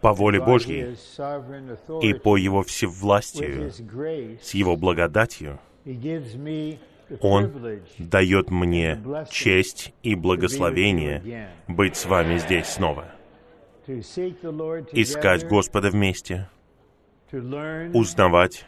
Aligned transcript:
по 0.00 0.12
воле 0.12 0.40
Божьей 0.40 0.96
и 2.00 2.14
по 2.14 2.36
Его 2.36 2.62
всевластию, 2.62 3.72
с 4.40 4.54
Его 4.54 4.76
благодатью, 4.76 5.58
Он 7.20 7.52
дает 7.98 8.50
мне 8.50 9.02
честь 9.30 9.92
и 10.02 10.14
благословение 10.14 11.50
быть 11.66 11.96
с 11.96 12.06
вами 12.06 12.38
здесь 12.38 12.68
снова. 12.68 13.06
Искать 13.86 15.48
Господа 15.48 15.90
вместе, 15.90 16.48
узнавать, 17.32 18.66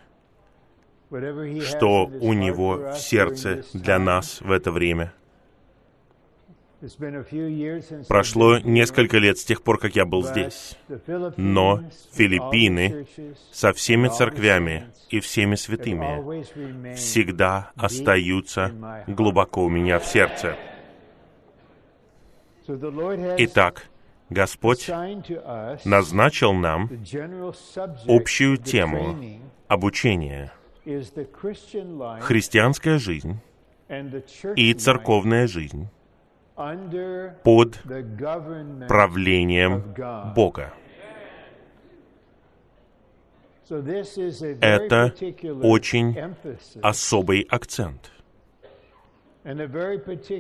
что 1.63 2.07
у 2.07 2.33
Него 2.33 2.93
в 2.93 2.99
сердце 2.99 3.65
для 3.73 3.99
нас 4.01 4.41
в 4.41 4.51
это 4.51 4.73
время— 4.73 5.15
Прошло 8.09 8.59
несколько 8.59 9.19
лет 9.19 9.39
с 9.39 9.45
тех 9.45 9.63
пор, 9.63 9.79
как 9.79 9.97
я 9.97 10.05
был 10.05 10.23
здесь. 10.23 10.77
Но 11.37 11.83
Филиппины 12.13 13.07
со 13.53 13.73
всеми 13.73 14.09
церквями 14.09 14.87
и 15.11 15.21
всеми 15.21 15.55
святыми 15.55 16.95
всегда 16.95 17.73
остаются 17.77 18.73
глубоко 19.07 19.65
у 19.65 19.69
меня 19.69 19.99
в 19.99 20.07
сердце. 20.07 20.57
Итак, 23.39 23.87
Господь 24.31 24.89
назначил 25.85 26.53
нам 26.53 26.91
общую 28.07 28.57
тему 28.57 29.17
обучения 29.69 30.53
христианская 32.21 32.99
жизнь 32.99 33.39
и 34.57 34.75
церковная 34.75 35.47
жизнь 35.47 35.89
под 36.55 37.79
правлением 38.89 39.83
Бога. 40.35 40.73
Это 44.61 45.15
очень 45.63 46.17
особый 46.83 47.47
акцент 47.49 48.13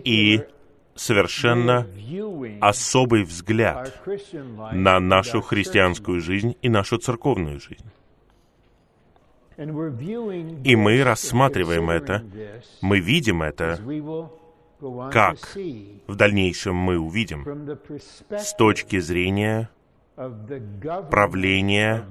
и 0.04 0.42
совершенно 0.94 1.86
особый 2.60 3.24
взгляд 3.24 4.02
на 4.72 5.00
нашу 5.00 5.40
христианскую 5.40 6.20
жизнь 6.20 6.56
и 6.62 6.68
нашу 6.68 6.98
церковную 6.98 7.60
жизнь. 7.60 7.90
И 9.56 10.76
мы 10.76 11.02
рассматриваем 11.02 11.90
это, 11.90 12.24
мы 12.80 13.00
видим 13.00 13.42
это 13.42 13.78
как 15.12 15.36
в 16.06 16.16
дальнейшем 16.16 16.77
мы 16.77 16.98
увидим 16.98 17.78
с 18.30 18.54
точки 18.54 18.98
зрения 19.00 19.70
правления 21.10 22.04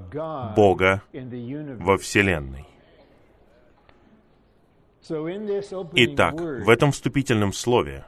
Бога 0.55 1.03
во 1.79 1.97
Вселенной. 1.97 2.65
Итак, 5.93 6.39
в 6.39 6.69
этом 6.69 6.91
вступительном 6.91 7.53
слове 7.53 8.05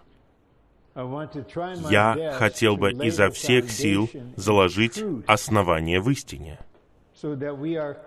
я 1.89 2.33
хотел 2.37 2.77
бы 2.77 2.91
изо 2.91 3.29
всех 3.29 3.69
сил 3.69 4.09
заложить 4.37 5.03
основание 5.27 5.99
в 5.99 6.09
истине, 6.09 6.59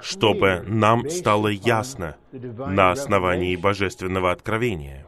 чтобы 0.01 0.65
нам 0.67 1.09
стало 1.11 1.49
ясно 1.49 2.17
на 2.33 2.93
основании 2.93 3.57
божественного 3.57 4.33
откровения 4.33 5.07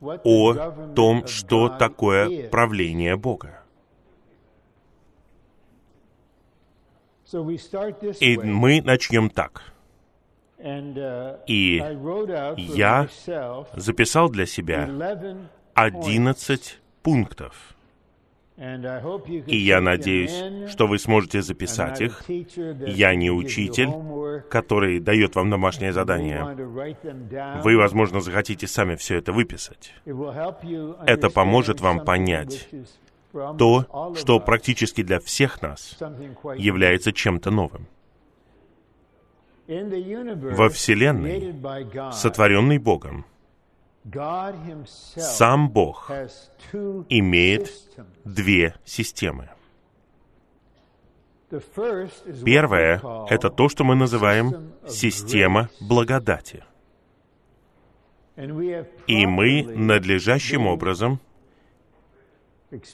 о 0.00 0.54
том, 0.94 1.26
что 1.26 1.68
такое 1.68 2.48
правление 2.48 3.16
Бога. 3.16 3.62
И 8.20 8.36
мы 8.38 8.82
начнем 8.82 9.30
так. 9.30 9.62
И 11.46 11.82
я 12.56 13.08
записал 13.74 14.30
для 14.30 14.46
себя 14.46 14.88
11 15.74 16.80
пунктов. 17.02 17.75
И 18.56 19.56
я 19.56 19.80
надеюсь, 19.82 20.70
что 20.70 20.86
вы 20.86 20.98
сможете 20.98 21.42
записать 21.42 22.00
их. 22.00 22.24
Я 22.86 23.14
не 23.14 23.30
учитель, 23.30 23.90
который 24.48 24.98
дает 24.98 25.34
вам 25.34 25.50
домашнее 25.50 25.92
задание. 25.92 26.42
Вы, 27.62 27.76
возможно, 27.76 28.20
захотите 28.20 28.66
сами 28.66 28.96
все 28.96 29.16
это 29.16 29.32
выписать. 29.32 29.92
Это 31.06 31.28
поможет 31.28 31.80
вам 31.80 32.04
понять 32.04 32.68
то, 33.58 34.14
что 34.16 34.40
практически 34.40 35.02
для 35.02 35.20
всех 35.20 35.60
нас 35.60 35.98
является 36.56 37.12
чем-то 37.12 37.50
новым. 37.50 37.86
Во 39.68 40.70
Вселенной, 40.70 41.54
сотворенной 42.12 42.78
Богом, 42.78 43.26
сам 45.16 45.70
Бог 45.70 46.10
имеет 47.08 47.72
две 48.24 48.74
системы. 48.84 49.50
Первое— 52.44 53.00
это 53.30 53.50
то, 53.50 53.68
что 53.68 53.84
мы 53.84 53.94
называем 53.94 54.72
система 54.88 55.68
благодати. 55.80 56.64
И 59.06 59.26
мы 59.26 59.62
надлежащим 59.62 60.66
образом 60.66 61.20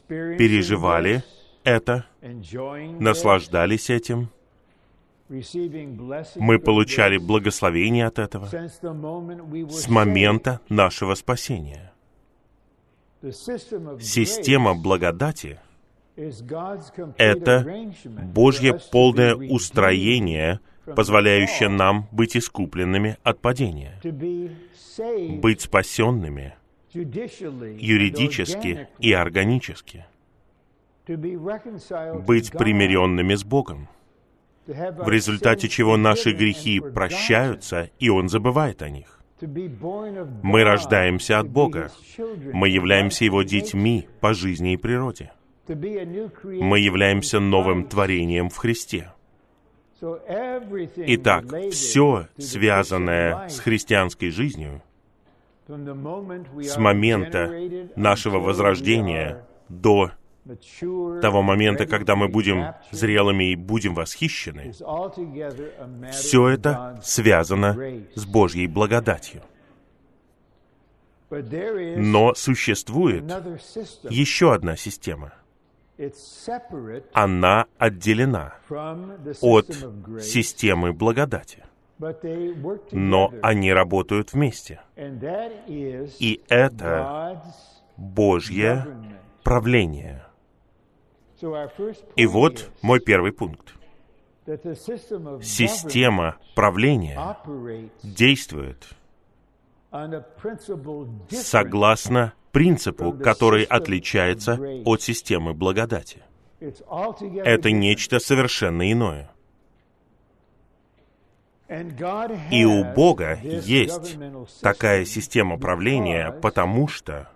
переживали 0.09 1.25
это, 1.65 2.07
наслаждались 2.21 3.91
этим, 3.91 4.29
мы 6.37 6.59
получали 6.59 7.19
благословение 7.19 8.07
от 8.07 8.19
этого 8.19 8.49
с 9.71 9.89
момента 9.89 10.61
нашего 10.69 11.15
спасения. 11.15 11.93
Система 13.23 14.75
благодати— 14.75 15.61
это 17.17 17.93
Божье 18.05 18.79
полное 18.91 19.35
устроение, 19.35 20.61
позволяющее 20.85 21.69
нам 21.69 22.09
быть 22.11 22.37
искупленными 22.37 23.17
от 23.23 23.41
падения, 23.41 24.01
быть 25.41 25.61
спасенными 25.63 26.55
юридически 26.93 28.89
и 28.99 29.13
органически, 29.13 30.05
быть 31.07 32.51
примиренными 32.51 33.35
с 33.35 33.45
Богом, 33.45 33.89
в 34.67 35.09
результате 35.09 35.69
чего 35.69 35.97
наши 35.97 36.33
грехи 36.33 36.81
прощаются, 36.81 37.91
и 37.99 38.09
Он 38.09 38.29
забывает 38.29 38.83
о 38.83 38.89
них. 38.89 39.19
Мы 39.41 40.63
рождаемся 40.63 41.41
от 41.41 41.49
Бога. 41.49 41.91
Мы 42.53 42.69
являемся 42.69 43.25
Его 43.25 43.43
детьми 43.43 44.09
по 44.21 44.35
жизни 44.35 44.75
и 44.75 44.77
природе. 44.77 45.33
Мы 45.69 46.79
являемся 46.79 47.41
новым 47.41 47.85
творением 47.85 48.51
в 48.51 48.57
Христе. 48.57 49.13
Итак, 50.01 51.45
все, 51.71 52.29
связанное 52.37 53.49
с 53.49 53.61
христианской 53.61 54.31
жизнью, 54.31 54.83
с 55.69 56.77
момента 56.77 57.51
нашего 57.95 58.39
возрождения 58.39 59.47
до 59.69 60.11
того 61.21 61.43
момента, 61.43 61.87
когда 61.87 62.17
мы 62.17 62.29
будем 62.29 62.75
зрелыми 62.91 63.53
и 63.53 63.57
будем 63.57 63.95
восхищены, 63.95 64.73
все 66.11 66.49
это 66.49 67.01
связано 67.03 67.77
с 68.15 68.25
Божьей 68.27 68.67
благодатью. 68.67 69.43
Но 71.31 72.35
существует 72.35 73.25
еще 74.11 74.53
одна 74.53 74.77
система. 74.77 75.33
Она 77.13 77.67
отделена 77.79 78.55
от 79.41 79.67
системы 80.21 80.93
благодати. 80.93 81.65
Но 82.91 83.33
они 83.43 83.73
работают 83.73 84.33
вместе. 84.33 84.81
И 84.97 86.43
это 86.49 87.43
Божье 87.97 88.87
правление— 89.45 90.27
и 92.17 92.27
вот 92.27 92.71
мой 92.83 93.01
первый 93.01 93.33
пункт. 93.33 93.75
Система 95.43 96.37
правления 96.55 97.37
действует 98.03 98.89
согласно 101.31 102.33
принципу, 102.51 103.13
который 103.13 103.65
отличается 103.65 104.59
от 104.85 105.03
системы 105.03 105.55
благодати. 105.55 106.23
Это 106.61 107.71
нечто 107.71 108.19
совершенно 108.19 108.91
иное. 108.91 109.31
И 112.51 112.65
у 112.65 112.85
Бога 112.85 113.39
есть 113.43 114.19
такая 114.61 115.05
система 115.05 115.59
правления, 115.59 116.31
потому 116.31 116.89
что 116.89 117.31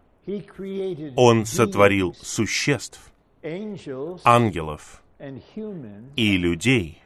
Он 1.16 1.46
сотворил 1.46 2.14
существ, 2.20 3.00
ангелов 4.25 5.02
и 6.16 6.37
людей 6.37 7.02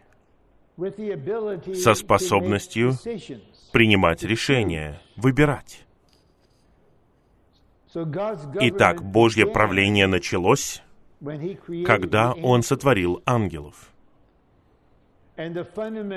со 1.75 1.95
способностью 1.95 2.95
принимать 3.73 4.23
решения, 4.23 5.01
выбирать. 5.17 5.85
Итак, 7.95 9.03
Божье 9.03 9.47
правление 9.47 10.07
началось, 10.07 10.83
когда 11.85 12.33
Он 12.33 12.63
сотворил 12.63 13.23
ангелов. 13.27 13.91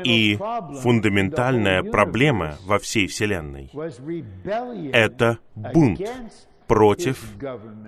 И 0.03 0.37
фундаментальная 0.81 1.83
проблема 1.83 2.57
во 2.65 2.77
всей 2.77 3.07
Вселенной— 3.07 3.71
это 4.93 5.39
бунт 5.55 6.01
против 6.67 7.25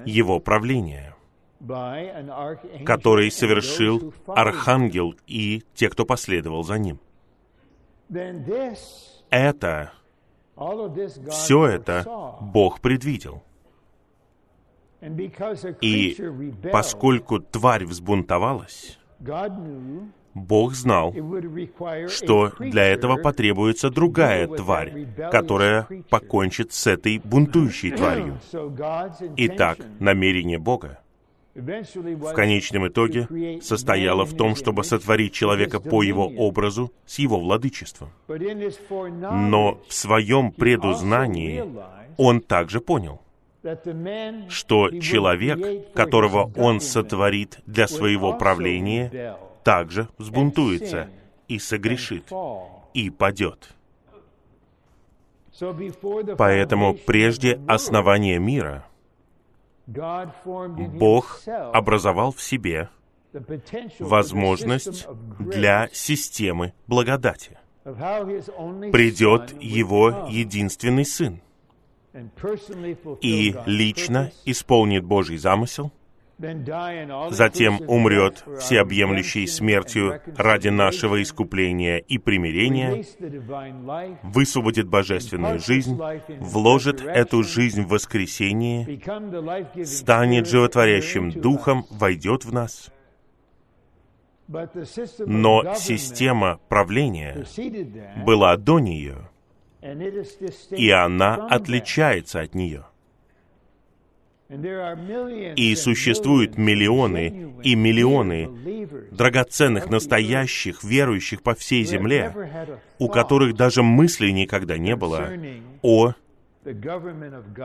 Его 0.05 0.39
правления, 0.39 1.14
который 2.85 3.31
совершил 3.31 4.13
Архангел 4.27 5.15
и 5.27 5.63
те, 5.73 5.89
кто 5.89 6.05
последовал 6.05 6.63
за 6.63 6.77
ним. 6.77 6.99
Это, 9.29 9.91
все 11.29 11.67
это 11.67 12.37
Бог 12.41 12.81
предвидел. 12.81 13.43
И 15.81 16.17
поскольку 16.71 17.39
тварь 17.39 17.85
взбунтовалась, 17.85 18.97
Бог 20.33 20.73
знал, 20.73 21.13
что 22.09 22.51
для 22.59 22.83
этого 22.83 23.17
потребуется 23.17 23.89
другая 23.89 24.47
тварь, 24.47 25.07
которая 25.31 25.87
покончит 26.09 26.73
с 26.73 26.87
этой 26.87 27.19
бунтующей 27.19 27.91
тварью. 27.91 28.39
Итак, 29.37 29.77
намерение 29.99 30.59
Бога 30.59 30.99
в 31.55 32.33
конечном 32.33 32.89
итоге 32.89 33.61
состояло 33.61 34.25
в 34.25 34.35
том, 34.35 34.55
чтобы 34.55 34.83
сотворить 34.83 35.33
человека 35.33 35.79
по 35.79 36.03
его 36.03 36.27
образу 36.27 36.91
с 37.05 37.19
его 37.19 37.39
владычеством. 37.39 38.09
Но 38.27 39.79
в 39.87 39.93
своем 39.93 40.51
предузнании 40.51 41.63
он 42.17 42.41
также 42.41 42.81
понял, 42.81 43.21
что 44.49 44.91
человек, 44.99 45.93
которого 45.93 46.51
он 46.57 46.81
сотворит 46.81 47.59
для 47.65 47.87
своего 47.87 48.33
правления, 48.33 49.37
также 49.63 50.09
взбунтуется 50.17 51.09
и 51.47 51.57
согрешит, 51.57 52.31
и 52.93 53.09
падет. 53.09 53.69
Поэтому 56.37 56.95
прежде 56.95 57.61
основания 57.65 58.39
мира 58.39 58.85
Бог 59.87 61.41
образовал 61.47 62.31
в 62.31 62.41
себе 62.41 62.89
возможность 63.99 65.07
для 65.39 65.89
системы 65.91 66.73
благодати. 66.87 67.57
Придет 67.83 69.61
Его 69.61 70.27
единственный 70.29 71.05
Сын 71.05 71.39
и 73.21 73.55
лично 73.65 74.31
исполнит 74.45 75.03
Божий 75.03 75.37
замысел– 75.37 75.91
затем 76.37 77.79
умрет 77.87 78.43
всеобъемлющей 78.59 79.47
смертью 79.47 80.21
ради 80.35 80.69
нашего 80.69 81.21
искупления 81.21 81.97
и 81.97 82.17
примирения, 82.17 83.05
высвободит 84.23 84.87
божественную 84.87 85.59
жизнь, 85.59 85.97
вложит 86.39 87.01
эту 87.01 87.43
жизнь 87.43 87.83
в 87.83 87.89
воскресение, 87.89 88.99
станет 89.85 90.47
животворящим 90.47 91.31
духом, 91.31 91.85
войдет 91.89 92.43
в 92.45 92.53
нас. 92.53 92.91
Но 94.47 95.73
система 95.75 96.59
правления 96.69 97.45
была 98.23 98.57
до 98.57 98.79
нее, 98.79 99.29
и 100.71 100.89
она 100.91 101.47
отличается 101.47 102.41
от 102.41 102.53
нее— 102.53 102.85
и 104.47 105.75
существуют 105.75 106.57
миллионы 106.57 107.55
и 107.63 107.75
миллионы 107.75 108.47
драгоценных, 109.11 109.89
настоящих, 109.89 110.83
верующих 110.83 111.41
по 111.41 111.55
всей 111.55 111.83
земле, 111.83 112.31
у 112.99 113.09
которых 113.09 113.55
даже 113.55 113.81
мысли 113.81 114.29
никогда 114.29 114.77
не 114.77 114.95
было 114.95 115.31
о 115.81 116.13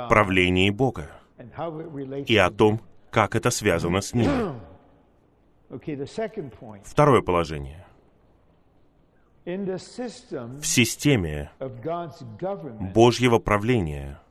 правлении 0.08 0.70
Бога 0.70 1.10
и 2.26 2.36
о 2.36 2.50
том, 2.50 2.80
как 3.10 3.36
это 3.36 3.50
связано 3.50 4.00
с 4.00 4.14
ним. 4.14 4.30
Второе 6.84 7.20
положение. 7.20 7.86
В 9.44 10.64
системе 10.66 11.50
Божьего 12.94 13.38
правления– 13.38 14.18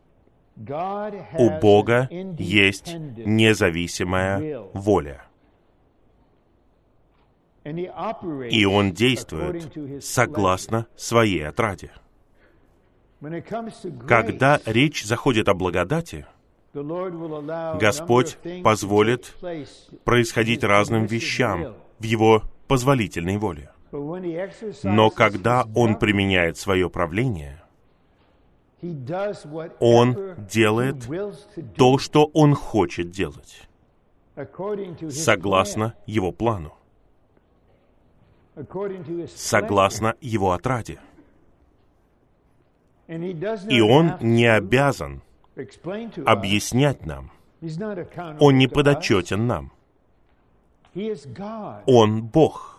у 1.37 1.49
Бога 1.61 2.09
есть 2.37 2.93
независимая 2.93 4.59
воля. 4.73 5.23
И 7.63 8.65
Он 8.65 8.91
действует 8.93 10.03
согласно 10.03 10.87
своей 10.95 11.47
отраде. 11.47 11.91
Когда 14.07 14.59
речь 14.65 15.03
заходит 15.03 15.49
о 15.49 15.53
благодати, 15.53 16.25
Господь 16.73 18.37
позволит 18.63 19.35
происходить 20.03 20.63
разным 20.63 21.05
вещам 21.05 21.75
в 21.99 22.03
Его 22.03 22.43
позволительной 22.67 23.37
воле. 23.37 23.71
Но 24.83 25.09
когда 25.09 25.65
Он 25.75 25.97
применяет 25.97 26.57
свое 26.57 26.89
правление, 26.89 27.58
он 29.79 30.35
делает 30.49 31.07
то, 31.75 31.97
что 31.97 32.29
он 32.33 32.55
хочет 32.55 33.11
делать, 33.11 33.67
согласно 35.11 35.95
его 36.05 36.31
плану, 36.31 36.73
согласно 39.35 40.15
его 40.21 40.53
отраде. 40.53 40.99
И 43.07 43.81
он 43.81 44.13
не 44.21 44.45
обязан 44.45 45.21
объяснять 46.25 47.05
нам. 47.05 47.31
Он 48.39 48.57
не 48.57 48.67
подотчетен 48.67 49.47
нам. 49.47 49.71
Он 51.85 52.23
Бог. 52.23 52.78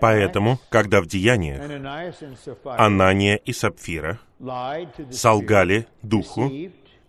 Поэтому, 0.00 0.58
когда 0.68 1.00
в 1.00 1.06
деяниях 1.06 1.60
Анания 2.64 3.36
и 3.36 3.52
Сапфира 3.52 4.18
солгали 5.10 5.86
Духу, 6.02 6.50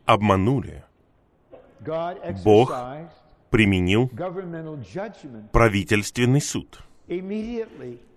обманули, 0.06 0.84
Бог 2.44 2.74
применил 3.50 4.10
правительственный 5.52 6.42
суд. 6.42 6.80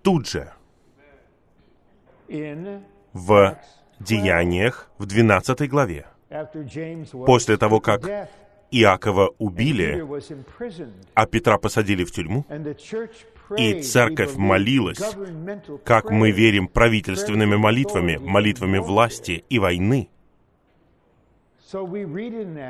Тут 0.03 0.29
же, 0.29 0.53
в 3.13 3.59
Деяниях, 4.01 4.91
в 4.99 5.07
12 5.07 5.69
главе, 5.69 6.07
после 7.27 7.57
того, 7.57 7.81
как 7.81 8.29
Иакова 8.71 9.35
убили, 9.39 10.03
а 11.15 11.27
Петра 11.27 11.59
посадили 11.59 12.05
в 12.05 12.11
тюрьму, 12.11 12.47
и 13.57 13.83
церковь 13.83 14.37
молилась, 14.37 15.03
как 15.85 16.11
мы 16.11 16.31
верим, 16.31 16.69
правительственными 16.69 17.57
молитвами, 17.57 18.17
молитвами 18.17 18.79
власти 18.79 19.45
и 19.49 19.59
войны. 19.59 20.09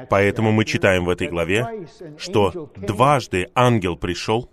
Поэтому 0.08 0.52
мы 0.52 0.64
читаем 0.64 1.04
в 1.04 1.10
этой 1.10 1.28
главе, 1.28 1.86
что 2.18 2.70
дважды 2.76 3.48
ангел 3.54 3.96
пришел, 3.96 4.48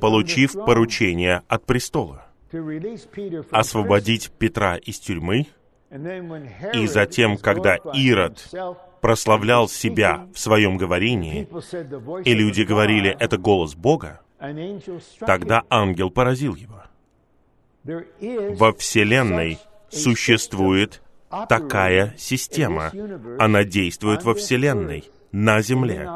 получив 0.00 0.52
поручение 0.52 1.42
от 1.48 1.64
престола, 1.64 2.26
освободить 3.50 4.30
Петра 4.38 4.76
из 4.76 4.98
тюрьмы, 5.00 5.46
и 6.74 6.86
затем, 6.86 7.38
когда 7.38 7.76
Ирод 7.94 8.46
прославлял 9.00 9.68
себя 9.68 10.26
в 10.34 10.38
своем 10.38 10.76
говорении, 10.76 11.48
и 12.24 12.34
люди 12.34 12.62
говорили, 12.62 13.16
это 13.18 13.38
голос 13.38 13.74
Бога, 13.74 14.20
Тогда 15.20 15.64
ангел 15.68 16.10
поразил 16.10 16.54
его. 16.54 16.82
Во 17.84 18.72
Вселенной 18.72 19.58
существует 19.90 21.02
такая 21.48 22.14
система. 22.16 22.92
Она 23.38 23.64
действует 23.64 24.24
во 24.24 24.34
Вселенной, 24.34 25.10
на 25.32 25.60
Земле 25.60 26.08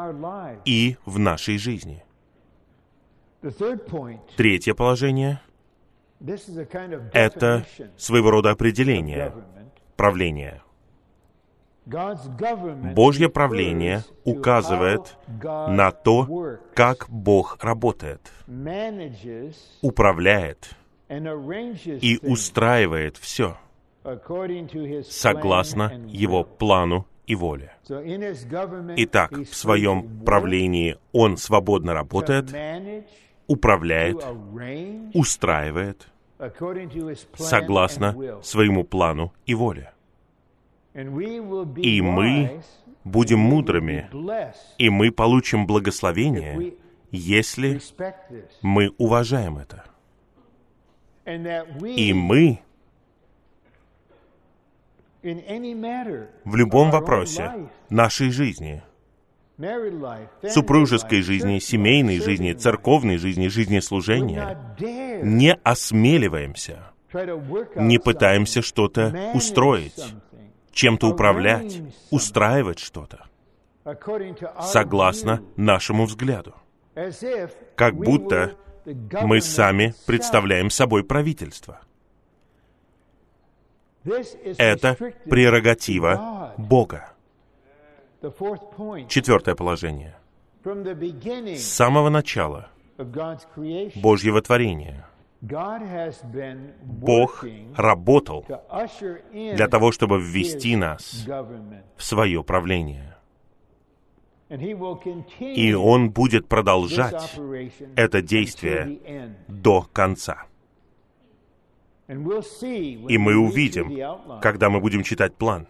и 0.65 0.97
в 1.05 1.19
нашей 1.19 1.57
жизни. 1.57 2.03
Третье 4.37 4.73
положение— 4.73 5.41
это 7.13 7.65
своего 7.97 8.31
рода 8.31 8.51
определение 8.51 9.33
правления. 9.97 10.61
Божье 11.85 13.29
правление 13.29 14.03
указывает 14.23 15.17
на 15.41 15.91
то, 15.91 16.57
как 16.73 17.09
Бог 17.09 17.57
работает, 17.61 18.31
управляет 19.81 20.75
и 21.09 22.19
устраивает 22.21 23.17
все 23.17 23.57
согласно 25.09 25.91
Его 26.07 26.43
плану 26.43 27.07
и 27.25 27.35
воле. 27.35 27.73
Итак, 28.97 29.31
в 29.31 29.55
своем 29.55 30.23
правлении 30.25 30.97
Он 31.11 31.37
свободно 31.37 31.93
работает, 31.93 32.53
управляет, 33.47 34.25
устраивает, 35.13 36.07
согласно 37.35 38.41
своему 38.41 38.83
плану 38.83 39.33
и 39.45 39.55
воле. 39.55 39.92
И 40.93 42.01
мы 42.01 42.61
будем 43.03 43.39
мудрыми, 43.39 44.09
и 44.77 44.89
мы 44.89 45.11
получим 45.11 45.65
благословение, 45.65 46.75
если 47.11 47.81
мы 48.61 48.91
уважаем 48.97 49.57
это. 49.57 49.85
И 51.25 52.13
мы 52.13 52.59
в 55.23 56.55
любом 56.55 56.91
вопросе 56.91 57.69
нашей 57.89 58.29
жизни, 58.29 58.83
супружеской 60.49 61.21
жизни, 61.21 61.59
семейной 61.59 62.19
жизни, 62.19 62.53
церковной 62.53 63.17
жизни, 63.17 63.47
жизни 63.47 63.79
служения, 63.79 64.75
не 65.23 65.53
осмеливаемся, 65.63 66.91
не 67.75 67.99
пытаемся 67.99 68.61
что-то 68.61 69.31
устроить, 69.33 70.03
чем-то 70.73 71.07
управлять, 71.07 71.81
устраивать 72.11 72.79
что-то, 72.79 73.25
согласно 74.61 75.41
нашему 75.55 76.05
взгляду. 76.05 76.55
Как 77.75 77.95
будто 77.95 78.55
мы 79.21 79.41
сами 79.41 79.93
представляем 80.05 80.69
собой 80.69 81.03
правительство. 81.03 81.79
Это 84.57 84.95
прерогатива 85.29 86.53
Бога. 86.57 87.13
Четвертое 89.07 89.55
положение. 89.55 90.17
С 90.63 91.63
самого 91.63 92.09
начала 92.09 92.69
Божьего 93.95 94.41
творения 94.41 95.07
Бог 95.43 97.45
работал 97.75 98.45
для 99.33 99.67
того, 99.67 99.91
чтобы 99.91 100.21
ввести 100.21 100.77
нас 100.77 101.27
в 101.97 102.03
свое 102.03 102.43
правление. 102.43 103.17
И 105.39 105.73
Он 105.73 106.11
будет 106.11 106.47
продолжать 106.47 107.37
это 107.97 108.21
действие 108.21 109.35
до 109.49 109.81
конца. 109.91 110.45
И 112.07 113.17
мы 113.17 113.37
увидим, 113.37 114.39
когда 114.41 114.69
мы 114.69 114.79
будем 114.79 115.03
читать 115.03 115.35
план, 115.35 115.67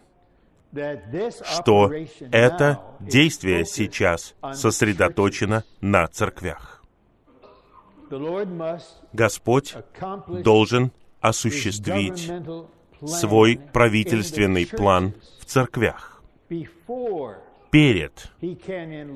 что 1.46 1.92
это 2.32 2.80
действие 3.00 3.66
сейчас 3.66 4.36
сосредоточено 4.54 5.64
на 5.82 6.08
церквях. 6.08 6.83
Господь 9.14 9.76
должен 10.28 10.92
осуществить 11.22 12.32
свой 13.06 13.60
правительственный 13.72 14.66
план 14.66 15.14
в 15.40 15.46
церквях 15.46 16.22
перед 17.72 18.32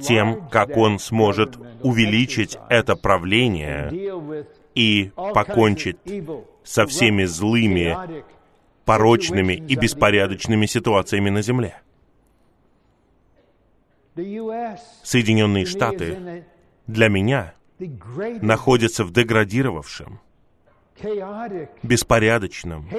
тем, 0.01 0.50
как 0.50 0.75
Он 0.77 0.98
сможет 1.00 1.58
увеличить 1.84 2.58
это 2.70 2.96
правление 2.96 4.48
и 4.74 5.12
покончить 5.16 5.98
со 6.63 6.88
всеми 6.88 7.25
злыми, 7.25 7.96
порочными 8.84 9.54
и 9.54 9.75
беспорядочными 9.75 10.66
ситуациями 10.66 11.30
на 11.30 11.42
Земле. 11.42 11.82
Соединенные 15.04 15.66
Штаты 15.66 16.46
для 16.88 17.10
меня 17.10 17.54
находятся 18.41 19.03
в 19.03 19.12
деградировавшем, 19.12 20.19
беспорядочном, 21.84 22.89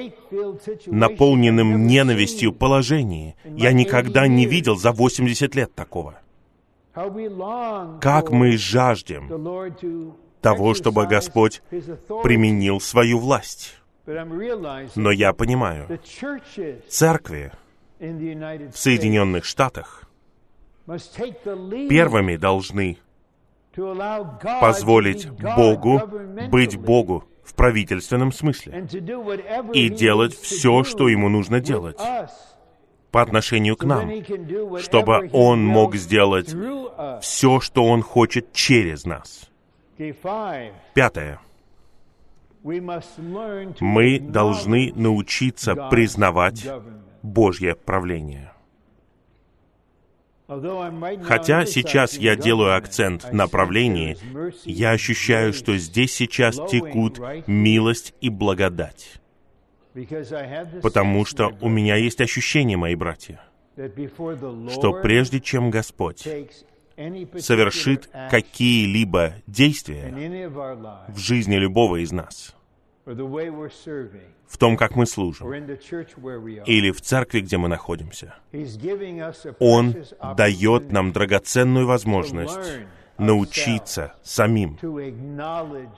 наполненном 0.85 1.85
ненавистью 1.85 2.53
положении. 2.53 3.35
Я 3.45 3.73
никогда 3.73 4.27
не 4.27 4.45
видел 4.45 4.77
за 4.77 4.91
80 4.91 5.55
лет 5.55 5.73
такого. 5.75 6.19
Как 8.01 8.31
мы 8.31 8.57
жаждем 8.57 9.29
того, 10.41 10.73
чтобы 10.73 11.05
Господь 11.07 11.61
применил 12.23 12.79
свою 12.79 13.19
власть. 13.19 13.75
Но 14.05 15.11
я 15.11 15.33
понимаю, 15.33 15.99
церкви 16.87 17.51
в 17.99 18.73
Соединенных 18.73 19.45
Штатах 19.45 20.09
первыми 20.87 22.37
должны 22.37 22.97
позволить 24.61 25.29
Богу 25.29 26.01
быть 26.49 26.77
Богу 26.77 27.23
в 27.43 27.53
правительственном 27.55 28.31
смысле 28.31 28.87
и 29.73 29.89
делать 29.89 30.33
все, 30.39 30.83
что 30.83 31.07
ему 31.07 31.29
нужно 31.29 31.59
делать 31.59 31.99
по 33.11 33.21
отношению 33.21 33.75
к 33.75 33.83
нам, 33.83 34.09
чтобы 34.79 35.29
Он 35.33 35.65
мог 35.65 35.95
сделать 35.95 36.55
все, 37.21 37.59
что 37.59 37.85
Он 37.85 38.01
хочет 38.01 38.53
через 38.53 39.05
нас. 39.05 39.49
Пятое. 40.93 41.39
Мы 42.63 44.19
должны 44.19 44.93
научиться 44.95 45.75
признавать 45.89 46.67
Божье 47.23 47.75
правление. 47.75 48.51
Хотя 51.23 51.65
сейчас 51.65 52.17
я 52.17 52.35
делаю 52.35 52.75
акцент 52.75 53.31
на 53.31 53.47
правлении, 53.47 54.17
я 54.65 54.91
ощущаю, 54.91 55.53
что 55.53 55.77
здесь 55.77 56.13
сейчас 56.13 56.55
текут 56.55 57.19
милость 57.45 58.15
и 58.19 58.29
благодать. 58.29 59.13
Потому 60.81 61.25
что 61.25 61.51
у 61.61 61.69
меня 61.69 61.95
есть 61.97 62.19
ощущение, 62.21 62.77
мои 62.77 62.95
братья, 62.95 63.41
что 64.69 64.93
прежде 65.01 65.39
чем 65.39 65.69
Господь 65.69 66.27
совершит 67.37 68.09
какие-либо 68.31 69.35
действия 69.45 70.47
в 71.09 71.17
жизни 71.17 71.55
любого 71.57 72.03
из 72.03 72.11
нас, 72.11 72.55
в 73.05 74.57
том, 74.57 74.77
как 74.77 74.95
мы 74.95 75.05
служим, 75.05 75.51
или 75.53 76.91
в 76.91 77.01
церкви, 77.01 77.41
где 77.41 77.57
мы 77.57 77.67
находимся, 77.67 78.35
Он 79.59 79.95
дает 80.37 80.91
нам 80.91 81.11
драгоценную 81.11 81.85
возможность 81.87 82.59
научиться 83.17 84.13
самим 84.23 84.77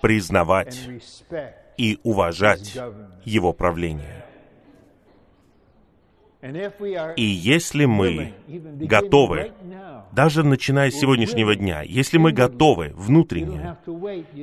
признавать 0.02 0.90
и 1.78 2.00
уважать 2.04 2.78
Его 3.26 3.54
правление. 3.54 4.26
И 6.42 7.24
если 7.24 7.86
мы 7.86 8.34
готовы, 8.48 9.52
даже 10.12 10.44
начиная 10.44 10.90
с 10.90 10.96
сегодняшнего 10.96 11.56
дня, 11.56 11.84
если 11.84 12.18
мы 12.18 12.32
готовы 12.32 12.94
внутренне, 12.96 13.78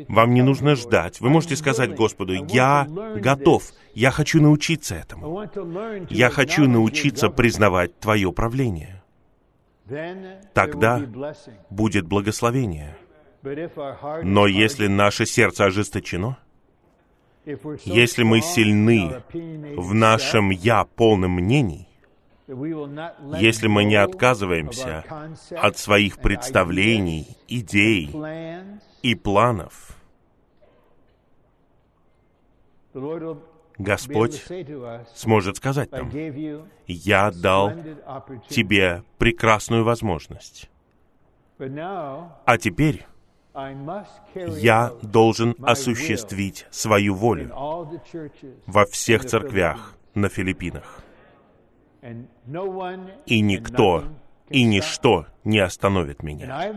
вам 0.08 0.32
не 0.32 0.42
нужно 0.42 0.76
ждать. 0.76 1.20
Вы 1.20 1.28
можете 1.28 1.56
сказать 1.56 1.96
Господу, 1.96 2.34
я 2.34 2.86
готов, 3.16 3.72
я 3.94 4.12
хочу 4.12 4.40
научиться 4.40 4.94
этому. 4.94 5.44
Я 6.08 6.30
хочу 6.30 6.68
научиться 6.68 7.30
признавать 7.30 7.98
Твое 7.98 8.32
правление. 8.32 9.02
Тогда 10.52 11.02
будет 11.70 12.06
благословение. 12.06 12.96
Но 14.22 14.46
если 14.46 14.86
наше 14.86 15.26
сердце 15.26 15.64
ожесточено, 15.64 16.38
если 17.84 18.24
мы 18.24 18.40
сильны 18.42 19.22
в 19.76 19.94
нашем 19.94 20.50
«я» 20.50 20.84
полном 20.84 21.32
мнений, 21.32 21.87
если 22.48 23.68
мы 23.68 23.84
не 23.84 23.96
отказываемся 23.96 25.04
от 25.50 25.76
своих 25.76 26.18
представлений, 26.18 27.36
идей 27.46 28.10
и 29.02 29.14
планов, 29.14 29.96
Господь 33.76 34.44
сможет 35.14 35.58
сказать 35.58 35.92
нам, 35.92 36.10
«Я 36.86 37.30
дал 37.30 37.72
тебе 38.48 39.04
прекрасную 39.18 39.84
возможность, 39.84 40.70
а 41.58 42.58
теперь 42.58 43.06
я 44.34 44.92
должен 45.02 45.54
осуществить 45.62 46.66
свою 46.70 47.14
волю 47.14 47.52
во 48.66 48.86
всех 48.86 49.26
церквях 49.26 49.94
на 50.14 50.28
Филиппинах. 50.28 51.04
И 53.26 53.40
никто 53.40 54.04
и 54.50 54.64
ничто 54.64 55.26
не 55.44 55.58
остановит 55.58 56.22
меня. 56.22 56.72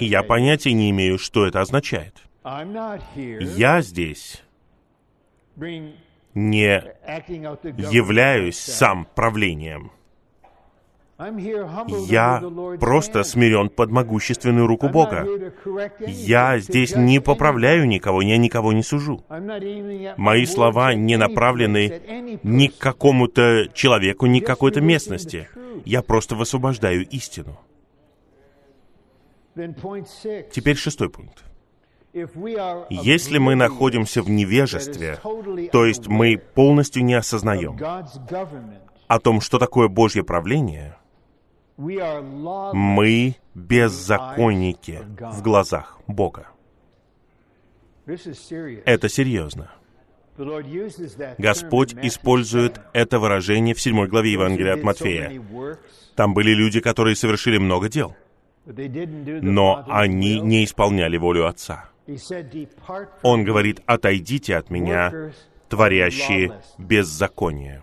И 0.00 0.06
я 0.06 0.22
понятия 0.22 0.72
не 0.72 0.90
имею, 0.90 1.18
что 1.18 1.46
это 1.46 1.60
означает. 1.60 2.22
Я 2.44 3.82
здесь 3.82 4.42
не 6.34 6.82
являюсь 7.92 8.58
сам 8.58 9.06
правлением. 9.14 9.90
Я 11.18 12.42
просто 12.78 13.22
смирен 13.24 13.70
под 13.70 13.90
могущественную 13.90 14.66
руку 14.66 14.88
Бога. 14.90 15.26
Я 16.06 16.58
здесь 16.58 16.94
не 16.94 17.20
поправляю 17.20 17.86
никого, 17.86 18.20
я 18.20 18.36
никого 18.36 18.72
не 18.72 18.82
сужу. 18.82 19.24
Мои 20.18 20.44
слова 20.44 20.92
не 20.94 21.16
направлены 21.16 22.38
ни 22.42 22.66
к 22.66 22.76
какому-то 22.76 23.68
человеку, 23.72 24.26
ни 24.26 24.40
к 24.40 24.46
какой-то 24.46 24.82
местности. 24.82 25.48
Я 25.86 26.02
просто 26.02 26.34
высвобождаю 26.34 27.06
истину. 27.08 27.58
Теперь 29.54 30.76
шестой 30.76 31.08
пункт. 31.08 31.44
Если 32.90 33.38
мы 33.38 33.54
находимся 33.54 34.22
в 34.22 34.28
невежестве, 34.28 35.18
то 35.72 35.86
есть 35.86 36.08
мы 36.08 36.36
полностью 36.36 37.04
не 37.04 37.14
осознаем 37.14 37.78
о 39.06 39.18
том, 39.18 39.40
что 39.40 39.58
такое 39.58 39.88
Божье 39.88 40.24
правление, 40.24 40.96
мы 41.76 43.36
беззаконники 43.54 45.00
в 45.20 45.42
глазах 45.42 45.98
Бога. 46.06 46.48
Это 48.06 49.08
серьезно. 49.08 49.70
Господь 51.38 51.94
использует 52.02 52.80
это 52.92 53.18
выражение 53.18 53.74
в 53.74 53.80
7 53.80 54.06
главе 54.06 54.32
Евангелия 54.32 54.74
от 54.74 54.82
Матфея. 54.82 55.42
Там 56.14 56.34
были 56.34 56.52
люди, 56.52 56.80
которые 56.80 57.16
совершили 57.16 57.58
много 57.58 57.88
дел, 57.88 58.14
но 58.66 59.84
они 59.88 60.40
не 60.40 60.64
исполняли 60.64 61.16
волю 61.16 61.46
Отца. 61.46 61.90
Он 63.22 63.44
говорит, 63.44 63.80
«Отойдите 63.86 64.56
от 64.56 64.70
меня, 64.70 65.32
творящие 65.68 66.60
беззаконие». 66.78 67.82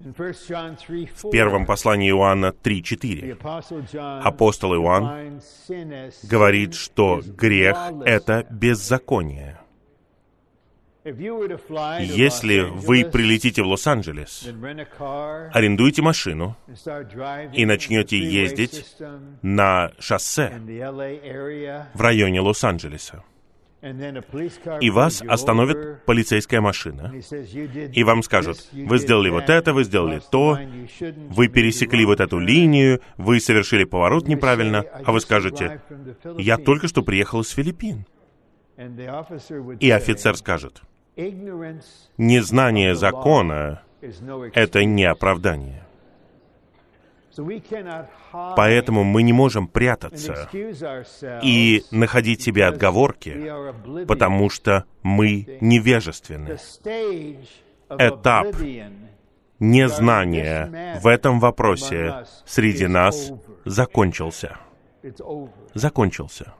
В 0.00 1.30
первом 1.30 1.66
послании 1.66 2.10
Иоанна 2.10 2.54
3.4 2.62 4.22
апостол 4.22 4.74
Иоанн 4.74 5.42
говорит, 6.22 6.74
что 6.74 7.20
грех— 7.22 7.76
это 8.06 8.46
беззаконие. 8.50 9.58
Если 11.04 12.60
вы 12.60 13.04
прилетите 13.04 13.62
в 13.62 13.66
Лос-Анджелес, 13.66 14.48
арендуете 15.52 16.02
машину 16.02 16.56
и 17.54 17.66
начнете 17.66 18.18
ездить 18.18 18.96
на 19.42 19.92
шоссе 19.98 20.52
в 21.94 22.00
районе 22.00 22.40
Лос-Анджелеса, 22.40 23.22
и 23.82 24.90
вас 24.90 25.22
остановит 25.26 26.04
полицейская 26.04 26.60
машина, 26.60 27.14
и 27.92 28.04
вам 28.04 28.22
скажут, 28.22 28.68
вы 28.72 28.98
сделали 28.98 29.30
вот 29.30 29.48
это, 29.48 29.72
вы 29.72 29.84
сделали 29.84 30.20
то, 30.30 30.58
вы 31.30 31.48
пересекли 31.48 32.04
вот 32.04 32.20
эту 32.20 32.38
линию, 32.38 33.00
вы 33.16 33.40
совершили 33.40 33.84
поворот 33.84 34.28
неправильно, 34.28 34.84
а 35.04 35.12
вы 35.12 35.20
скажете, 35.20 35.80
я 36.36 36.58
только 36.58 36.88
что 36.88 37.02
приехал 37.02 37.40
из 37.40 37.50
Филиппин. 37.50 38.04
И 39.80 39.90
офицер 39.90 40.36
скажет, 40.36 40.82
незнание 42.18 42.94
закона— 42.94 43.82
это 44.54 44.84
не 44.84 45.04
оправдание. 45.04 45.84
Поэтому 48.56 49.04
мы 49.04 49.22
не 49.22 49.32
можем 49.32 49.68
прятаться 49.68 50.48
и 51.42 51.82
находить 51.90 52.42
себе 52.42 52.66
отговорки, 52.66 54.04
потому 54.06 54.50
что 54.50 54.84
мы 55.02 55.58
невежественны. 55.60 56.56
Этап 57.88 58.54
незнания 59.58 60.98
в 61.00 61.06
этом 61.06 61.40
вопросе 61.40 62.24
среди 62.46 62.86
нас 62.86 63.32
закончился. 63.64 64.56
Закончился. 65.74 66.54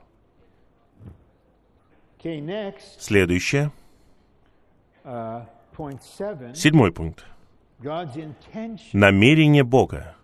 Следующее. 2.99 3.71
Седьмой 6.53 6.91
пункт. 6.91 7.25
Намерение 8.93 9.63
Бога 9.63 10.15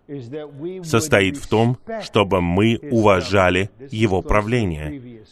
состоит 0.83 1.37
в 1.37 1.47
том, 1.47 1.77
чтобы 2.01 2.41
мы 2.41 2.79
уважали 2.91 3.69
Его 3.91 4.21
правление. 4.21 5.23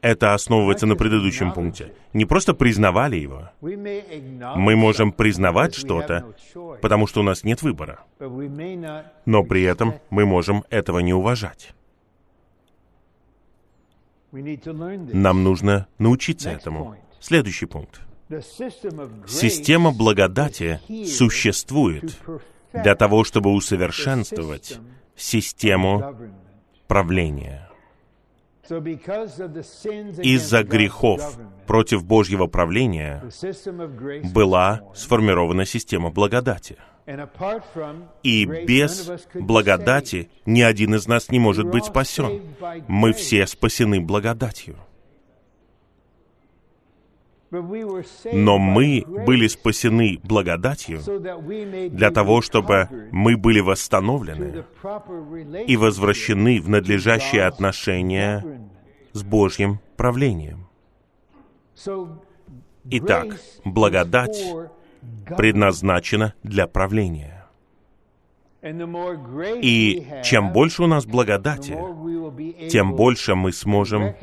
Это 0.00 0.34
основывается 0.34 0.86
на 0.86 0.94
предыдущем 0.94 1.52
пункте. 1.52 1.92
Не 2.12 2.24
просто 2.24 2.54
признавали 2.54 3.16
его. 3.16 3.50
Мы 3.60 4.76
можем 4.76 5.10
признавать 5.10 5.74
что-то, 5.74 6.34
потому 6.80 7.08
что 7.08 7.20
у 7.20 7.22
нас 7.24 7.42
нет 7.42 7.62
выбора. 7.62 8.04
Но 9.26 9.42
при 9.42 9.62
этом 9.62 9.94
мы 10.10 10.24
можем 10.24 10.64
этого 10.70 11.00
не 11.00 11.12
уважать. 11.12 11.72
Нам 14.30 15.42
нужно 15.42 15.88
научиться 15.98 16.50
этому. 16.50 16.96
Следующий 17.18 17.66
пункт. 17.66 18.00
Система 19.26 19.90
благодати 19.90 20.80
существует 21.06 22.18
для 22.82 22.94
того, 22.94 23.24
чтобы 23.24 23.52
усовершенствовать 23.52 24.78
систему 25.16 26.16
правления. 26.86 27.68
Из-за 30.22 30.62
грехов 30.62 31.38
против 31.66 32.04
Божьего 32.04 32.46
правления 32.46 33.22
была 34.34 34.82
сформирована 34.94 35.64
система 35.64 36.10
благодати. 36.10 36.76
И 38.22 38.44
без 38.44 39.10
благодати 39.34 40.28
ни 40.44 40.60
один 40.60 40.94
из 40.94 41.06
нас 41.06 41.30
не 41.30 41.38
может 41.38 41.66
быть 41.66 41.86
спасен. 41.86 42.42
Мы 42.86 43.14
все 43.14 43.46
спасены 43.46 44.00
благодатью. 44.00 44.76
Но 47.50 48.58
мы 48.58 49.04
были 49.06 49.46
спасены 49.46 50.20
благодатью 50.22 51.00
для 51.90 52.10
того, 52.10 52.42
чтобы 52.42 52.88
мы 53.10 53.36
были 53.36 53.60
восстановлены 53.60 54.64
и 55.66 55.76
возвращены 55.76 56.60
в 56.60 56.68
надлежащее 56.68 57.44
отношение 57.44 58.68
с 59.12 59.22
Божьим 59.22 59.80
правлением. 59.96 60.68
Итак, 62.84 63.26
благодать 63.64 64.44
предназначена 65.36 66.34
для 66.42 66.66
правления. 66.66 67.37
И 68.62 70.06
чем 70.24 70.52
больше 70.52 70.82
у 70.82 70.86
нас 70.86 71.06
благодати, 71.06 71.78
тем 72.68 72.94
больше 72.94 73.36
мы 73.36 73.52
сможем 73.52 74.14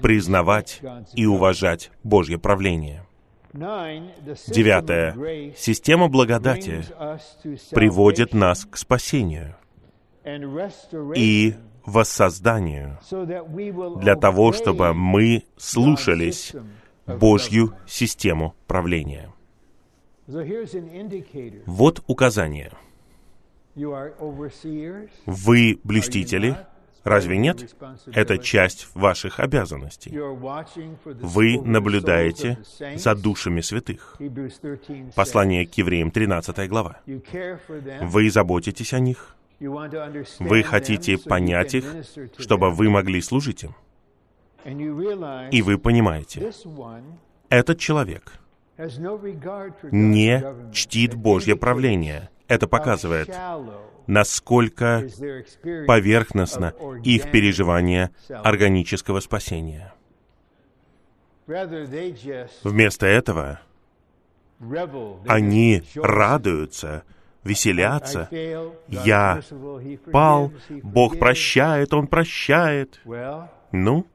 признавать 0.00 0.80
и 1.14 1.26
уважать 1.26 1.92
Божье 2.02 2.38
правление. 2.38 3.06
Девятое. 3.52 5.52
Система 5.56 6.08
благодати 6.08 6.84
приводит 7.70 8.34
нас 8.34 8.64
к 8.64 8.76
спасению 8.76 9.54
и 11.14 11.54
воссозданию 11.84 12.98
для 14.00 14.16
того, 14.16 14.52
чтобы 14.52 14.92
мы 14.92 15.44
слушались 15.56 16.52
Божью 17.06 17.74
систему 17.86 18.54
правления. 18.66 19.32
Вот 21.66 22.02
указание— 22.06 22.72
вы 25.26 25.80
блюстители, 25.82 26.56
разве 27.04 27.38
нет? 27.38 27.74
Это 28.12 28.38
часть 28.38 28.88
ваших 28.94 29.40
обязанностей. 29.40 30.10
Вы 31.20 31.60
наблюдаете 31.60 32.58
за 32.96 33.14
душами 33.14 33.60
святых. 33.60 34.18
Послание 35.14 35.66
к 35.66 35.74
евреям, 35.74 36.10
13 36.10 36.68
глава. 36.68 37.00
Вы 38.02 38.30
заботитесь 38.30 38.92
о 38.92 38.98
них. 38.98 39.36
Вы 40.38 40.62
хотите 40.62 41.18
понять 41.18 41.74
их, 41.74 41.84
чтобы 42.38 42.70
вы 42.70 42.90
могли 42.90 43.20
служить 43.20 43.64
им. 43.64 43.74
И 45.50 45.62
вы 45.62 45.78
понимаете, 45.78 46.52
этот 47.48 47.78
человек 47.78 48.32
не 49.90 50.44
чтит 50.72 51.14
Божье 51.14 51.56
правление, 51.56 52.30
это 52.52 52.68
показывает, 52.68 53.34
насколько 54.06 55.08
поверхностно 55.86 56.74
их 57.02 57.30
переживание 57.30 58.10
органического 58.28 59.20
спасения. 59.20 59.94
Вместо 62.62 63.06
этого 63.06 63.60
Они 65.26 65.82
радуются, 65.94 67.04
веселятся. 67.42 68.28
Я 68.88 69.40
пал, 70.12 70.52
Бог 70.82 71.18
прощает, 71.18 71.94
Он 71.94 72.06
прощает. 72.06 73.00
Ну, 73.72 74.06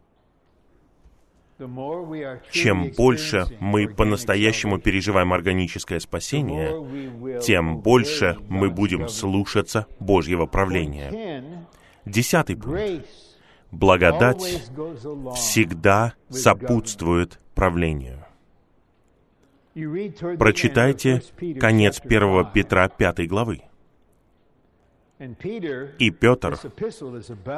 чем 2.51 2.91
больше 2.91 3.45
мы 3.59 3.87
по-настоящему 3.87 4.79
переживаем 4.79 5.33
органическое 5.33 5.99
спасение, 5.99 7.41
тем 7.41 7.79
больше 7.79 8.37
мы 8.47 8.69
будем 8.69 9.07
слушаться 9.09 9.87
Божьего 9.99 10.45
правления. 10.45 11.67
Десятый 12.05 12.55
пункт. 12.55 13.07
Благодать 13.71 14.69
всегда 15.35 16.13
сопутствует 16.29 17.39
правлению. 17.53 18.23
Прочитайте 20.39 21.21
конец 21.59 21.99
1 22.03 22.51
Петра 22.53 22.87
5 22.87 23.27
главы. 23.27 23.61
И 25.19 26.11
Петр, 26.11 26.59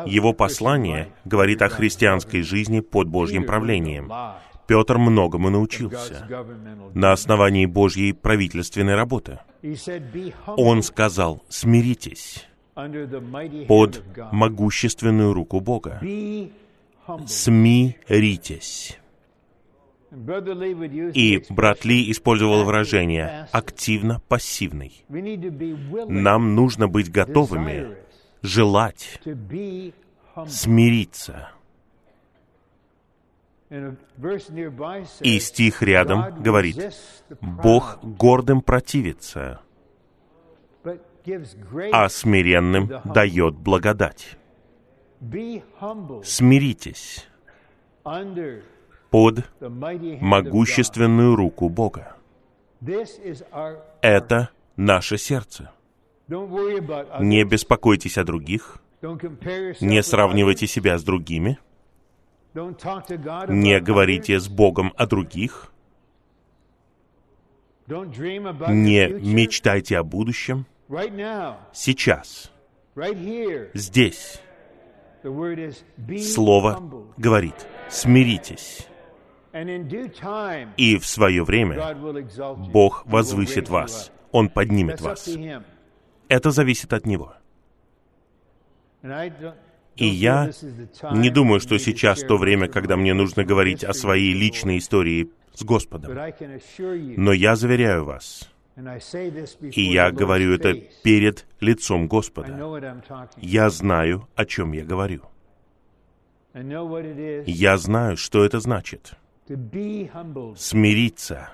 его 0.06 0.34
послание 0.34 1.12
говорит 1.26 1.62
о 1.62 1.70
христианской 1.70 2.42
жизни 2.42 2.80
под 2.80 3.10
Божьим 3.10 3.46
правлением. 3.46 4.12
Петр 4.68 4.98
многому 4.98 5.50
научился 5.50 6.28
на 6.94 7.12
основании 7.12 7.66
Божьей 7.66 8.14
правительственной 8.14 8.96
работы. 8.96 9.40
Он 10.46 10.84
сказал, 10.84 11.44
смиритесь 11.50 12.46
под 13.68 14.04
могущественную 14.32 15.34
руку 15.34 15.60
Бога. 15.60 16.00
Смиритесь. 17.26 18.99
И 20.12 21.44
брат 21.50 21.86
Ли 21.86 22.12
использовал 22.12 22.64
выражение 22.64 23.48
«активно-пассивный». 23.52 25.06
Нам 26.08 26.56
нужно 26.56 26.88
быть 26.88 27.12
готовыми, 27.12 27.96
желать, 28.42 29.22
смириться. 30.48 31.52
И 35.22 35.40
стих 35.40 35.84
рядом 35.84 36.42
говорит, 36.42 36.92
«Бог 37.40 38.00
гордым 38.02 38.62
противится, 38.62 39.62
а 41.92 42.10
смиренным 42.10 42.90
дает 43.06 43.56
благодать». 43.56 44.38
Смиритесь 46.24 47.28
под 49.10 49.44
могущественную 49.60 51.36
руку 51.36 51.70
Бога. 51.70 52.16
Это 54.02 54.50
наше 54.76 55.18
сердце. 55.18 55.72
Не 56.28 57.44
беспокойтесь 57.44 58.18
о 58.18 58.24
других, 58.24 58.78
не 59.02 60.04
сравнивайте 60.04 60.68
себя 60.68 60.98
с 60.98 61.04
другими, 61.04 61.58
не 62.54 63.80
говорите 63.80 64.40
с 64.40 64.48
Богом 64.48 64.94
о 64.96 65.08
других, 65.08 65.72
не 67.88 69.08
мечтайте 69.34 69.98
о 69.98 70.04
будущем. 70.04 70.66
Сейчас, 71.74 72.52
здесь, 73.74 74.42
Слово 76.22 76.82
говорит, 77.18 77.68
смиритесь. 77.90 78.89
И 80.78 80.98
в 80.98 81.06
свое 81.06 81.44
время 81.44 81.96
Бог 82.72 83.06
возвысит 83.06 83.70
вас. 83.70 84.12
Он 84.32 84.50
поднимет 84.50 85.02
вас. 85.02 85.30
Это 86.28 86.52
зависит 86.52 86.94
от 86.94 87.06
Него. 87.06 87.34
И 89.96 90.06
я 90.06 90.52
не 91.12 91.30
думаю, 91.30 91.60
что 91.60 91.78
сейчас 91.78 92.22
то 92.22 92.38
время, 92.38 92.68
когда 92.68 92.96
мне 92.96 93.14
нужно 93.14 93.44
говорить 93.44 93.84
о 93.84 93.94
своей 93.94 94.34
личной 94.34 94.78
истории 94.78 95.32
с 95.54 95.64
Господом. 95.64 96.14
Но 97.18 97.34
я 97.34 97.56
заверяю 97.56 98.06
вас, 98.06 98.50
и 99.62 99.82
я 99.82 100.12
говорю 100.12 100.54
это 100.54 100.74
перед 101.04 101.46
лицом 101.60 102.08
Господа. 102.08 102.58
Я 103.38 103.70
знаю, 103.70 104.28
о 104.36 104.46
чем 104.46 104.72
я 104.72 104.86
говорю. 104.86 105.24
Я 106.54 107.78
знаю, 107.78 108.18
что 108.18 108.46
это 108.46 108.60
значит 108.60 109.16
смириться 110.56 111.50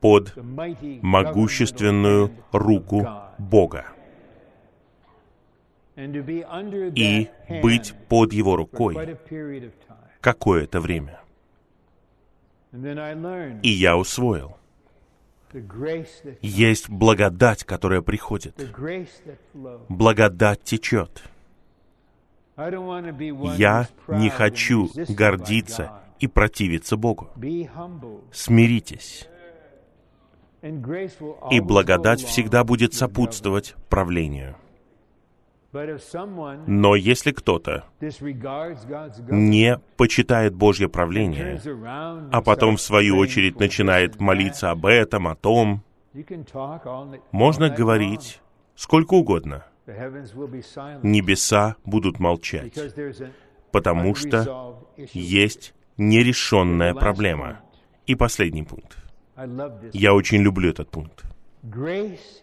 под 0.00 0.34
могущественную 1.02 2.30
руку 2.52 3.08
Бога 3.38 3.86
и 5.96 7.28
быть 7.62 7.94
под 8.08 8.32
Его 8.32 8.56
рукой 8.56 9.16
какое-то 10.20 10.80
время. 10.80 11.20
И 13.62 13.68
я 13.68 13.96
усвоил. 13.96 14.56
Есть 16.42 16.90
благодать, 16.90 17.62
которая 17.64 18.02
приходит. 18.02 18.56
Благодать 19.88 20.62
течет. 20.64 21.22
Я 22.56 23.88
не 24.08 24.28
хочу 24.30 24.90
гордиться 25.08 26.03
и 26.20 26.26
противиться 26.26 26.96
Богу. 26.96 27.30
Смиритесь. 28.32 29.28
И 31.50 31.60
благодать 31.60 32.22
всегда 32.22 32.64
будет 32.64 32.94
сопутствовать 32.94 33.74
правлению. 33.88 34.56
Но 36.66 36.94
если 36.94 37.32
кто-то 37.32 37.84
не 39.28 39.78
почитает 39.96 40.54
Божье 40.54 40.88
правление, 40.88 41.60
а 42.32 42.40
потом 42.42 42.76
в 42.76 42.80
свою 42.80 43.18
очередь 43.18 43.58
начинает 43.58 44.20
молиться 44.20 44.70
об 44.70 44.86
этом, 44.86 45.26
о 45.26 45.34
том, 45.34 45.82
можно 47.32 47.70
говорить 47.70 48.40
сколько 48.76 49.14
угодно. 49.14 49.64
Небеса 51.02 51.76
будут 51.84 52.20
молчать, 52.20 52.72
потому 53.72 54.14
что 54.14 54.88
есть 55.12 55.74
нерешенная 55.96 56.94
проблема. 56.94 57.60
И 58.06 58.14
последний 58.14 58.62
пункт. 58.62 58.98
Я 59.92 60.14
очень 60.14 60.42
люблю 60.42 60.70
этот 60.70 60.90
пункт. 60.90 61.24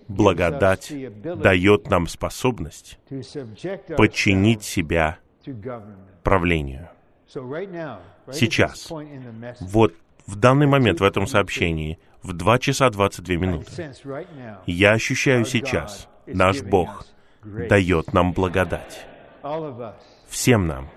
Благодать 0.08 0.92
дает 1.24 1.90
нам 1.90 2.08
способность 2.08 2.98
подчинить 3.96 4.64
себя 4.64 5.20
правлению. 6.24 6.90
Сейчас, 8.32 8.92
вот 9.60 9.94
в 10.26 10.36
данный 10.36 10.68
момент 10.68 11.00
в 11.00 11.04
этом 11.04 11.28
сообщении, 11.28 12.00
в 12.24 12.34
2 12.34 12.60
часа 12.60 12.90
22 12.90 13.36
минуты, 13.36 13.94
я 14.66 14.92
ощущаю 14.92 15.46
сейчас, 15.46 16.08
наш 16.26 16.62
Бог 16.62 17.06
дает 17.44 18.14
нам 18.14 18.34
благодать. 18.34 19.06
Всем 20.28 20.68
нам. 20.68 20.90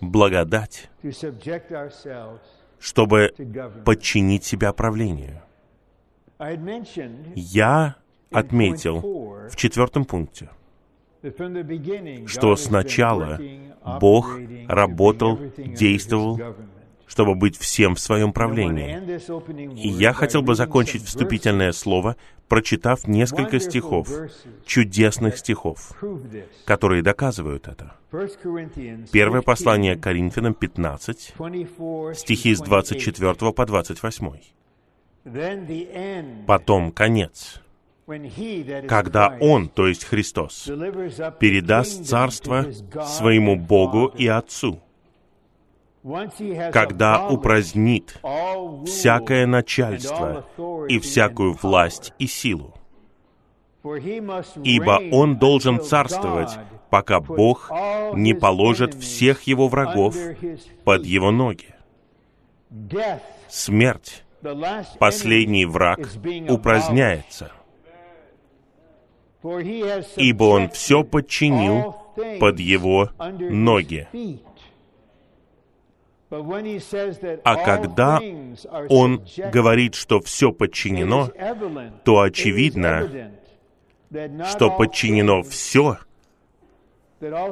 Благодать, 0.00 0.90
чтобы 2.78 3.34
подчинить 3.84 4.44
себя 4.44 4.72
правлению. 4.72 5.42
Я 7.34 7.96
отметил 8.30 9.00
в 9.50 9.56
четвертом 9.56 10.04
пункте, 10.04 10.50
что 12.26 12.56
сначала 12.56 13.38
Бог 14.00 14.38
работал, 14.68 15.38
действовал, 15.56 16.38
чтобы 17.06 17.34
быть 17.34 17.58
всем 17.58 17.94
в 17.94 18.00
своем 18.00 18.32
правлении. 18.32 19.82
И 19.82 19.88
я 19.88 20.12
хотел 20.12 20.42
бы 20.42 20.54
закончить 20.54 21.04
вступительное 21.04 21.72
слово, 21.72 22.16
прочитав 22.50 23.06
несколько 23.06 23.60
стихов, 23.60 24.08
чудесных 24.66 25.38
стихов, 25.38 25.92
которые 26.66 27.02
доказывают 27.02 27.68
это. 27.68 27.94
Первое 29.12 29.40
послание 29.40 29.96
Коринфянам 29.96 30.54
15, 30.54 31.34
стихи 32.14 32.54
с 32.54 32.60
24 32.60 33.52
по 33.52 33.66
28. 33.66 34.30
Потом 36.46 36.90
конец, 36.90 37.62
когда 38.88 39.36
Он, 39.40 39.68
то 39.68 39.86
есть 39.86 40.04
Христос, 40.04 40.64
передаст 41.38 42.04
царство 42.04 42.66
своему 43.06 43.54
Богу 43.54 44.12
и 44.18 44.26
Отцу, 44.26 44.82
когда 46.72 47.28
упразднит 47.28 48.18
всякое 48.86 49.46
начальство 49.46 50.46
и 50.88 50.98
всякую 50.98 51.52
власть 51.52 52.12
и 52.18 52.26
силу. 52.26 52.74
Ибо 53.82 55.00
он 55.12 55.38
должен 55.38 55.80
царствовать, 55.80 56.58
пока 56.90 57.20
Бог 57.20 57.70
не 58.14 58.34
положит 58.34 58.94
всех 58.94 59.42
его 59.42 59.68
врагов 59.68 60.16
под 60.84 61.04
его 61.04 61.30
ноги. 61.30 61.74
Смерть 63.48 64.24
последний 64.98 65.66
враг 65.66 66.00
упраздняется, 66.48 67.52
ибо 70.16 70.44
он 70.44 70.70
все 70.70 71.04
подчинил 71.04 71.96
под 72.38 72.58
его 72.58 73.10
ноги. 73.18 74.08
А 76.30 77.56
когда 77.56 78.20
он 78.88 79.24
говорит, 79.52 79.94
что 79.96 80.20
все 80.20 80.52
подчинено, 80.52 81.28
то 82.04 82.20
очевидно, 82.20 83.32
что 84.46 84.70
подчинено 84.70 85.42
все, 85.42 85.98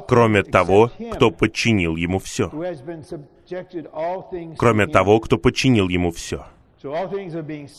кроме 0.07 0.43
того, 0.45 0.93
кто 1.13 1.31
подчинил 1.31 1.97
ему 1.97 2.21
все. 2.21 2.51
Кроме 4.57 4.87
того, 4.87 5.21
кто 5.21 5.39
подчинил 5.39 5.89
ему 5.89 6.13
все. 6.13 6.47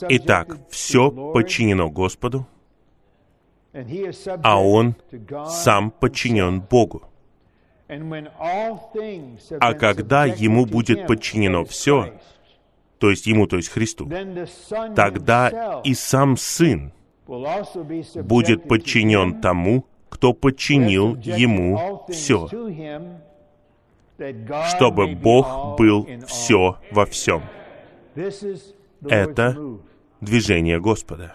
Итак, 0.09 0.57
все 0.69 1.11
подчинено 1.31 1.89
Господу, 1.89 2.45
а 4.43 4.61
он 4.61 4.95
сам 5.47 5.91
подчинен 5.91 6.59
Богу. 6.59 7.03
А 7.89 9.73
когда 9.73 10.25
ему 10.25 10.65
будет 10.67 11.07
подчинено 11.07 11.65
все, 11.65 12.13
то 12.99 13.09
есть 13.09 13.25
ему, 13.25 13.47
то 13.47 13.57
есть 13.57 13.69
Христу, 13.69 14.07
тогда 14.95 15.81
и 15.83 15.93
сам 15.95 16.37
Сын 16.37 16.93
будет 17.25 18.67
подчинен 18.67 19.41
тому, 19.41 19.85
кто 20.09 20.33
подчинил 20.33 21.15
ему 21.15 22.05
все, 22.09 22.47
чтобы 24.75 25.07
Бог 25.15 25.77
был 25.77 26.07
все 26.27 26.77
во 26.91 27.05
всем. 27.07 27.41
Это 29.03 29.57
движение 30.21 30.79
Господа. 30.79 31.33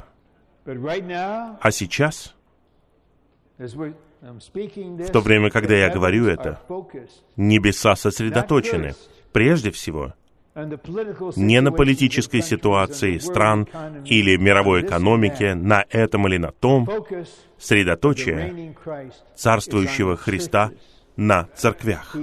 А 0.65 1.71
сейчас, 1.71 2.35
в 4.25 5.11
то 5.11 5.21
время, 5.21 5.51
когда 5.51 5.75
я 5.75 5.91
говорю 5.91 6.27
это, 6.27 6.61
небеса 7.37 7.95
сосредоточены, 7.95 8.95
прежде 9.33 9.71
всего, 9.71 10.15
не 11.37 11.61
на 11.61 11.73
политической 11.73 12.41
ситуации 12.41 13.19
стран 13.19 13.69
или 14.05 14.37
мировой 14.37 14.83
экономике, 14.83 15.55
на 15.55 15.85
этом 15.91 16.27
или 16.29 16.39
на 16.39 16.53
том, 16.53 16.89
средоточие 17.59 18.75
царствующего 19.37 20.17
Христа 20.17 20.71
на 21.17 21.49
церквях. 21.55 22.17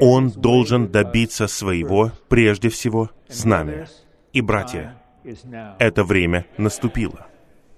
Он 0.00 0.30
должен 0.30 0.88
добиться 0.88 1.46
своего 1.46 2.12
прежде 2.28 2.70
всего 2.70 3.10
с 3.28 3.44
нами. 3.44 3.86
И, 4.32 4.40
братья, 4.40 4.96
это 5.78 6.02
время 6.02 6.46
наступило. 6.56 7.26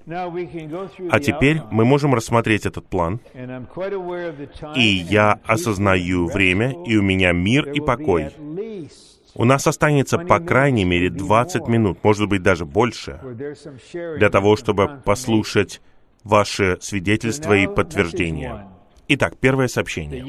А 0.06 1.20
теперь 1.20 1.62
мы 1.70 1.84
можем 1.84 2.14
рассмотреть 2.14 2.66
этот 2.66 2.86
план, 2.86 3.20
и 4.76 4.82
я 4.82 5.40
осознаю 5.44 6.26
время, 6.26 6.74
и 6.84 6.96
у 6.96 7.02
меня 7.02 7.32
мир 7.32 7.70
и 7.70 7.80
покой. 7.80 8.30
У 9.36 9.44
нас 9.44 9.66
останется 9.66 10.18
по 10.18 10.38
крайней 10.38 10.84
мере 10.84 11.10
20 11.10 11.66
минут, 11.68 12.04
может 12.04 12.28
быть 12.28 12.42
даже 12.42 12.64
больше, 12.64 13.20
для 13.92 14.30
того, 14.30 14.56
чтобы 14.56 15.00
послушать 15.04 15.80
ваши 16.22 16.78
свидетельства 16.80 17.54
и 17.54 17.66
подтверждения. 17.66 18.68
Итак, 19.08 19.36
первое 19.38 19.68
сообщение. 19.68 20.22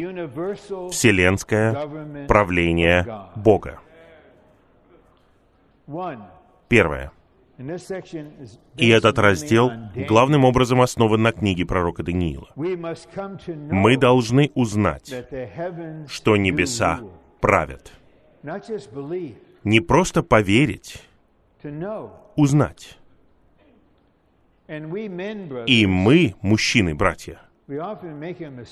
Вселенское 0.89 2.27
правление 2.27 3.07
Бога. 3.35 3.79
Первое. 6.67 7.11
И 7.57 8.89
этот 8.89 9.17
раздел 9.17 9.71
главным 10.07 10.43
образом 10.43 10.81
основан 10.81 11.21
на 11.21 11.31
книге 11.31 11.65
пророка 11.65 12.03
Даниила. 12.03 12.49
Мы 12.55 13.97
должны 13.97 14.51
узнать, 14.55 15.13
что 16.07 16.35
небеса 16.35 16.99
правят. 17.39 17.93
Не 19.63 19.79
просто 19.79 20.21
поверить, 20.21 21.01
узнать. 22.35 22.99
И 24.67 25.85
мы, 25.85 26.35
мужчины, 26.41 26.95
братья, 26.95 27.39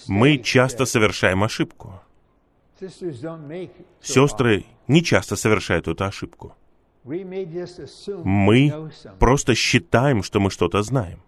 мы 0.08 0.38
часто 0.40 0.86
совершаем 0.86 1.44
ошибку. 1.44 2.02
Сестры 4.02 4.66
не 4.88 5.04
часто 5.04 5.36
совершают 5.36 5.88
эту 5.88 6.04
ошибку. 6.04 6.56
Мы 7.04 8.90
просто 9.20 9.56
считаем, 9.56 10.24
что 10.24 10.40
мы 10.40 10.50
что-то 10.50 10.82
знаем. 10.84 11.20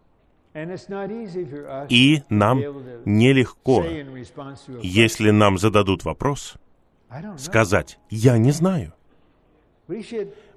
И 1.90 2.24
нам 2.30 2.60
нелегко, 3.06 3.84
если 4.82 5.32
нам 5.32 5.58
зададут 5.58 6.06
вопрос, 6.06 6.56
сказать 7.38 8.00
«я 8.10 8.38
не 8.38 8.52
знаю». 8.52 8.94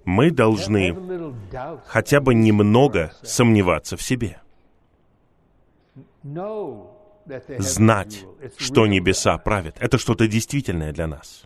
Мы 0.04 0.30
должны 0.30 0.96
хотя 1.86 2.20
бы 2.20 2.34
немного 2.34 3.12
сомневаться 3.22 3.96
в 3.96 4.02
себе. 4.02 4.40
Знать, 7.58 8.24
что 8.56 8.86
небеса 8.86 9.36
правят, 9.38 9.76
это 9.80 9.98
что-то 9.98 10.28
действительное 10.28 10.92
для 10.92 11.06
нас. 11.06 11.44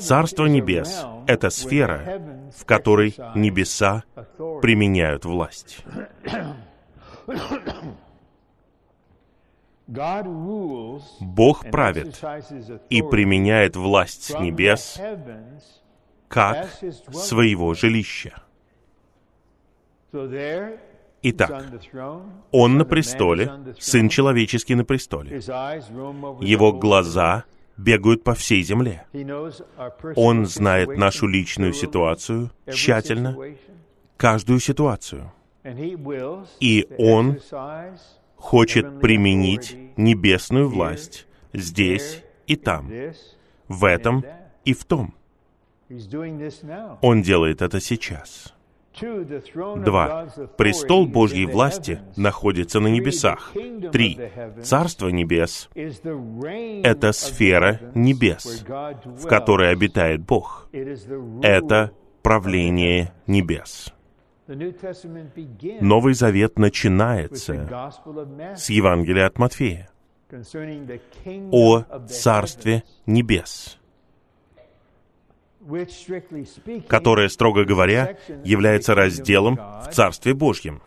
Царство 0.00 0.46
небес— 0.46 1.04
это 1.26 1.50
сфера, 1.50 2.22
в 2.56 2.64
которой 2.64 3.14
небеса 3.34 4.04
применяют 4.62 5.26
власть. 5.26 5.84
Бог 11.20 11.70
правит 11.70 12.22
и 12.88 13.02
применяет 13.02 13.76
власть 13.76 14.24
с 14.24 14.40
небес 14.40 14.98
как 16.28 16.70
своего 17.12 17.74
жилища. 17.74 18.42
Итак, 21.26 21.64
Он 22.50 22.78
на 22.78 22.84
престоле, 22.84 23.52
Сын 23.78 24.08
Человеческий 24.08 24.74
на 24.74 24.84
престоле. 24.84 25.36
Его 26.40 26.72
глаза 26.72 27.44
бегают 27.76 28.24
по 28.24 28.34
всей 28.34 28.62
земле. 28.62 29.06
Он 30.16 30.46
знает 30.46 30.96
нашу 30.96 31.26
личную 31.26 31.72
ситуацию 31.72 32.50
тщательно, 32.70 33.36
каждую 34.16 34.60
ситуацию. 34.60 35.32
И 36.60 36.86
Он 36.98 37.38
хочет 38.36 39.00
применить 39.00 39.76
небесную 39.96 40.68
власть 40.68 41.26
здесь 41.52 42.22
и 42.46 42.56
там, 42.56 42.90
в 43.68 43.84
этом 43.84 44.24
и 44.64 44.74
в 44.74 44.84
том. 44.84 45.14
Он 47.00 47.22
делает 47.22 47.62
это 47.62 47.80
сейчас. 47.80 48.53
Два. 49.84 50.28
Престол 50.56 51.06
Божьей 51.06 51.46
власти 51.46 52.00
находится 52.16 52.80
на 52.80 52.88
небесах. 52.88 53.52
Три. 53.92 54.18
Царство 54.62 55.08
небес— 55.08 55.68
это 55.74 57.12
сфера 57.12 57.80
небес, 57.94 58.64
в 59.04 59.26
которой 59.26 59.70
обитает 59.70 60.20
Бог. 60.22 60.68
Это 61.42 61.92
правление 62.22 63.12
небес. 63.26 63.92
Новый 64.46 66.14
Завет 66.14 66.58
начинается 66.58 67.88
с 68.56 68.70
Евангелия 68.70 69.26
от 69.26 69.38
Матфея 69.38 69.88
о 71.50 71.82
Царстве 72.08 72.82
Небес 73.06 73.78
которое, 76.88 77.28
строго 77.28 77.64
говоря, 77.64 78.16
является 78.44 78.94
разделом 78.94 79.56
в 79.56 79.88
Царстве 79.92 80.34
Божьем. 80.34 80.82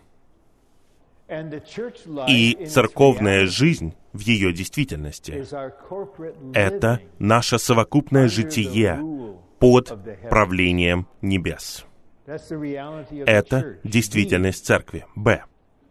И 2.27 2.65
церковная 2.69 3.47
жизнь 3.47 3.93
в 4.13 4.19
ее 4.19 4.53
действительности— 4.53 5.45
это 6.53 7.01
наше 7.19 7.59
совокупное 7.59 8.29
житие 8.29 9.03
под 9.59 9.97
правлением 10.29 11.07
небес. 11.21 11.85
Это 12.25 13.77
действительность 13.83 14.65
церкви. 14.65 15.05
Б. 15.15 15.43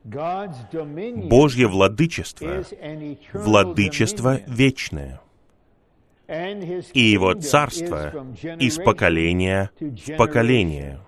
Божье 0.05 1.67
владычество— 1.67 2.65
владычество 3.33 4.41
вечное— 4.47 5.21
и 6.29 7.01
его 7.01 7.35
царство 7.35 8.27
из 8.59 8.79
поколения 8.79 9.71
в 9.81 10.17
поколение. 10.17 10.99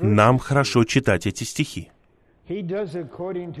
Нам 0.00 0.38
хорошо 0.38 0.84
читать 0.84 1.26
эти 1.26 1.44
стихи. 1.44 1.90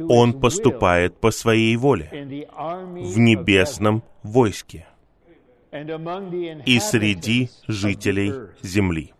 Он 0.08 0.40
поступает 0.40 1.16
по 1.16 1.30
своей 1.30 1.76
воле 1.76 2.08
в 2.10 3.18
небесном 3.18 4.02
войске. 4.24 4.86
и 5.72 6.80
среди 6.80 7.48
жителей 7.68 8.32
земли. 8.62 9.14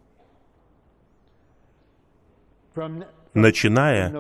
Начиная 3.34 4.10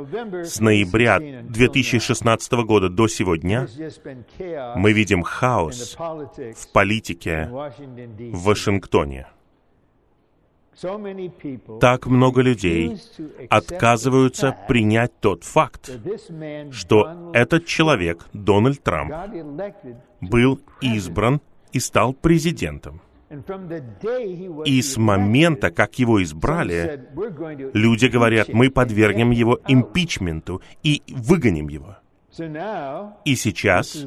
с 0.44 0.60
ноября 0.60 1.18
2016 1.42 2.52
года 2.64 2.88
до 2.88 3.08
сегодня, 3.08 3.68
мы 4.76 4.92
видим 4.92 5.22
хаос 5.22 5.96
в 5.96 6.72
политике 6.72 7.48
в 7.50 8.44
Вашингтоне. 8.44 9.26
Так 11.80 12.06
много 12.06 12.40
людей 12.40 12.96
отказываются 13.50 14.56
принять 14.68 15.12
тот 15.20 15.42
факт, 15.42 15.90
что 16.70 17.32
этот 17.34 17.66
человек, 17.66 18.26
Дональд 18.32 18.82
Трамп, 18.82 19.12
был 20.20 20.60
избран 20.80 21.40
и 21.72 21.80
стал 21.80 22.14
президентом. 22.14 23.02
И 24.64 24.82
с 24.82 24.96
момента, 24.96 25.70
как 25.70 25.98
его 26.00 26.20
избрали, 26.22 27.08
люди 27.74 28.06
говорят, 28.06 28.48
мы 28.48 28.70
подвергнем 28.70 29.30
его 29.30 29.60
импичменту 29.68 30.60
и 30.82 31.02
выгоним 31.08 31.68
его. 31.68 31.96
И 33.24 33.36
сейчас 33.36 34.04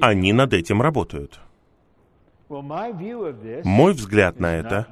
они 0.00 0.32
над 0.34 0.52
этим 0.52 0.82
работают. 0.82 1.40
Мой 2.50 3.92
взгляд 3.94 4.38
на 4.38 4.54
это 4.54 4.86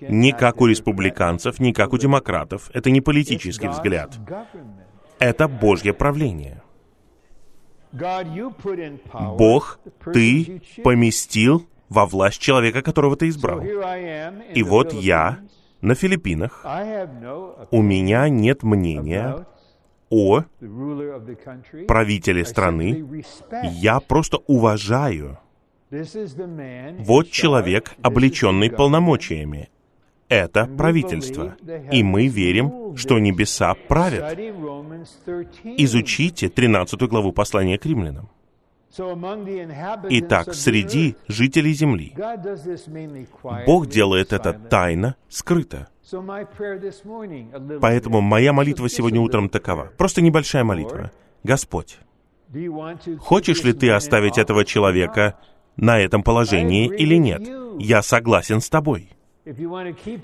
не 0.00 0.32
как 0.32 0.60
у 0.60 0.66
республиканцев, 0.66 1.60
не 1.60 1.72
как 1.72 1.92
у 1.92 1.98
демократов. 1.98 2.68
Это 2.74 2.90
не 2.90 3.00
политический 3.00 3.68
взгляд. 3.68 4.18
Это 5.20 5.46
Божье 5.46 5.92
правление. 5.92 6.62
Бог, 9.12 9.78
ты 10.12 10.62
поместил 10.82 11.66
во 11.88 12.06
власть 12.06 12.40
человека, 12.40 12.82
которого 12.82 13.16
ты 13.16 13.28
избрал. 13.28 13.60
И 14.54 14.62
вот 14.62 14.92
я 14.92 15.38
на 15.80 15.94
Филиппинах. 15.94 16.64
У 17.70 17.82
меня 17.82 18.28
нет 18.28 18.62
мнения 18.62 19.46
о 20.10 20.42
правителе 21.86 22.44
страны. 22.44 23.24
Я 23.62 24.00
просто 24.00 24.38
уважаю 24.46 25.38
вот 26.98 27.30
человек, 27.30 27.94
облеченный 28.02 28.70
полномочиями. 28.70 29.70
Это 30.28 30.66
правительство. 30.66 31.56
И 31.90 32.02
мы 32.02 32.26
верим, 32.26 32.94
что 32.96 33.18
небеса 33.18 33.74
правят. 33.88 34.38
Изучите 35.64 36.50
13 36.50 37.00
главу 37.02 37.32
послания 37.32 37.78
к 37.78 37.86
римлянам. 37.86 38.28
Итак, 38.90 40.54
среди 40.54 41.16
жителей 41.28 41.72
земли 41.72 42.14
Бог 43.66 43.86
делает 43.86 44.32
это 44.32 44.52
тайно, 44.52 45.16
скрыто. 45.28 45.88
Поэтому 47.80 48.20
моя 48.20 48.52
молитва 48.52 48.88
сегодня 48.88 49.20
утром 49.20 49.48
такова. 49.48 49.92
Просто 49.96 50.22
небольшая 50.22 50.64
молитва. 50.64 51.10
Господь, 51.44 51.98
хочешь 53.18 53.62
ли 53.62 53.72
ты 53.72 53.90
оставить 53.90 54.38
этого 54.38 54.64
человека 54.64 55.38
на 55.76 55.98
этом 55.98 56.22
положении 56.22 56.86
или 56.88 57.16
нет. 57.16 57.46
Я 57.78 58.02
согласен 58.02 58.60
с 58.60 58.68
тобой. 58.68 59.10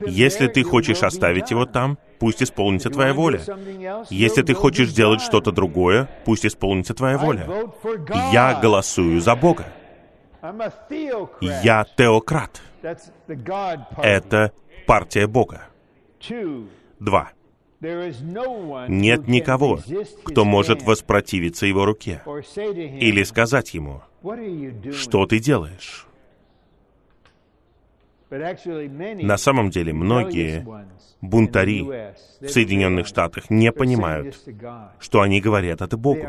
Если 0.06 0.48
ты 0.48 0.62
хочешь 0.62 1.02
оставить 1.02 1.50
его 1.50 1.66
там, 1.66 1.98
пусть 2.18 2.42
исполнится 2.42 2.90
твоя 2.90 3.14
воля. 3.14 3.40
Если 4.10 4.42
ты 4.42 4.54
хочешь 4.54 4.90
сделать 4.90 5.20
что-то 5.20 5.52
другое, 5.52 6.08
пусть 6.24 6.44
исполнится 6.46 6.94
твоя 6.94 7.18
воля. 7.18 7.48
Я 8.32 8.58
голосую 8.60 9.20
за 9.20 9.34
Бога. 9.34 9.66
Я 11.40 11.86
теократ. 11.96 12.60
Это 14.02 14.52
партия 14.86 15.26
Бога. 15.26 15.68
Два. 17.00 17.30
Нет 17.80 19.28
никого, 19.28 19.80
кто 20.24 20.44
может 20.44 20.82
воспротивиться 20.82 21.66
его 21.66 21.84
руке 21.84 22.22
или 23.00 23.22
сказать 23.24 23.74
ему— 23.74 24.02
что 24.92 25.26
ты 25.26 25.38
делаешь? 25.38 26.06
На 28.30 29.36
самом 29.36 29.70
деле, 29.70 29.92
многие 29.92 30.66
бунтари 31.20 31.82
в 32.40 32.48
Соединенных 32.48 33.06
Штатах 33.06 33.50
не 33.50 33.70
понимают, 33.72 34.36
что 34.98 35.20
они 35.20 35.40
говорят 35.40 35.82
это 35.82 35.96
Богу. 35.96 36.26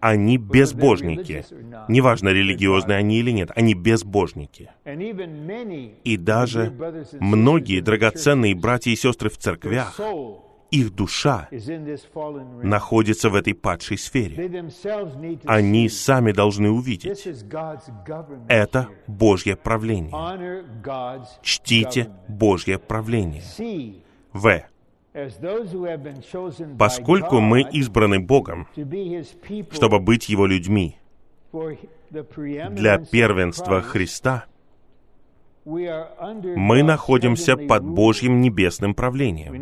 Они 0.00 0.38
безбожники. 0.38 1.44
Неважно, 1.88 2.30
религиозные 2.30 2.98
они 2.98 3.18
или 3.18 3.30
нет, 3.30 3.50
они 3.54 3.74
безбожники. 3.74 4.70
И 6.04 6.16
даже 6.16 6.72
многие 7.20 7.80
драгоценные 7.80 8.54
братья 8.54 8.90
и 8.90 8.96
сестры 8.96 9.30
в 9.30 9.38
церквях, 9.38 9.98
их 10.80 10.94
душа 10.94 11.48
находится 12.62 13.30
в 13.30 13.34
этой 13.34 13.54
падшей 13.54 13.98
сфере. 13.98 14.64
Они 15.44 15.88
сами 15.88 16.32
должны 16.32 16.70
увидеть. 16.70 17.26
Это 18.48 18.88
Божье 19.06 19.56
правление. 19.56 20.12
Чтите 21.42 22.10
Божье 22.28 22.78
правление. 22.78 23.42
В. 24.32 24.62
Поскольку 26.78 27.40
мы 27.40 27.62
избраны 27.62 28.20
Богом, 28.20 28.68
чтобы 29.70 29.98
быть 29.98 30.28
Его 30.28 30.46
людьми, 30.46 30.98
для 32.70 32.98
первенства 32.98 33.80
Христа— 33.80 34.44
мы 35.66 36.82
находимся 36.84 37.56
под 37.56 37.84
Божьим 37.84 38.40
небесным 38.40 38.94
правлением. 38.94 39.52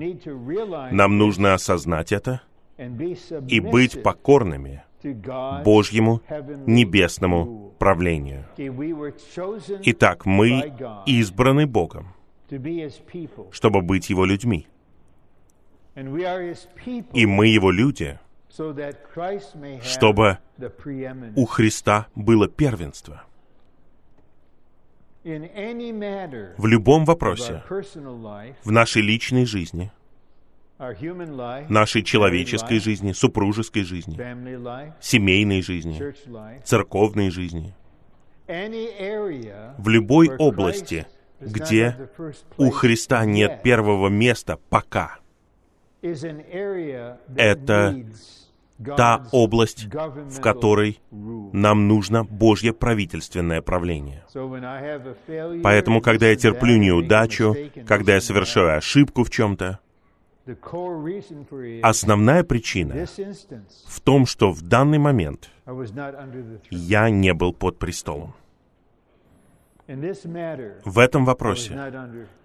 Нам 0.95 1.17
нужно 1.17 1.55
осознать 1.55 2.13
это 2.13 2.43
и 3.49 3.61
быть 3.61 4.03
покорными 4.03 4.83
Божьему 5.65 6.21
небесному 6.67 7.73
правлению. 7.79 8.45
Итак, 9.83 10.27
мы 10.27 10.75
избраны 11.07 11.67
Богом, 11.67 12.15
чтобы 13.51 13.81
быть 13.81 14.11
Его 14.11 14.27
людьми. 14.27 14.67
И 15.95 17.27
мы 17.27 17.47
Его 17.47 17.71
люди, 17.71 18.19
чтобы 19.83 20.39
у 21.37 21.47
Христа 21.47 22.09
было 22.15 22.47
первенство— 22.47 23.25
в 25.25 26.67
любом 26.67 27.05
вопросе, 27.07 27.63
в 28.63 28.71
нашей 28.71 29.03
личной 29.03 29.47
жизни, 29.47 29.91
нашей 30.79 32.03
человеческой 32.03 32.79
жизни, 32.79 33.13
супружеской 33.13 33.85
жизни, 33.85 34.17
семейной 35.01 35.63
жизни, 35.63 36.15
церковной 36.63 37.31
жизни, 37.31 37.75
в 38.47 39.89
любой 39.89 40.29
области, 40.37 41.07
где 41.41 42.11
у 42.59 42.69
Христа 42.71 43.25
нет 43.25 43.63
первого 43.63 44.09
места 44.09 44.59
пока, 44.69 45.19
это 47.37 47.97
та 48.97 49.27
область, 49.33 49.87
в 49.93 50.41
которой 50.41 51.01
нам 51.11 51.89
нужно 51.89 52.25
Божье 52.25 52.73
правительственное 52.73 53.63
правление. 53.63 54.25
Поэтому, 55.63 56.01
когда 56.01 56.29
я 56.29 56.37
терплю 56.37 56.77
неудачу, 56.77 57.57
когда 57.87 58.15
я 58.15 58.21
совершаю 58.21 58.79
ошибку 58.79 59.25
в 59.25 59.31
чем-то, 59.31 59.79
основная 61.83 62.45
причина 62.45 63.07
в 63.87 64.01
том, 64.01 64.27
что 64.27 64.51
в 64.51 64.63
данный 64.63 64.99
момент 64.99 65.51
я 66.71 67.09
не 67.11 67.33
был 67.33 67.53
под 67.55 67.79
престолом. 67.79 68.35
В 69.87 70.99
этом 70.99 71.25
вопросе 71.25 71.79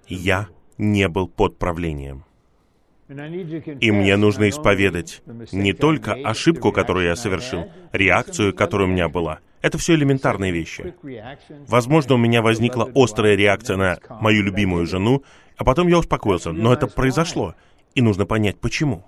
я 0.08 0.48
не 0.78 1.08
был 1.08 1.28
под 1.28 1.58
правлением. 1.58 2.24
И 3.10 3.92
мне 3.92 4.18
нужно 4.18 4.50
исповедать 4.50 5.24
не 5.52 5.74
только 5.74 6.14
ошибку, 6.14 6.72
которую 6.72 7.08
я 7.08 7.16
совершил, 7.16 7.66
реакцию, 7.92 8.54
которая 8.54 8.88
у 8.88 8.92
меня 8.92 9.10
была. 9.10 9.40
Это 9.62 9.78
все 9.78 9.96
элементарные 9.96 10.52
вещи. 10.52 10.94
Возможно, 11.68 12.16
у 12.16 12.18
меня 12.18 12.42
возникла 12.42 12.90
острая 12.94 13.36
реакция 13.36 13.78
на 13.78 14.00
мою 14.22 14.44
любимую 14.44 14.86
жену, 14.86 15.24
а 15.58 15.66
потом 15.66 15.88
я 15.88 15.98
успокоился. 15.98 16.52
Но 16.52 16.72
это 16.72 16.86
произошло, 16.88 17.56
и 17.96 18.02
нужно 18.02 18.26
понять, 18.26 18.60
почему. 18.60 19.06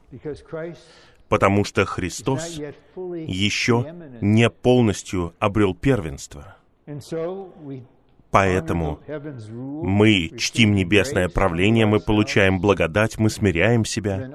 Потому 1.30 1.64
что 1.64 1.86
Христос 1.86 2.60
еще 2.96 3.94
не 4.20 4.50
полностью 4.50 5.34
обрел 5.40 5.76
первенство. 5.76 6.58
Поэтому 8.32 9.00
мы 9.84 10.32
чтим 10.38 10.74
небесное 10.74 11.28
правление, 11.28 11.86
мы 11.86 12.00
получаем 12.00 12.60
благодать, 12.60 13.20
мы 13.20 13.30
смиряем 13.30 13.84
себя. 13.84 14.32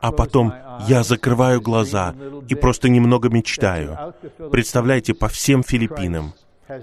А 0.00 0.12
потом 0.12 0.52
я 0.88 1.04
закрываю 1.04 1.60
глаза 1.60 2.14
и 2.48 2.54
просто 2.56 2.88
немного 2.88 3.28
мечтаю. 3.28 4.14
Представляете, 4.50 5.14
по 5.14 5.28
всем 5.28 5.62
Филиппинам 5.62 6.34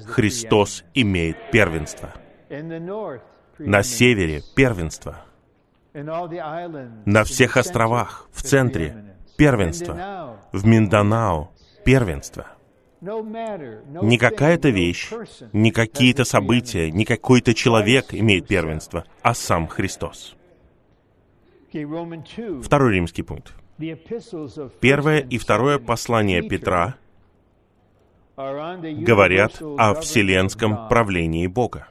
Христос 0.05 0.86
имеет 0.93 1.51
первенство. 1.51 2.13
На 3.59 3.84
севере 3.84 4.41
первенство. 4.55 5.18
На 5.93 7.24
всех 7.24 7.57
островах, 7.57 8.30
в 8.32 8.41
центре 8.41 9.16
первенство. 9.38 10.38
В 10.53 10.66
Минданао 10.66 11.51
первенство. 11.84 12.55
Не 13.06 14.18
какая-то 14.18 14.70
вещь, 14.70 15.12
не 15.53 15.72
какие-то 15.72 16.26
события, 16.26 16.89
не 16.91 17.06
какой-то 17.06 17.53
человек 17.53 18.14
имеет 18.14 18.47
первенство, 18.47 19.06
а 19.22 19.36
сам 19.36 19.68
Христос. 19.68 20.36
Второй 22.64 22.93
римский 22.93 23.22
пункт. 23.22 23.53
Первое 24.80 25.20
и 25.20 25.38
второе 25.38 25.78
послание 25.78 26.41
Петра 26.41 26.95
говорят 28.36 29.62
о 29.62 29.93
вселенском 29.95 30.88
правлении 30.88 31.45
Бога. 31.47 31.88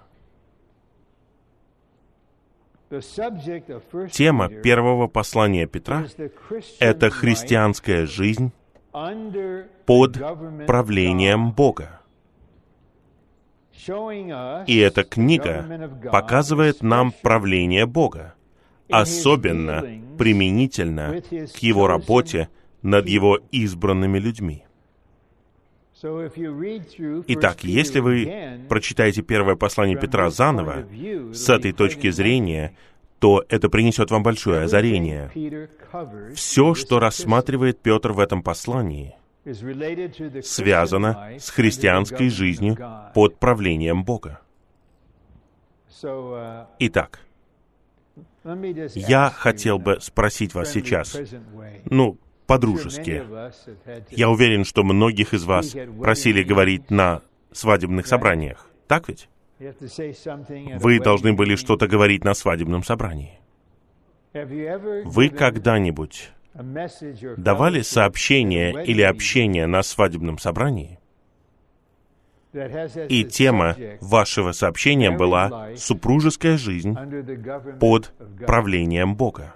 Тема 4.11 4.49
первого 4.49 5.07
послания 5.07 5.67
Петра— 5.67 6.07
это 6.81 7.11
христианская 7.11 8.07
жизнь 8.07 8.53
под 9.87 10.19
правлением 10.67 11.53
Бога. 11.53 12.01
И 14.67 14.79
эта 14.79 15.03
книга 15.03 16.01
показывает 16.13 16.83
нам 16.83 17.13
правление 17.23 17.87
Бога, 17.87 18.35
особенно 18.89 19.83
применительно 20.17 21.21
к 21.21 21.59
Его 21.59 21.87
работе 21.89 22.49
над 22.83 23.09
Его 23.09 23.41
избранными 23.51 24.19
людьми. 24.19 24.65
Итак, 27.27 27.65
если 27.65 27.99
вы 27.99 28.61
прочитаете 28.69 29.23
первое 29.23 29.57
послание 29.57 29.99
Петра 29.99 30.31
заново, 30.31 30.87
с 31.33 31.49
этой 31.49 31.73
точки 31.73 32.11
зрения, 32.11 32.77
то 33.25 33.43
это 33.49 33.71
принесет 33.71 34.11
вам 34.11 34.23
большое 34.23 34.65
озарение. 34.65 35.31
Все, 36.35 36.75
что 36.75 37.01
рассматривает 37.01 37.81
Петр 37.81 38.13
в 38.13 38.21
этом 38.21 38.43
послании, 38.43 39.17
связано 40.43 41.31
с 41.39 41.49
христианской 41.49 42.29
жизнью 42.29 42.77
под 43.15 43.39
правлением 43.39 44.05
Бога. 44.05 44.41
Итак, 46.81 47.21
я 48.95 49.31
хотел 49.31 49.79
бы 49.79 50.03
спросить 50.03 50.53
вас 50.53 50.71
сейчас, 50.71 51.19
ну, 51.87 52.19
по-дружески. 52.47 53.25
Я 54.11 54.29
уверен, 54.29 54.67
что 54.67 54.83
многих 54.83 55.33
из 55.33 55.45
вас 55.45 55.75
просили 55.99 56.43
говорить 56.43 56.91
на 56.91 57.23
свадебных 57.53 58.07
собраниях. 58.07 58.69
Так 58.87 59.09
ведь? 59.09 59.31
Вы 60.79 61.01
должны 61.01 61.33
были 61.33 61.57
что-то 61.57 61.87
говорить 61.87 62.25
на 62.25 62.35
свадебном 62.35 62.83
собрании. 62.83 63.39
Вы 64.33 65.29
когда-нибудь 65.29 66.31
давали 67.37 67.83
сообщение 67.83 68.85
или 68.85 69.03
общение 69.03 69.67
на 69.67 69.83
свадебном 69.83 70.39
собрании? 70.39 70.99
И 73.09 73.25
тема 73.25 73.77
вашего 74.01 74.53
сообщения 74.53 75.11
была 75.11 75.71
«Супружеская 75.77 76.57
жизнь 76.57 76.97
под 77.81 78.13
правлением 78.47 79.17
Бога». 79.17 79.55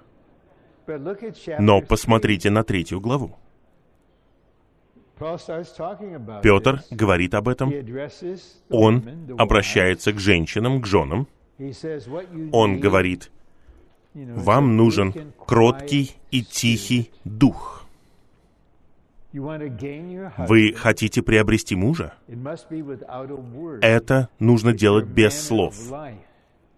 Но 1.58 1.80
посмотрите 1.80 2.50
на 2.50 2.64
третью 2.64 3.00
главу. 3.00 3.36
Петр 6.42 6.82
говорит 6.90 7.34
об 7.34 7.48
этом. 7.48 7.72
Он 8.70 9.02
обращается 9.38 10.12
к 10.12 10.18
женщинам, 10.18 10.80
к 10.80 10.86
женам. 10.86 11.26
Он 12.52 12.78
говорит, 12.78 13.30
вам 14.14 14.76
нужен 14.76 15.32
кроткий 15.44 16.16
и 16.30 16.42
тихий 16.42 17.10
дух. 17.24 17.86
Вы 19.32 20.72
хотите 20.74 21.22
приобрести 21.22 21.76
мужа? 21.76 22.14
Это 23.82 24.28
нужно 24.38 24.72
делать 24.72 25.06
без 25.06 25.46
слов, 25.46 25.76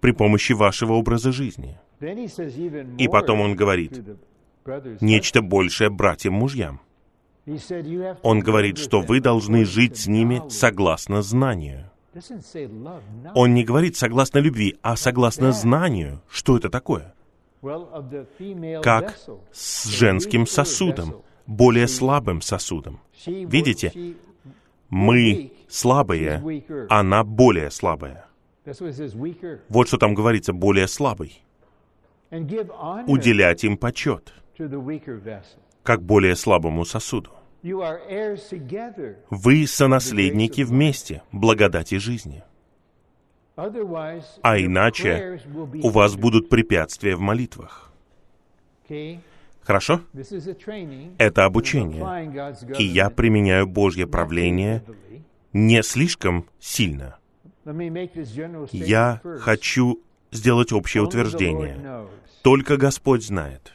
при 0.01 0.13
помощи 0.13 0.53
вашего 0.53 0.95
образа 0.95 1.31
жизни. 1.31 1.79
И 2.99 3.09
потом 3.09 3.41
он 3.41 3.55
говорит, 3.55 4.03
нечто 5.01 5.43
большее 5.43 5.91
братьям-мужьям. 5.91 6.81
Он 8.23 8.41
говорит, 8.41 8.79
что 8.79 9.01
вы 9.01 9.21
должны 9.21 9.65
жить 9.65 9.97
с 9.97 10.07
ними 10.07 10.43
согласно 10.49 11.23
знанию. 11.23 11.91
Он 13.35 13.55
не 13.55 13.65
говорит 13.65 13.97
согласно 13.97 14.39
любви, 14.39 14.77
а 14.83 14.97
согласно 14.97 15.53
знанию. 15.53 16.21
Что 16.29 16.57
это 16.57 16.69
такое? 16.69 17.15
Как 18.83 19.19
с 19.53 19.85
женским 19.87 20.47
сосудом, 20.47 21.23
более 21.47 21.89
слабым 21.89 22.41
сосудом. 22.41 23.01
Видите, 23.27 24.17
мы 24.89 25.53
слабые, 25.69 26.65
она 26.89 27.23
более 27.23 27.71
слабая. 27.71 28.27
Вот 29.69 29.89
что 29.89 29.99
там 29.99 30.15
говорится, 30.15 30.53
более 30.53 30.89
слабый. 30.89 31.43
Уделять 32.31 33.65
им 33.65 33.77
почет, 33.77 34.33
как 35.91 36.05
более 36.05 36.37
слабому 36.37 36.85
сосуду. 36.85 37.31
Вы 39.31 39.67
сонаследники 39.67 40.61
вместе 40.61 41.23
благодати 41.33 41.97
жизни. 41.97 42.45
А 43.57 44.57
иначе 44.57 45.41
у 45.83 45.89
вас 45.89 46.15
будут 46.15 46.49
препятствия 46.49 47.17
в 47.17 47.21
молитвах. 47.21 47.91
Хорошо? 49.63 50.03
Это 51.19 51.45
обучение. 51.45 52.79
И 52.79 52.85
я 52.85 53.11
применяю 53.11 53.67
Божье 53.67 54.07
правление 54.07 54.85
не 55.53 55.83
слишком 55.83 56.47
сильно. 56.61 57.19
Я 58.71 59.21
хочу 59.41 60.01
сделать 60.31 60.73
общее 60.73 61.03
утверждение. 61.03 62.07
Только 62.43 62.77
Господь 62.77 63.25
знает, 63.25 63.73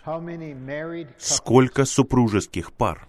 сколько 1.18 1.86
супружеских 1.86 2.74
пар 2.74 3.08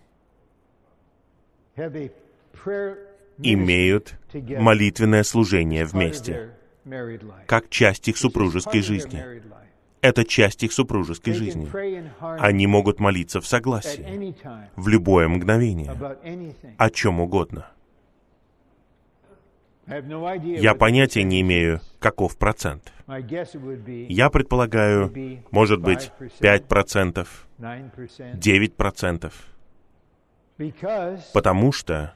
имеют 3.39 4.19
молитвенное 4.33 5.23
служение 5.23 5.85
вместе, 5.85 6.51
как 7.47 7.69
часть 7.71 8.09
их 8.09 8.17
супружеской 8.17 8.83
жизни. 8.83 9.25
Это 10.03 10.25
часть 10.25 10.63
их 10.63 10.73
супружеской 10.73 11.33
жизни. 11.33 11.69
Они 12.39 12.67
могут 12.67 13.01
молиться 13.01 13.41
в 13.41 13.47
согласии, 13.47 14.37
в 14.77 14.89
любое 14.89 15.27
мгновение, 15.29 15.93
о 16.77 16.91
чем 16.91 17.21
угодно. 17.21 17.71
Я 19.87 20.75
понятия 20.75 21.23
не 21.23 21.41
имею, 21.43 21.81
каков 21.99 22.37
процент. 22.37 22.93
Я 23.07 24.31
предполагаю, 24.31 25.13
может 25.51 25.81
быть, 25.81 26.11
5%, 26.41 27.27
9%. 27.59 29.33
Потому 31.35 31.73
что 31.73 32.15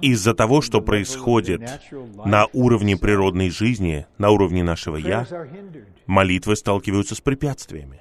из-за 0.00 0.34
того, 0.34 0.62
что 0.62 0.80
происходит 0.80 1.80
на 2.24 2.46
уровне 2.52 2.96
природной 2.96 3.50
жизни, 3.50 4.06
на 4.16 4.30
уровне 4.30 4.64
нашего 4.64 4.96
«я», 4.96 5.26
молитвы 6.06 6.56
сталкиваются 6.56 7.14
с 7.14 7.20
препятствиями. 7.20 8.00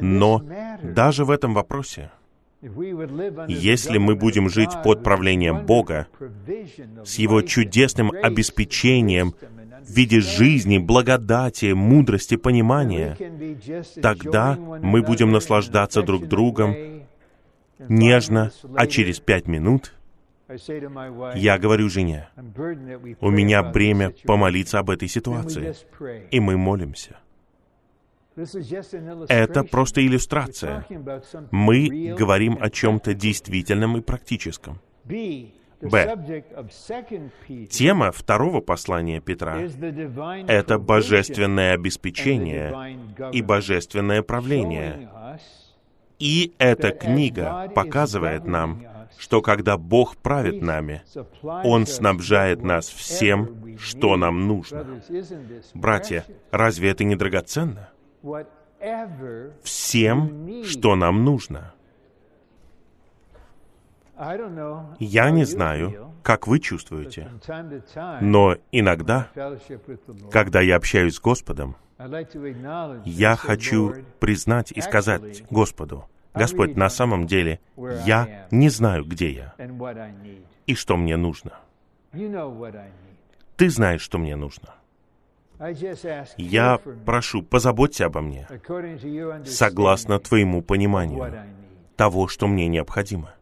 Но 0.00 0.42
даже 0.82 1.24
в 1.24 1.30
этом 1.30 1.54
вопросе, 1.54 2.10
если 3.48 3.98
мы 3.98 4.14
будем 4.14 4.48
жить 4.48 4.70
под 4.84 5.02
правлением 5.02 5.66
Бога, 5.66 6.06
с 7.04 7.16
Его 7.16 7.42
чудесным 7.42 8.12
обеспечением 8.22 9.34
в 9.84 9.90
виде 9.90 10.20
жизни, 10.20 10.78
благодати, 10.78 11.72
мудрости, 11.72 12.36
понимания, 12.36 13.16
тогда 14.00 14.56
мы 14.56 15.02
будем 15.02 15.32
наслаждаться 15.32 16.02
друг 16.02 16.28
другом 16.28 16.76
нежно, 17.88 18.52
а 18.76 18.86
через 18.86 19.18
пять 19.18 19.48
минут 19.48 19.94
я 21.34 21.58
говорю 21.58 21.88
жене, 21.88 22.28
у 23.20 23.30
меня 23.30 23.62
бремя 23.64 24.12
помолиться 24.24 24.78
об 24.78 24.90
этой 24.90 25.08
ситуации, 25.08 25.74
и 26.30 26.38
мы 26.38 26.56
молимся. 26.56 27.16
Это 29.28 29.64
просто 29.64 30.04
иллюстрация. 30.06 30.86
Мы 31.50 32.14
говорим 32.18 32.58
о 32.60 32.70
чем-то 32.70 33.14
действительном 33.14 33.96
и 33.96 34.00
практическом. 34.00 34.80
Б. 35.04 36.44
Тема 37.68 38.12
второго 38.12 38.60
послания 38.60 39.20
Петра— 39.20 39.58
это 40.46 40.78
божественное 40.78 41.74
обеспечение 41.74 42.98
и 43.32 43.42
божественное 43.42 44.22
правление. 44.22 45.10
И 46.20 46.54
эта 46.58 46.92
книга 46.92 47.68
показывает 47.74 48.44
нам, 48.46 48.84
что 49.18 49.42
когда 49.42 49.76
Бог 49.76 50.16
правит 50.16 50.62
нами, 50.62 51.02
Он 51.42 51.86
снабжает 51.86 52.62
нас 52.62 52.88
всем, 52.88 53.76
что 53.76 54.16
нам 54.16 54.46
нужно. 54.46 55.02
Братья, 55.74 56.24
разве 56.52 56.90
это 56.90 57.02
не 57.02 57.16
драгоценно? 57.16 57.90
Всем, 59.62 60.64
что 60.64 60.96
нам 60.96 61.24
нужно. 61.24 61.74
Я 64.98 65.30
не 65.30 65.44
знаю, 65.44 66.12
как 66.22 66.46
вы 66.46 66.60
чувствуете, 66.60 67.30
но 68.20 68.56
иногда, 68.70 69.28
когда 70.30 70.60
я 70.60 70.76
общаюсь 70.76 71.16
с 71.16 71.20
Господом, 71.20 71.76
я 73.04 73.36
хочу 73.36 73.94
признать 74.20 74.72
и 74.72 74.80
сказать 74.80 75.44
Господу, 75.50 76.08
Господь, 76.34 76.76
на 76.76 76.88
самом 76.88 77.26
деле, 77.26 77.60
я 78.06 78.46
не 78.50 78.68
знаю, 78.68 79.04
где 79.04 79.30
я 79.30 79.54
и 80.66 80.74
что 80.74 80.96
мне 80.96 81.16
нужно. 81.16 81.58
Ты 83.56 83.70
знаешь, 83.70 84.00
что 84.00 84.18
мне 84.18 84.36
нужно. 84.36 84.74
Я 86.36 86.78
прошу, 87.06 87.42
позаботься 87.42 88.06
обо 88.06 88.20
мне, 88.20 88.48
согласно 89.44 90.18
твоему 90.18 90.62
пониманию 90.62 91.32
того, 91.96 92.28
что 92.28 92.48
мне 92.48 92.66
необходимо. 92.68 93.34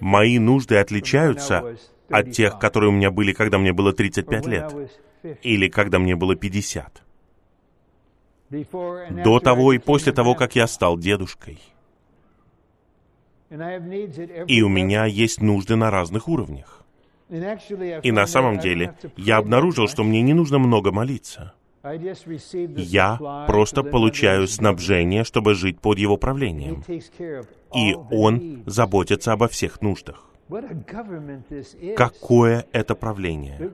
Мои 0.00 0.38
нужды 0.38 0.76
отличаются 0.76 1.76
от 2.08 2.32
тех, 2.32 2.58
которые 2.58 2.90
у 2.90 2.92
меня 2.92 3.10
были, 3.10 3.32
когда 3.32 3.58
мне 3.58 3.72
было 3.72 3.92
35 3.92 4.46
лет, 4.46 4.74
или 5.42 5.68
когда 5.68 5.98
мне 5.98 6.16
было 6.16 6.34
50 6.34 7.02
до 8.50 9.38
того 9.38 9.72
и 9.72 9.78
после 9.78 10.12
того, 10.12 10.34
как 10.34 10.56
я 10.56 10.66
стал 10.66 10.98
дедушкой. 10.98 11.60
И 13.50 14.62
у 14.62 14.68
меня 14.68 15.04
есть 15.04 15.40
нужды 15.40 15.76
на 15.76 15.90
разных 15.90 16.28
уровнях. 16.28 16.79
И 17.30 18.12
на 18.12 18.26
самом 18.26 18.58
деле 18.58 18.94
я 19.16 19.38
обнаружил, 19.38 19.88
что 19.88 20.02
мне 20.02 20.22
не 20.22 20.34
нужно 20.34 20.58
много 20.58 20.90
молиться. 20.92 21.54
Я 21.82 23.18
просто 23.46 23.82
получаю 23.82 24.46
снабжение, 24.46 25.24
чтобы 25.24 25.54
жить 25.54 25.80
под 25.80 25.98
его 25.98 26.16
правлением. 26.16 26.84
И 27.74 27.94
он 28.10 28.62
заботится 28.66 29.32
обо 29.32 29.48
всех 29.48 29.80
нуждах. 29.80 30.26
Какое 31.96 32.66
это 32.72 32.94
правление? 32.96 33.70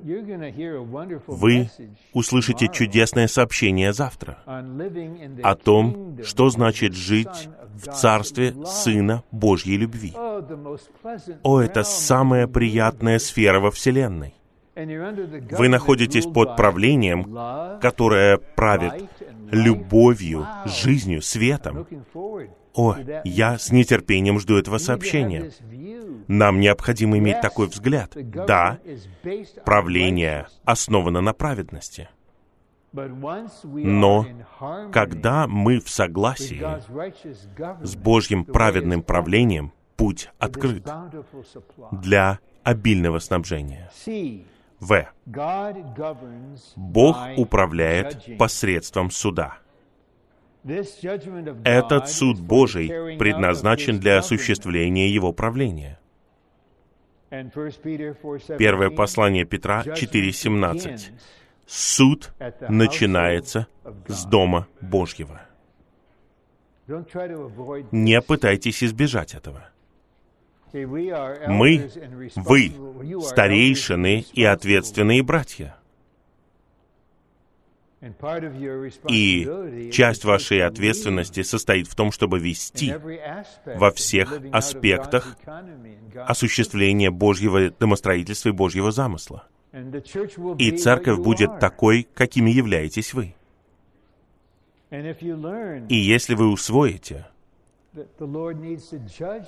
Вы 1.26 1.70
услышите 2.12 2.68
чудесное 2.68 3.28
сообщение 3.28 3.92
завтра 3.92 4.38
о 5.42 5.54
том, 5.54 6.18
что 6.22 6.50
значит 6.50 6.94
жить 6.94 7.48
в 7.76 7.92
Царстве 7.92 8.54
Сына 8.66 9.22
Божьей 9.30 9.76
любви. 9.76 10.12
О, 11.42 11.60
это 11.60 11.84
самая 11.84 12.46
приятная 12.46 13.18
сфера 13.18 13.60
во 13.60 13.70
Вселенной. 13.70 14.34
Вы 14.76 15.68
находитесь 15.68 16.26
под 16.26 16.56
правлением, 16.56 17.24
которое 17.80 18.36
правит 18.36 19.08
любовью, 19.50 20.46
жизнью, 20.66 21.22
светом. 21.22 21.86
О, 22.74 22.94
я 23.24 23.58
с 23.58 23.72
нетерпением 23.72 24.38
жду 24.38 24.58
этого 24.58 24.76
сообщения. 24.76 25.50
Нам 26.28 26.60
необходимо 26.60 27.16
иметь 27.18 27.40
такой 27.40 27.68
взгляд. 27.68 28.12
Да, 28.14 28.78
правление 29.64 30.48
основано 30.64 31.22
на 31.22 31.32
праведности. 31.32 32.08
Но 33.74 34.26
когда 34.92 35.46
мы 35.46 35.80
в 35.80 35.88
согласии 35.90 36.64
с 37.84 37.96
Божьим 37.96 38.44
праведным 38.44 39.02
правлением, 39.02 39.72
путь 39.96 40.30
открыт 40.38 40.88
для 41.92 42.38
обильного 42.62 43.18
снабжения. 43.18 43.90
В. 44.78 45.06
Бог 46.76 47.16
управляет 47.36 48.36
посредством 48.38 49.10
суда. 49.10 49.58
Этот 51.64 52.08
суд 52.08 52.40
Божий 52.40 53.16
предназначен 53.18 54.00
для 54.00 54.18
осуществления 54.18 55.08
Его 55.08 55.32
правления. 55.32 55.98
Первое 58.58 58.90
послание 58.90 59.44
Петра 59.44 59.82
4.17. 59.82 61.12
Суд 61.66 62.32
начинается 62.68 63.66
с 64.06 64.24
Дома 64.24 64.68
Божьего. 64.80 65.40
Не 67.90 68.22
пытайтесь 68.22 68.84
избежать 68.84 69.34
этого. 69.34 69.68
Мы, 70.72 71.90
вы, 72.36 72.72
старейшины 73.22 74.24
и 74.32 74.44
ответственные 74.44 75.22
братья. 75.22 75.76
И 79.08 79.90
часть 79.92 80.24
вашей 80.24 80.62
ответственности 80.62 81.42
состоит 81.42 81.88
в 81.88 81.94
том, 81.94 82.12
чтобы 82.12 82.38
вести 82.38 82.94
во 83.64 83.90
всех 83.90 84.38
аспектах 84.52 85.36
осуществление 86.14 87.10
Божьего 87.10 87.70
домостроительства 87.70 88.50
и 88.50 88.52
Божьего 88.52 88.92
замысла. 88.92 89.48
И 90.58 90.70
церковь 90.72 91.18
будет 91.18 91.58
такой, 91.58 92.08
какими 92.14 92.50
являетесь 92.50 93.12
вы. 93.12 93.34
И 94.90 95.96
если 95.96 96.34
вы 96.34 96.50
усвоите, 96.50 97.26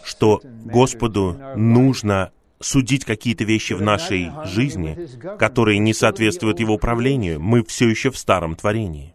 что 0.05 0.41
Господу 0.64 1.37
нужно 1.57 2.33
судить 2.61 3.05
какие-то 3.05 3.45
вещи 3.45 3.73
в 3.73 3.83
нашей 3.83 4.31
жизни, 4.45 5.09
которые 5.39 5.79
не 5.79 5.95
соответствуют 5.95 6.61
Его 6.61 6.79
правлению, 6.79 7.41
мы 7.41 7.65
все 7.65 7.89
еще 7.89 8.11
в 8.11 8.19
старом 8.19 8.57
творении. 8.57 9.15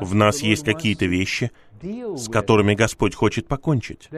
В 0.00 0.14
нас 0.14 0.40
есть 0.40 0.64
какие-то 0.64 1.06
вещи, 1.06 1.50
с 1.82 2.28
которыми 2.28 2.74
Господь 2.74 3.14
хочет 3.14 3.48
покончить. 3.48 4.08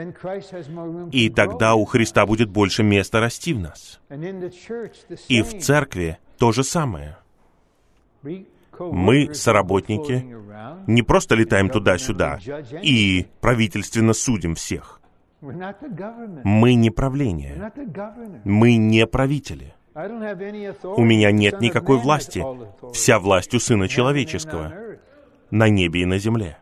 И 1.12 1.30
тогда 1.30 1.74
у 1.74 1.84
Христа 1.84 2.26
будет 2.26 2.50
больше 2.50 2.82
места 2.82 3.20
расти 3.20 3.54
в 3.54 3.60
нас. 3.60 4.00
И 5.28 5.42
в 5.42 5.60
церкви 5.60 6.18
то 6.38 6.52
же 6.52 6.64
самое. 6.64 7.18
Мы, 8.78 9.34
соработники, 9.34 10.26
не 10.86 11.02
просто 11.02 11.34
летаем 11.34 11.68
туда-сюда 11.68 12.38
и 12.82 13.26
правительственно 13.40 14.12
судим 14.12 14.54
всех. 14.54 15.01
Мы 15.42 16.74
не 16.74 16.90
правление. 16.90 17.72
Мы 18.44 18.76
не 18.76 19.06
правители. 19.06 19.74
У 19.94 21.04
меня 21.04 21.32
нет 21.32 21.60
никакой 21.60 21.98
власти. 21.98 22.44
Вся 22.92 23.18
власть 23.18 23.52
у 23.54 23.58
Сына 23.58 23.88
Человеческого 23.88 24.72
на 25.50 25.68
небе 25.68 26.02
и 26.02 26.06
на 26.06 26.18
земле. 26.18 26.58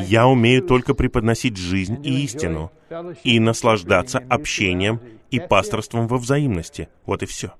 Я 0.00 0.26
умею 0.26 0.62
только 0.62 0.94
преподносить 0.94 1.56
жизнь 1.56 2.04
и 2.04 2.24
истину 2.24 2.70
и 3.22 3.40
наслаждаться 3.40 4.22
общением 4.28 5.00
и 5.30 5.40
пасторством 5.40 6.06
во 6.06 6.18
взаимности. 6.18 6.88
Вот 7.06 7.22
и 7.22 7.26
все. 7.26 7.52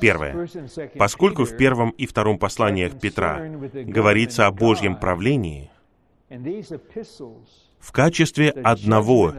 Первое. 0.00 0.48
Поскольку 0.96 1.44
в 1.44 1.56
первом 1.56 1.90
и 1.90 2.06
втором 2.06 2.38
посланиях 2.38 2.98
Петра 2.98 3.38
говорится 3.38 4.46
о 4.46 4.52
Божьем 4.52 4.96
правлении, 4.96 5.70
в 7.84 7.92
качестве 7.92 8.50
одного 8.50 9.34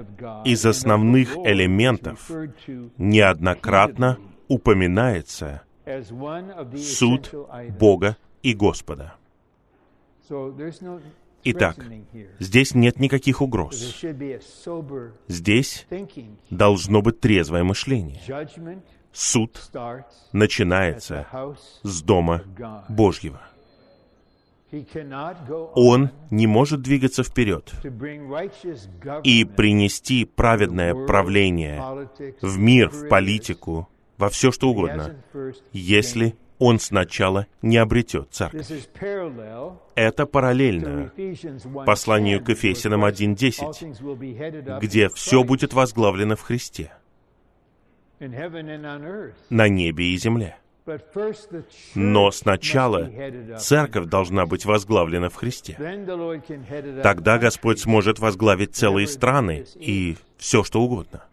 из 0.46 0.66
основных 0.66 1.36
элементов 1.38 2.30
неоднократно 2.98 4.20
упоминается 4.48 5.64
суд 6.78 7.34
Бога 7.80 8.18
и 8.44 8.54
Господа. 8.54 9.16
Итак, 11.48 11.78
здесь 12.40 12.74
нет 12.74 13.00
никаких 13.00 13.42
угроз. 13.42 14.04
Здесь 15.28 15.88
должно 16.50 17.02
быть 17.02 17.20
трезвое 17.20 17.64
мышление. 17.64 18.22
Суд 19.12 19.72
начинается 20.34 21.28
с 21.84 22.02
Дома 22.02 22.44
Божьего. 22.90 23.42
Он 25.76 26.10
не 26.32 26.48
может 26.48 26.82
двигаться 26.82 27.24
вперед 27.24 27.74
и 29.24 29.46
принести 29.46 30.26
праведное 30.26 30.94
правление 31.06 32.10
в 32.42 32.58
мир, 32.58 32.90
в 32.90 33.08
политику, 33.08 33.88
во 34.18 34.30
все 34.30 34.52
что 34.52 34.70
угодно, 34.70 35.16
если 35.72 36.36
он 36.58 36.80
сначала 36.80 37.48
не 37.62 37.78
обретет 37.78 38.30
церковь. 38.32 38.68
Это 39.96 40.26
параллельно 40.26 41.12
посланию 41.86 42.44
к 42.44 42.50
Ефесянам 42.50 43.06
1.10, 43.06 44.80
где 44.80 45.10
все 45.10 45.44
будет 45.44 45.74
возглавлено 45.74 46.36
в 46.36 46.42
Христе, 46.42 46.92
на 48.20 49.68
небе 49.68 50.06
и 50.14 50.18
земле. 50.18 50.58
Но 51.96 52.32
сначала 52.32 53.10
церковь 53.58 54.06
должна 54.06 54.46
быть 54.46 54.66
возглавлена 54.66 55.30
в 55.30 55.36
Христе. 55.36 55.76
Тогда 57.02 57.38
Господь 57.40 57.80
сможет 57.80 58.20
возглавить 58.20 58.76
целые 58.76 59.08
страны 59.08 59.66
и 59.76 60.16
все, 60.38 60.64
что 60.64 60.82
угодно. 60.82 61.24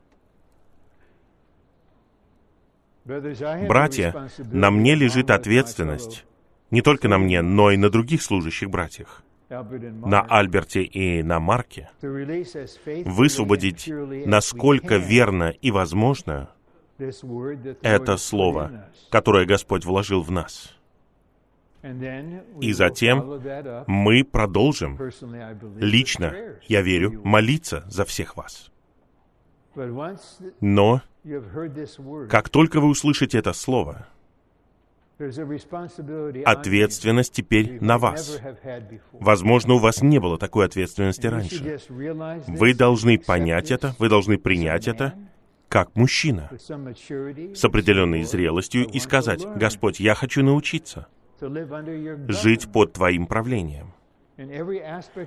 Братья, 3.05 4.29
на 4.39 4.71
мне 4.71 4.95
лежит 4.95 5.31
ответственность, 5.31 6.25
не 6.71 6.83
только 6.83 7.09
на 7.09 7.19
мне, 7.19 7.43
но 7.43 7.71
и 7.71 7.77
на 7.77 7.91
других 7.91 8.23
служащих 8.23 8.71
братьях, 8.71 9.23
на 9.51 10.23
Альберте 10.23 10.83
и 10.83 11.23
на 11.23 11.41
Марке, 11.41 11.91
высвободить, 12.01 13.89
насколько 14.27 14.97
верно 14.97 15.51
и 15.51 15.71
возможно, 15.71 16.49
это 17.83 18.17
слово, 18.17 18.89
которое 19.11 19.47
Господь 19.47 19.85
вложил 19.85 20.23
в 20.23 20.31
нас. 20.31 20.75
И 22.61 22.73
затем 22.73 23.41
мы 23.87 24.25
продолжим 24.25 24.99
лично, 25.77 26.35
я 26.69 26.81
верю, 26.81 27.21
молиться 27.25 27.85
за 27.89 28.05
всех 28.05 28.37
вас. 28.37 28.71
Но 30.61 31.03
как 32.29 32.49
только 32.49 32.81
вы 32.81 32.89
услышите 32.89 33.39
это 33.39 33.53
слово, 33.53 34.07
ответственность 36.45 37.33
теперь 37.33 37.79
на 37.81 37.99
вас. 37.99 38.41
Возможно, 39.13 39.75
у 39.75 39.79
вас 39.79 40.03
не 40.03 40.19
было 40.19 40.39
такой 40.39 40.67
ответственности 40.67 41.27
раньше. 41.27 41.81
Вы 42.49 42.75
должны 42.75 43.19
понять 43.19 43.71
это, 43.71 43.95
вы 43.99 44.09
должны 44.09 44.39
принять 44.39 44.89
это, 44.89 45.15
как 45.73 45.97
мужчина, 45.97 46.51
с 46.59 47.65
определенной 47.65 48.25
зрелостью 48.25 48.87
и 48.87 48.99
сказать, 48.99 49.43
«Господь, 49.57 50.01
я 50.01 50.15
хочу 50.15 50.43
научиться 50.43 51.07
жить 52.29 52.71
под 52.71 52.93
Твоим 52.93 53.27
правлением 53.27 53.95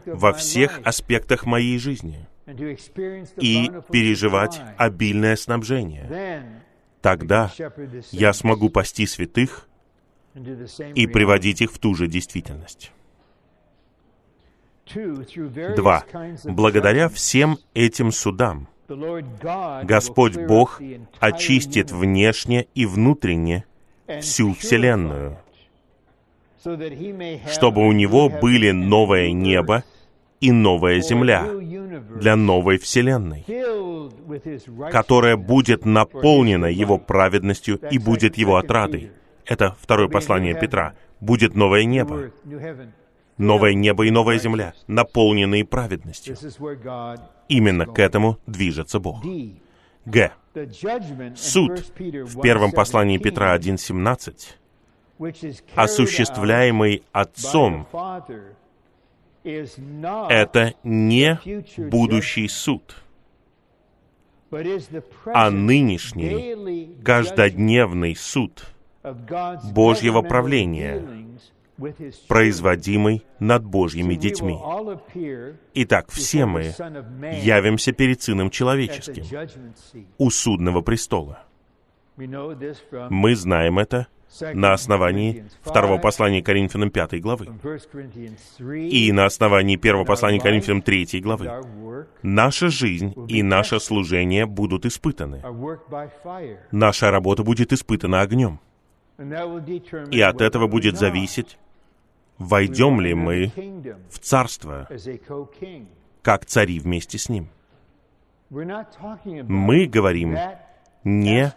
во 0.06 0.34
всех 0.34 0.82
аспектах 0.84 1.48
моей 1.48 1.80
жизни 1.80 2.28
и 3.38 3.72
переживать 3.92 4.62
обильное 4.78 5.36
снабжение. 5.36 6.62
Тогда 7.02 7.52
я 8.12 8.32
смогу 8.32 8.70
пасти 8.70 9.08
святых 9.08 9.68
и 10.94 11.08
приводить 11.08 11.62
их 11.62 11.72
в 11.72 11.80
ту 11.80 11.96
же 11.96 12.06
действительность. 12.06 12.92
Два. 15.76 16.06
Благодаря 16.44 17.10
всем 17.10 17.58
этим 17.74 18.12
судам 18.12 18.70
Господь 18.88 20.38
Бог 20.38 20.82
очистит 21.20 21.92
внешне 21.92 22.68
и 22.76 22.86
внутренне 22.86 23.66
всю 24.22 24.54
Вселенную, 24.54 25.38
чтобы 27.52 27.88
у 27.88 27.92
Него 27.92 28.30
были 28.30 28.72
новое 28.72 29.32
небо 29.32 29.84
и 30.40 30.52
новая 30.52 31.00
земля 31.00 31.48
для 32.20 32.36
новой 32.36 32.78
Вселенной, 32.78 33.46
которая 34.92 35.38
будет 35.38 35.86
наполнена 35.86 36.68
Его 36.68 36.98
праведностью 36.98 37.80
и 37.90 37.98
будет 37.98 38.38
Его 38.38 38.58
отрадой. 38.58 39.12
Это 39.46 39.76
второе 39.80 40.08
послание 40.08 40.54
Петра. 40.60 40.94
Будет 41.20 41.56
новое 41.56 41.86
небо, 41.86 42.32
новое 43.38 43.74
небо 43.74 44.06
и 44.06 44.12
новая 44.12 44.38
земля, 44.40 44.74
наполненные 44.88 45.66
праведностью. 45.66 46.38
Именно 47.48 47.86
к 47.86 48.00
этому 48.00 48.38
движется 48.48 49.00
Бог. 49.00 49.24
Г. 50.06 50.32
Суд. 51.36 51.84
В 51.98 52.42
первом 52.42 52.72
послании 52.72 53.18
Петра 53.18 53.56
1.17, 53.58 54.56
осуществляемый 55.76 57.04
Отцом, 57.12 57.88
это 59.44 60.74
не 60.84 61.40
будущий 61.90 62.48
суд, 62.48 62.96
а 65.34 65.52
нынешний 65.52 66.96
каждодневный 67.04 68.16
суд 68.16 68.66
Божьего 69.72 70.22
правления, 70.22 71.25
производимый 72.28 73.24
над 73.40 73.66
Божьими 73.66 74.16
детьми. 74.16 74.58
Итак, 75.74 76.10
все 76.10 76.46
мы 76.46 76.74
явимся 77.44 77.92
перед 77.92 78.22
Сыном 78.22 78.50
Человеческим 78.50 79.26
у 80.18 80.30
судного 80.30 80.82
престола. 80.82 81.44
Мы 82.18 83.36
знаем 83.36 83.80
это 83.80 84.08
на 84.54 84.74
основании 84.74 85.46
второго 85.62 85.98
послания 85.98 86.42
Коринфянам 86.42 86.90
5 86.90 87.22
главы 87.22 87.48
и 88.90 89.12
на 89.12 89.26
основании 89.26 89.76
первого 89.76 90.06
послания 90.06 90.40
Коринфянам 90.40 90.82
3 90.82 91.22
главы. 91.22 91.52
Наша 92.22 92.70
жизнь 92.70 93.14
и 93.28 93.44
наше 93.44 93.80
служение 93.80 94.46
будут 94.46 94.86
испытаны. 94.86 95.42
Наша 96.72 97.12
работа 97.12 97.44
будет 97.44 97.74
испытана 97.74 98.22
огнем. 98.22 98.60
И 100.12 100.22
от 100.22 100.42
этого 100.42 100.68
будет 100.68 100.98
зависеть, 100.98 101.58
войдем 102.38 103.00
ли 103.02 103.14
мы 103.14 103.52
в 104.10 104.20
Царство 104.20 104.88
как 106.22 106.46
цари 106.46 106.80
вместе 106.80 107.18
с 107.18 107.30
Ним. 107.30 107.50
Мы 108.50 109.86
говорим 109.86 110.38
не 111.04 111.54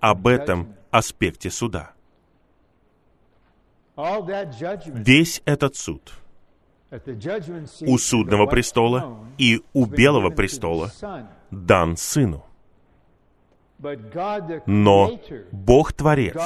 об 0.00 0.26
этом 0.26 0.74
аспекте 0.90 1.50
суда. 1.50 1.92
Весь 3.96 5.42
этот 5.44 5.76
суд 5.76 6.12
у 7.86 7.98
судного 7.98 8.46
престола 8.46 9.18
и 9.38 9.62
у 9.72 9.86
белого 9.86 10.30
престола 10.30 10.90
дан 11.50 11.96
Сыну. 11.96 12.44
Но 14.66 15.18
Бог 15.52 15.92
Творец, 15.94 16.36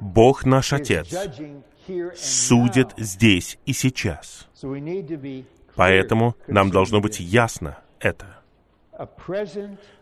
Бог 0.00 0.44
наш 0.44 0.72
Отец, 0.72 1.14
судит 2.16 2.94
здесь 2.96 3.58
и 3.66 3.72
сейчас. 3.72 4.48
Поэтому 5.74 6.36
нам 6.46 6.70
должно 6.70 7.00
быть 7.00 7.20
ясно 7.20 7.78
это. 8.00 8.38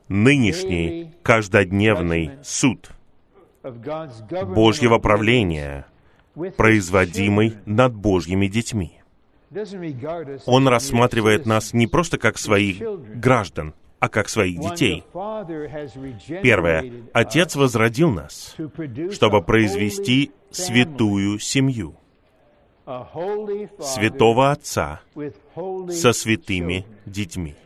Нынешний 0.09 1.13
каждодневный 1.23 2.31
суд 2.43 2.91
Божьего 3.63 4.99
правления, 4.99 5.87
производимый 6.57 7.57
над 7.67 7.95
Божьими 7.95 8.47
детьми. 8.47 9.01
Он 10.47 10.69
рассматривает 10.69 11.47
нас 11.47 11.73
не 11.73 11.87
просто 11.87 12.19
как 12.19 12.39
своих 12.39 12.79
граждан, 13.21 13.75
а 13.99 14.09
как 14.09 14.29
своих 14.29 14.61
детей. 14.61 15.05
Первое. 16.43 16.93
Отец 17.13 17.57
возродил 17.57 18.11
нас, 18.11 18.57
чтобы 19.13 19.43
произвести 19.43 20.33
святую 20.51 21.39
семью. 21.39 21.97
Святого 23.81 24.53
Отца 24.53 25.01
со 25.91 26.13
святыми 26.13 26.87
детьми. 27.05 27.57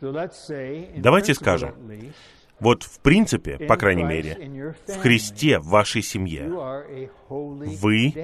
Давайте 0.00 1.32
скажем, 1.34 1.74
вот 2.60 2.82
в 2.82 3.00
принципе, 3.00 3.58
по 3.58 3.76
крайней 3.76 4.04
мере, 4.04 4.74
в 4.86 4.98
Христе, 4.98 5.58
в 5.58 5.68
вашей 5.68 6.02
семье, 6.02 6.46
вы 7.28 8.14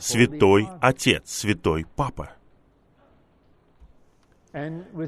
святой 0.00 0.68
отец, 0.80 1.30
святой 1.30 1.86
папа. 1.96 2.30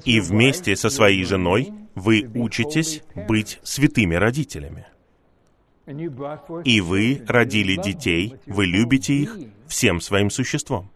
И 0.04 0.20
вместе 0.20 0.76
со 0.76 0.88
своей 0.88 1.24
женой 1.24 1.72
вы 1.94 2.30
учитесь 2.34 3.02
быть 3.28 3.58
святыми 3.62 4.14
родителями. 4.14 4.86
И 6.64 6.80
вы 6.80 7.22
родили 7.26 7.80
детей, 7.80 8.36
вы 8.46 8.66
любите 8.66 9.14
их 9.14 9.36
всем 9.66 10.00
своим 10.00 10.30
существом. 10.30 10.90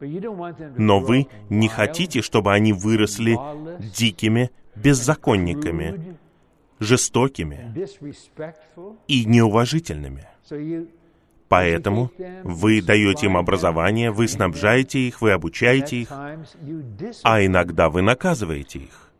Но 0.00 1.00
вы 1.00 1.26
не 1.50 1.68
хотите, 1.68 2.22
чтобы 2.22 2.52
они 2.52 2.72
выросли 2.72 3.36
дикими 3.96 4.50
беззаконниками, 4.76 6.16
жестокими 6.78 7.74
и 9.08 9.24
неуважительными. 9.24 10.28
Поэтому 11.48 12.10
вы 12.42 12.80
даете 12.82 13.26
им 13.26 13.36
образование, 13.36 14.10
вы 14.10 14.28
снабжаете 14.28 15.00
их, 15.00 15.20
вы 15.20 15.32
обучаете 15.32 15.96
их, 15.96 16.10
а 17.22 17.44
иногда 17.44 17.88
вы 17.90 18.02
наказываете 18.02 18.78
их. 18.80 19.10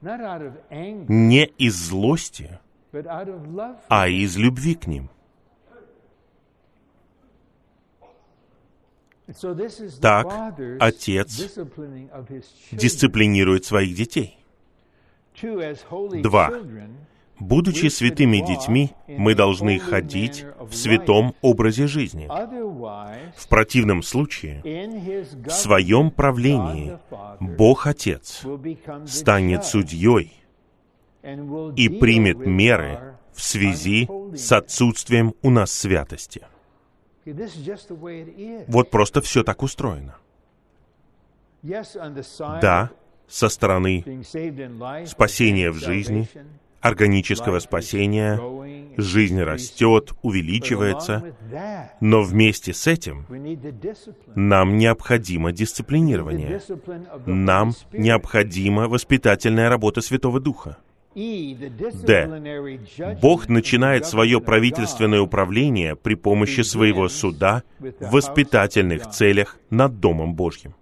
Не 0.00 1.46
из 1.58 1.74
злости, 1.74 2.58
а 3.88 4.08
из 4.08 4.36
любви 4.36 4.74
к 4.74 4.86
ним. 4.86 5.10
Так 10.00 10.26
отец 10.80 11.48
дисциплинирует 12.72 13.64
своих 13.64 13.94
детей. 13.94 14.38
Два. 16.22 16.50
Будучи 17.42 17.88
святыми 17.88 18.36
детьми, 18.36 18.92
мы 19.08 19.34
должны 19.34 19.78
ходить 19.80 20.46
в 20.60 20.74
святом 20.74 21.34
образе 21.40 21.88
жизни. 21.88 22.28
В 23.36 23.48
противном 23.48 24.04
случае, 24.04 24.62
в 25.44 25.50
своем 25.50 26.12
правлении 26.12 26.98
Бог 27.40 27.88
Отец 27.88 28.44
станет 29.06 29.64
судьей 29.64 30.32
и 31.76 31.88
примет 31.88 32.38
меры 32.38 33.16
в 33.32 33.42
связи 33.42 34.08
с 34.36 34.52
отсутствием 34.52 35.34
у 35.42 35.50
нас 35.50 35.72
святости. 35.72 36.46
Вот 38.68 38.90
просто 38.90 39.20
все 39.20 39.42
так 39.42 39.62
устроено. 39.64 40.14
Да, 41.62 42.90
со 43.26 43.48
стороны 43.48 44.22
спасения 45.06 45.70
в 45.72 45.76
жизни, 45.76 46.28
органического 46.82 47.60
спасения, 47.60 48.38
жизнь 48.96 49.40
растет, 49.40 50.12
увеличивается, 50.22 51.34
но 52.00 52.22
вместе 52.22 52.74
с 52.74 52.86
этим 52.86 53.24
нам 54.34 54.76
необходимо 54.76 55.52
дисциплинирование, 55.52 56.60
нам 57.24 57.72
необходима 57.92 58.88
воспитательная 58.88 59.68
работа 59.68 60.00
Святого 60.00 60.40
Духа. 60.40 60.76
Д. 61.14 62.78
Бог 63.20 63.48
начинает 63.48 64.06
свое 64.06 64.40
правительственное 64.40 65.20
управление 65.20 65.94
при 65.94 66.14
помощи 66.14 66.62
своего 66.62 67.08
суда 67.08 67.62
в 67.78 68.10
воспитательных 68.12 69.10
целях 69.10 69.58
над 69.68 70.00
Домом 70.00 70.34
Божьим. 70.34 70.74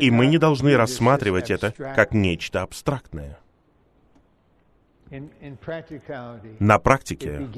И 0.00 0.10
мы 0.10 0.26
не 0.26 0.38
должны 0.38 0.76
рассматривать 0.76 1.50
это 1.50 1.72
как 1.72 2.14
нечто 2.14 2.62
абстрактное. 2.62 3.41
На 6.58 6.78
практике 6.78 7.48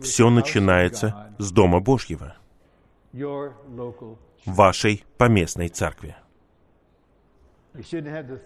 все 0.00 0.30
начинается 0.30 1.34
с 1.38 1.52
Дома 1.52 1.80
Божьего, 1.80 2.36
вашей 4.44 5.04
поместной 5.16 5.68
церкви. 5.68 6.16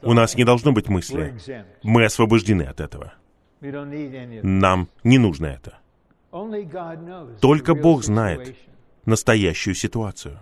У 0.02 0.12
нас 0.12 0.36
не 0.36 0.44
должно 0.44 0.72
быть 0.72 0.88
мысли, 0.88 1.34
мы 1.82 2.04
освобождены 2.04 2.64
от 2.64 2.80
этого. 2.80 3.14
Нам 3.60 4.88
не 5.02 5.18
нужно 5.18 5.46
это. 5.46 5.78
Только 7.40 7.74
Бог 7.74 8.04
знает 8.04 8.54
настоящую 9.06 9.74
ситуацию. 9.74 10.40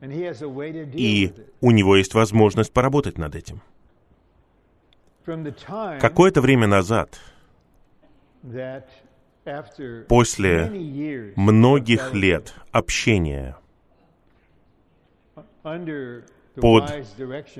И 0.00 1.32
у 1.60 1.70
Него 1.72 1.96
есть 1.96 2.14
возможность 2.14 2.72
поработать 2.72 3.18
над 3.18 3.34
этим. 3.34 3.60
Какое-то 6.00 6.40
время 6.40 6.66
назад, 6.66 7.20
после 10.08 10.70
многих 11.36 12.14
лет 12.14 12.54
общения 12.72 13.56
под 16.54 16.92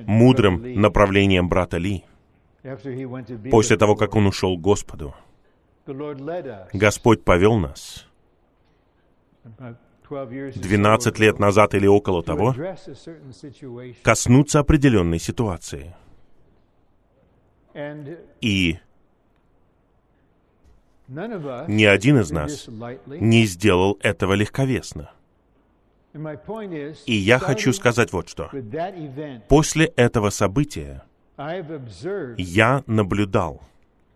мудрым 0.06 0.80
направлением 0.80 1.48
брата 1.48 1.76
Ли, 1.76 2.04
после 3.50 3.76
того, 3.76 3.96
как 3.96 4.14
он 4.16 4.26
ушел 4.26 4.56
к 4.56 4.60
Господу, 4.60 5.14
Господь 6.72 7.24
повел 7.24 7.56
нас 7.56 8.06
12 10.08 11.18
лет 11.18 11.38
назад 11.38 11.74
или 11.74 11.86
около 11.86 12.22
того, 12.22 12.54
коснуться 14.02 14.60
определенной 14.60 15.18
ситуации. 15.18 15.94
И 18.41 18.79
ни 21.09 21.85
один 21.85 22.18
из 22.18 22.31
нас 22.31 22.68
не 23.07 23.47
сделал 23.47 23.99
этого 24.03 24.35
легковесно. 24.35 25.11
И 27.07 27.12
я 27.12 27.39
хочу 27.39 27.72
сказать 27.72 28.12
вот 28.12 28.29
что. 28.29 28.51
После 29.49 29.87
этого 29.87 30.31
события 30.31 31.05
я 32.37 32.83
наблюдал 32.87 33.62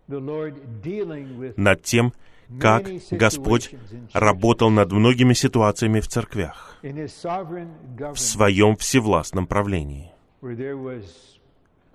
над 0.09 1.83
тем, 1.83 2.13
как 2.61 2.87
Господь 3.11 3.75
работал 4.13 4.71
над 4.71 4.93
многими 4.93 5.33
ситуациями 5.33 6.01
в 6.01 6.09
церквях 6.09 6.77
в 6.83 8.17
своем 8.17 8.77
всевластном 8.77 9.47
правлении. 9.47 10.11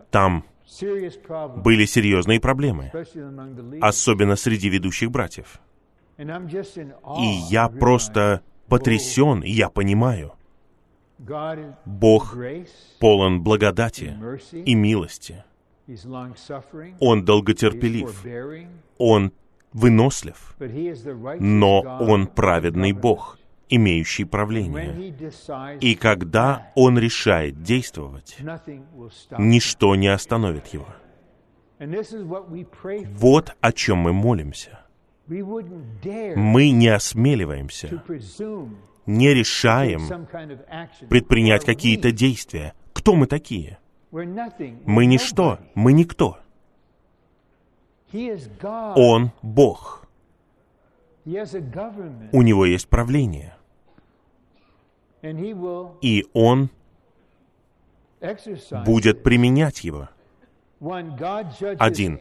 Там 0.10 0.46
были 1.58 1.86
серьезные 1.86 2.40
проблемы, 2.40 2.92
особенно 3.82 4.36
среди 4.36 4.70
ведущих 4.70 5.12
братьев. 5.12 5.60
И 6.18 7.28
я 7.50 7.70
просто 7.70 8.42
потрясен, 8.68 9.42
и 9.42 9.52
я 9.52 9.70
понимаю. 9.70 10.34
Бог 11.86 12.38
полон 13.00 13.42
благодати 13.42 14.18
и 14.54 14.76
милости. 14.76 15.44
Он 17.00 17.24
долготерпелив. 17.24 18.26
Он 18.98 19.32
вынослив. 19.74 20.56
Но 21.40 21.82
Он 22.00 22.28
праведный 22.28 22.92
Бог, 22.92 23.40
имеющий 23.70 24.26
правление. 24.26 25.14
И 25.80 25.96
когда 25.96 26.72
Он 26.76 26.98
решает 26.98 27.62
действовать, 27.62 28.38
ничто 29.38 29.96
не 29.96 30.08
остановит 30.08 30.68
Его. 30.68 30.88
Вот 33.20 33.56
о 33.62 33.72
чем 33.72 33.98
мы 34.00 34.14
молимся. 34.14 34.80
Мы 35.28 36.72
не 36.72 36.88
осмеливаемся, 36.88 38.02
не 39.06 39.34
решаем 39.34 40.08
предпринять 41.10 41.66
какие-то 41.66 42.12
действия. 42.12 42.74
Кто 42.94 43.14
мы 43.14 43.28
такие? 43.28 43.78
Мы 44.12 45.06
ничто, 45.06 45.60
мы 45.76 45.94
никто. 45.94 46.38
Он 48.96 49.32
Бог. 49.42 50.08
У 51.26 52.42
Него 52.42 52.66
есть 52.66 52.88
правление. 52.88 53.57
И 55.22 56.26
Он 56.34 56.70
будет 58.86 59.24
применять 59.24 59.84
его. 59.84 60.10
Один. 60.80 62.20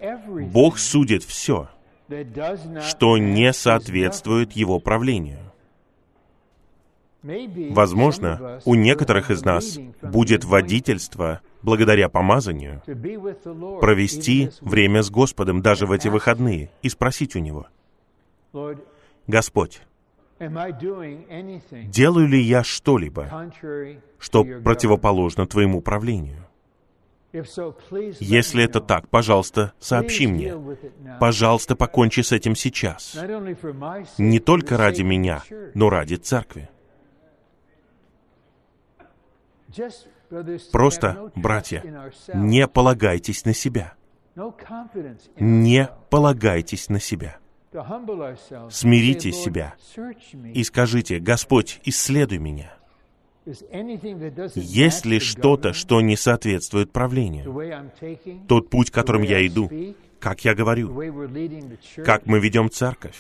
Бог 0.51 0.79
судит 0.79 1.23
все, 1.23 1.69
что 2.83 3.19
не 3.19 3.53
соответствует 3.53 4.53
Его 4.53 4.79
правлению. 4.79 5.41
Возможно, 7.23 8.61
у 8.65 8.75
некоторых 8.77 9.31
из 9.31 9.45
нас 9.45 9.79
будет 10.01 10.45
водительство 10.45 11.41
благодаря 11.63 12.09
помазанию 12.09 12.83
провести 13.81 14.51
время 14.61 15.03
с 15.03 15.11
Господом 15.11 15.61
даже 15.61 15.87
в 15.87 15.93
эти 15.93 16.07
выходные 16.07 16.71
и 16.83 16.89
спросить 16.89 17.35
у 17.35 17.41
Него, 17.41 17.67
«Господь, 19.27 19.81
делаю 20.39 22.29
ли 22.29 22.41
я 22.41 22.63
что-либо, 22.63 23.51
что 24.19 24.45
противоположно 24.45 25.47
Твоему 25.47 25.81
правлению?» 25.81 26.47
Если 28.21 28.65
это 28.65 28.81
так, 28.81 29.09
пожалуйста, 29.09 29.73
сообщи 29.79 30.27
мне. 30.27 30.55
Пожалуйста, 31.21 31.77
покончи 31.77 32.21
с 32.21 32.33
этим 32.33 32.55
сейчас. 32.55 33.17
Не 34.19 34.39
только 34.39 34.77
ради 34.77 35.03
меня, 35.03 35.43
но 35.75 35.91
ради 35.91 36.15
церкви. 36.15 36.71
Просто, 40.73 41.31
братья, 41.35 42.13
не 42.35 42.67
полагайтесь 42.67 43.45
на 43.45 43.55
себя. 43.55 43.95
Не 45.39 45.89
полагайтесь 46.11 46.89
на 46.89 47.01
себя. 47.01 47.39
Смирите 48.71 49.33
себя 49.33 49.75
и 50.55 50.65
скажите, 50.65 51.19
Господь, 51.19 51.81
исследуй 51.85 52.39
меня. 52.39 52.73
Есть 54.55 55.07
ли 55.07 55.21
что-то, 55.21 55.73
что 55.73 56.01
не 56.01 56.17
соответствует 56.17 56.91
правлению? 56.93 57.89
Тот 58.49 58.71
путь, 58.71 58.91
которым 58.91 59.23
я 59.23 59.47
иду, 59.47 59.71
как 60.19 60.45
я 60.45 60.55
говорю, 60.55 60.89
как 62.05 62.27
мы 62.27 62.41
ведем 62.41 62.71
церковь, 62.71 63.17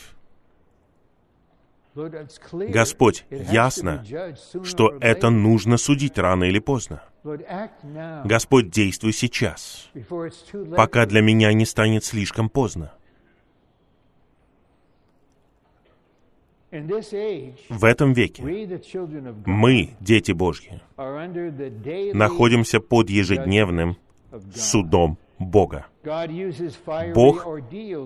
Господь, 2.50 3.24
ясно, 3.30 4.04
что 4.64 4.98
это 5.00 5.30
нужно 5.30 5.78
судить 5.78 6.18
рано 6.18 6.44
или 6.44 6.58
поздно. 6.58 7.02
Господь, 8.24 8.70
действуй 8.70 9.12
сейчас, 9.12 9.88
пока 10.76 11.06
для 11.06 11.22
меня 11.22 11.52
не 11.54 11.64
станет 11.64 12.04
слишком 12.04 12.50
поздно. 12.50 12.92
В 17.68 17.84
этом 17.84 18.12
веке 18.12 18.42
мы, 19.44 19.90
дети 20.00 20.32
Божьи, 20.32 20.80
находимся 22.14 22.80
под 22.80 23.10
ежедневным 23.10 23.96
судом 24.54 25.18
Бога. 25.38 25.86
Бог 27.14 27.46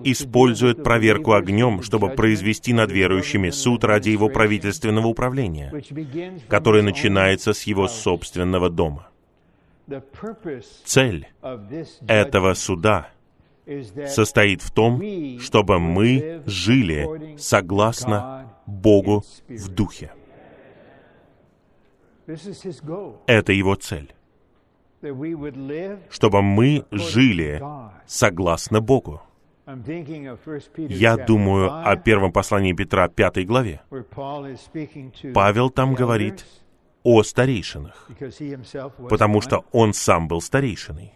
использует 0.03 0.83
проверку 0.83 1.33
огнем, 1.33 1.81
чтобы 1.81 2.09
произвести 2.09 2.73
над 2.73 2.91
верующими 2.91 3.49
суд 3.51 3.83
ради 3.83 4.09
его 4.09 4.29
правительственного 4.29 5.07
управления, 5.07 5.71
которое 6.47 6.83
начинается 6.83 7.53
с 7.53 7.63
его 7.63 7.87
собственного 7.87 8.69
дома. 8.69 9.07
Цель 10.85 11.27
этого 12.07 12.53
суда 12.53 13.09
состоит 14.07 14.61
в 14.61 14.71
том, 14.71 15.01
чтобы 15.39 15.79
мы 15.79 16.41
жили 16.45 17.37
согласно 17.37 18.50
Богу 18.65 19.23
в 19.47 19.67
Духе. 19.69 20.11
Это 23.27 23.51
его 23.51 23.75
цель. 23.75 24.13
Чтобы 26.09 26.41
мы 26.41 26.85
жили 26.91 27.63
согласно 28.05 28.81
Богу. 28.81 29.21
Я 30.75 31.17
думаю 31.17 31.87
о 31.87 31.95
первом 31.95 32.31
послании 32.31 32.73
Петра, 32.73 33.07
пятой 33.07 33.45
главе. 33.45 33.81
Павел 35.33 35.69
там 35.69 35.93
говорит 35.93 36.45
о 37.03 37.23
старейшинах, 37.23 38.09
потому 39.09 39.41
что 39.41 39.65
он 39.71 39.93
сам 39.93 40.27
был 40.27 40.41
старейшиной. 40.41 41.13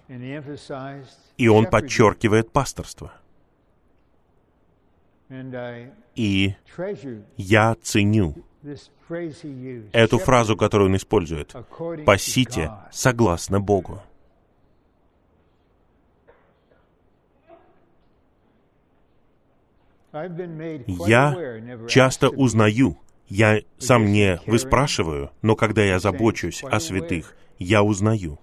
И 1.37 1.47
он 1.47 1.65
подчеркивает 1.65 2.51
пасторство. 2.51 3.11
И 6.15 6.55
я 7.38 7.75
ценю 7.81 8.36
эту 9.91 10.17
фразу, 10.17 10.55
которую 10.57 10.89
он 10.89 10.95
использует. 10.95 11.55
«Пасите 12.05 12.71
согласно 12.91 13.59
Богу». 13.59 14.01
Я 21.07 21.36
часто 21.89 22.29
узнаю, 22.29 22.97
я 23.27 23.59
сам 23.77 24.05
не 24.05 24.39
выспрашиваю, 24.47 25.31
но 25.41 25.55
когда 25.55 25.83
я 25.83 25.99
забочусь 25.99 26.63
о 26.63 26.79
святых, 26.79 27.36
я 27.59 27.83
узнаю, 27.83 28.39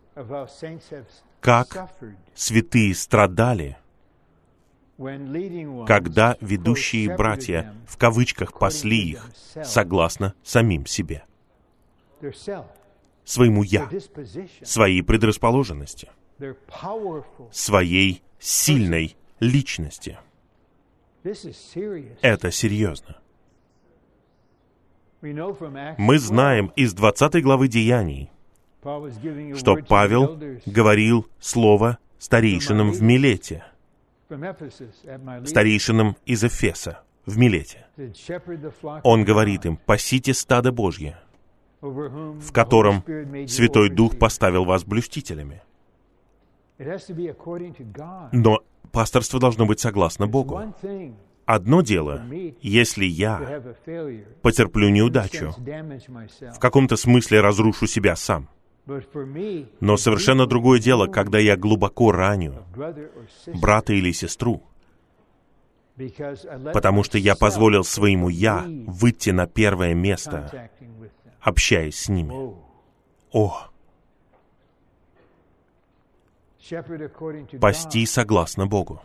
как 1.41 1.91
святые 2.35 2.95
страдали, 2.95 3.79
когда 4.99 6.37
ведущие 6.41 7.17
братья 7.17 7.75
в 7.87 7.97
кавычках 7.97 8.59
пасли 8.59 9.13
их 9.13 9.31
согласно 9.65 10.35
самим 10.43 10.87
себе, 10.87 11.25
своему 13.25 13.63
«я», 13.63 13.89
своей 14.63 15.03
предрасположенности, 15.03 16.09
своей 17.51 18.23
сильной 18.39 19.17
личности. 19.41 20.19
Это 22.21 22.51
серьезно. 22.51 23.17
Мы 25.21 26.19
знаем 26.19 26.73
из 26.75 26.95
20 26.95 27.43
главы 27.43 27.69
Деяний, 27.69 28.31
что 29.57 29.77
Павел 29.89 30.39
говорил 30.67 31.29
слово 31.39 31.99
старейшинам 32.19 32.91
в 32.91 33.01
Милете, 33.03 33.65
старейшинам 35.47 36.17
из 36.27 36.45
Эфеса, 36.45 37.03
в 37.27 37.39
Милете. 37.39 37.87
Он 39.03 39.25
говорит 39.25 39.65
им, 39.67 39.77
«Пасите 39.77 40.35
стадо 40.35 40.73
Божье, 40.73 41.19
в 41.81 42.53
котором 42.53 43.05
Святой 43.47 43.91
Дух 43.91 44.19
поставил 44.19 44.65
вас 44.65 44.85
блюстителями». 44.85 45.63
Но 48.33 48.61
пасторство 48.91 49.41
должно 49.41 49.67
быть 49.67 49.81
согласно 49.81 50.27
Богу. 50.27 50.61
Одно 51.45 51.83
дело, 51.83 52.23
если 52.61 53.05
я 53.05 53.63
потерплю 54.43 54.89
неудачу, 54.91 55.55
в 55.57 56.59
каком-то 56.59 56.97
смысле 56.97 57.41
разрушу 57.41 57.87
себя 57.87 58.17
сам. 58.17 58.49
Но 58.85 59.97
совершенно 59.97 60.47
другое 60.47 60.81
дело, 60.81 61.07
когда 61.07 61.39
я 61.39 61.57
глубоко 61.57 62.11
раню 62.11 62.65
брата 63.55 63.93
или 63.93 64.13
сестру, 64.13 64.63
потому 66.73 67.05
что 67.05 67.19
я 67.19 67.37
позволил 67.37 67.85
своему 67.85 68.29
«я» 68.29 68.65
выйти 68.67 69.31
на 69.31 69.47
первое 69.47 69.95
место, 69.95 70.71
общаясь 71.41 71.97
с 71.97 72.09
ними. 72.09 72.33
О! 73.31 73.69
Пасти 77.61 78.07
согласно 78.07 78.67
Богу. 78.67 79.03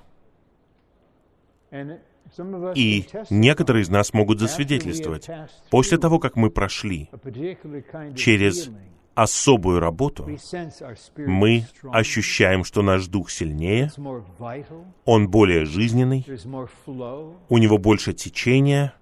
И 2.75 3.07
некоторые 3.29 3.83
из 3.83 3.89
нас 3.89 4.13
могут 4.13 4.39
засвидетельствовать, 4.39 5.29
после 5.69 5.97
того, 5.97 6.19
как 6.19 6.35
мы 6.35 6.49
прошли 6.49 7.09
через 8.15 8.69
особую 9.17 9.79
работу, 9.79 10.29
мы 11.17 11.65
ощущаем, 11.91 12.63
что 12.63 12.83
наш 12.83 13.07
дух 13.07 13.31
сильнее, 13.31 13.91
он 15.05 15.27
более 15.27 15.65
жизненный, 15.65 16.23
у 17.49 17.57
него 17.57 17.79
больше 17.79 18.13
течения, 18.13 18.93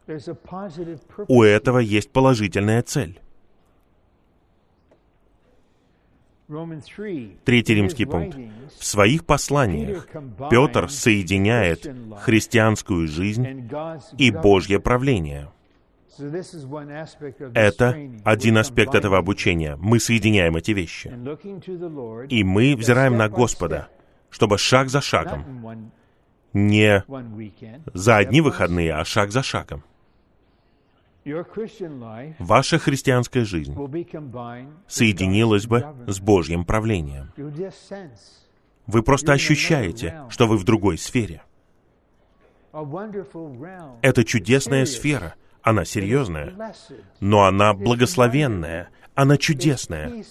у 1.27 1.43
этого 1.43 1.79
есть 1.79 2.13
положительная 2.13 2.81
цель. 2.81 3.19
Третий 6.47 7.73
римский 7.73 8.05
пункт. 8.05 8.37
В 8.79 8.85
своих 8.85 9.25
посланиях 9.25 10.07
Петр 10.49 10.89
соединяет 10.89 11.91
христианскую 12.19 13.07
жизнь 13.09 13.69
и 14.17 14.31
Божье 14.31 14.79
правление. 14.79 15.49
Это 17.53 17.97
один 18.23 18.57
аспект 18.57 18.95
этого 18.95 19.17
обучения. 19.17 19.75
Мы 19.77 19.99
соединяем 19.99 20.55
эти 20.55 20.71
вещи. 20.71 21.07
И 22.29 22.43
мы 22.43 22.75
взираем 22.75 23.17
на 23.17 23.29
Господа, 23.29 23.89
чтобы 24.29 24.57
шаг 24.57 24.89
за 24.89 25.01
шагом, 25.01 25.91
не 26.53 27.03
за 27.93 28.17
одни 28.17 28.41
выходные, 28.41 28.93
а 28.93 29.03
шаг 29.03 29.31
за 29.31 29.43
шагом, 29.43 29.83
ваша 32.39 32.77
христианская 32.77 33.45
жизнь 33.45 33.75
соединилась 34.87 35.65
бы 35.65 35.85
с 36.07 36.19
Божьим 36.19 36.65
правлением. 36.65 37.31
Вы 38.87 39.01
просто 39.01 39.33
ощущаете, 39.33 40.21
что 40.29 40.47
вы 40.47 40.57
в 40.57 40.63
другой 40.63 40.97
сфере. 40.97 41.41
Это 44.01 44.23
чудесная 44.23 44.85
сфера. 44.85 45.35
Она 45.65 45.83
серьезная, 45.83 46.55
но 47.19 47.45
она 47.45 47.73
благословенная, 47.73 48.89
она 49.15 49.35
чудесная, 49.35 50.23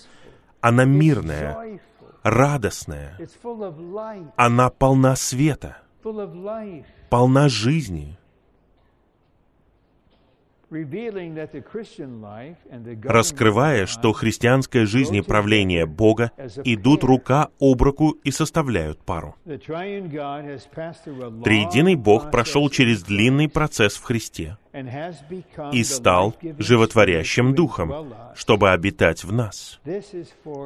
она 0.61 0.85
мирная, 0.85 1.80
радостная, 2.22 3.18
она 4.37 4.70
полна 4.70 5.16
света, 5.16 5.78
полна 7.11 7.49
жизни 7.49 8.16
раскрывая, 13.05 13.87
что 13.87 14.12
христианская 14.12 14.87
жизнь 14.87 15.16
и 15.16 15.22
правление 15.22 15.87
Бога 15.87 16.33
идут 16.64 17.05
рука 17.05 17.49
об 17.61 17.83
руку 17.83 18.11
и 18.25 18.31
составляют 18.31 18.99
пару. 19.05 19.37
Триединый 21.45 21.95
Бог 21.95 22.31
прошел 22.31 22.68
через 22.70 23.03
длинный 23.03 23.49
процесс 23.49 23.95
в 23.95 24.03
Христе 24.03 24.57
и 25.72 25.85
стал 25.85 26.35
животворящим 26.59 27.55
Духом, 27.55 28.12
чтобы 28.35 28.70
обитать 28.70 29.22
в 29.25 29.33
нас. 29.33 29.81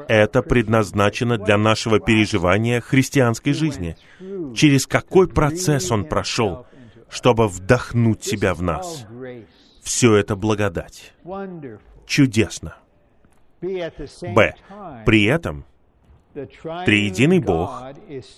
Это 0.09 0.43
предназначено 0.43 1.37
для 1.37 1.59
нашего 1.59 2.01
переживания 2.01 2.81
христианской 2.81 3.53
жизни. 3.53 3.97
Через 4.55 4.87
какой 4.87 5.29
процесс 5.29 5.91
Он 5.91 6.05
прошел, 6.05 6.67
чтобы 7.11 7.49
вдохнуть 7.49 8.25
себя 8.25 8.55
в 8.55 8.63
нас? 8.63 9.07
Все 9.89 10.17
это 10.17 10.37
благодать. 10.37 11.15
Чудесно. 12.07 12.77
Б. 13.63 14.55
При 15.07 15.25
этом 15.25 15.65
Триединый 16.35 17.39
Бог 17.39 17.85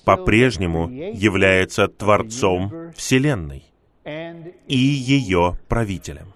по-прежнему 0.05 0.89
является 0.89 1.89
Творцом 1.89 2.93
Вселенной 2.95 3.65
и 4.05 4.77
ее 4.77 5.59
правителем. 5.67 6.35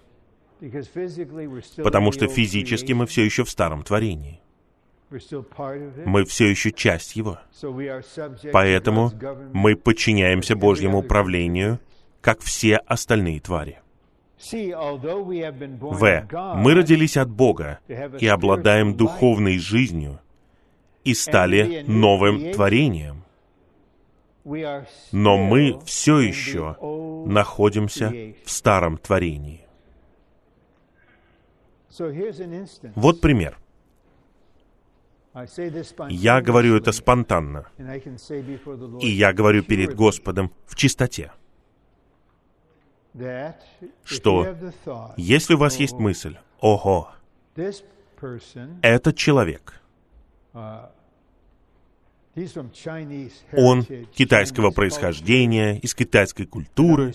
Потому 1.81 2.11
что 2.11 2.27
физически 2.27 2.91
мы 2.91 3.05
все 3.05 3.23
еще 3.23 3.45
в 3.45 3.49
старом 3.49 3.83
творении. 3.83 4.41
Мы 6.05 6.25
все 6.25 6.49
еще 6.49 6.73
часть 6.73 7.15
его. 7.15 7.39
Поэтому 8.51 9.13
мы 9.53 9.77
подчиняемся 9.77 10.57
Божьему 10.57 10.97
управлению, 10.97 11.79
как 12.19 12.41
все 12.41 12.75
остальные 12.75 13.39
твари. 13.39 13.79
В. 14.39 16.27
Мы 16.55 16.73
родились 16.73 17.17
от 17.17 17.29
Бога 17.29 17.79
и 17.87 18.27
обладаем 18.27 18.95
духовной 18.95 19.57
жизнью 19.57 20.19
и 21.03 21.13
стали 21.13 21.83
новым 21.87 22.51
творением. 22.51 23.23
Но 25.11 25.37
мы 25.37 25.79
все 25.85 26.19
еще 26.19 26.77
находимся 27.25 28.13
в 28.43 28.51
старом 28.51 28.97
творении. 28.97 29.65
Вот 32.95 33.21
пример. 33.21 33.57
Я 36.09 36.41
говорю 36.41 36.77
это 36.77 36.91
спонтанно, 36.91 37.65
и 39.01 39.07
я 39.07 39.33
говорю 39.33 39.63
перед 39.63 39.93
Господом 39.95 40.51
в 40.65 40.75
чистоте, 40.75 41.31
что? 44.03 44.55
если 45.17 45.53
у 45.53 45.57
вас 45.57 45.77
есть 45.77 45.93
мысль, 45.95 46.37
ого, 46.59 47.09
этот 48.81 49.15
человек, 49.15 49.81
он 53.53 53.85
китайского 54.13 54.71
происхождения, 54.71 55.77
из 55.79 55.95
китайской 55.95 56.45
культуры, 56.45 57.13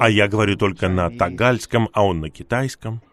а 0.00 0.08
я 0.08 0.28
говорю 0.28 0.56
только 0.56 0.88
на 0.88 1.10
тагальском, 1.10 1.88
а 1.92 2.04
он 2.04 2.20
на 2.20 2.30
китайском— 2.30 3.02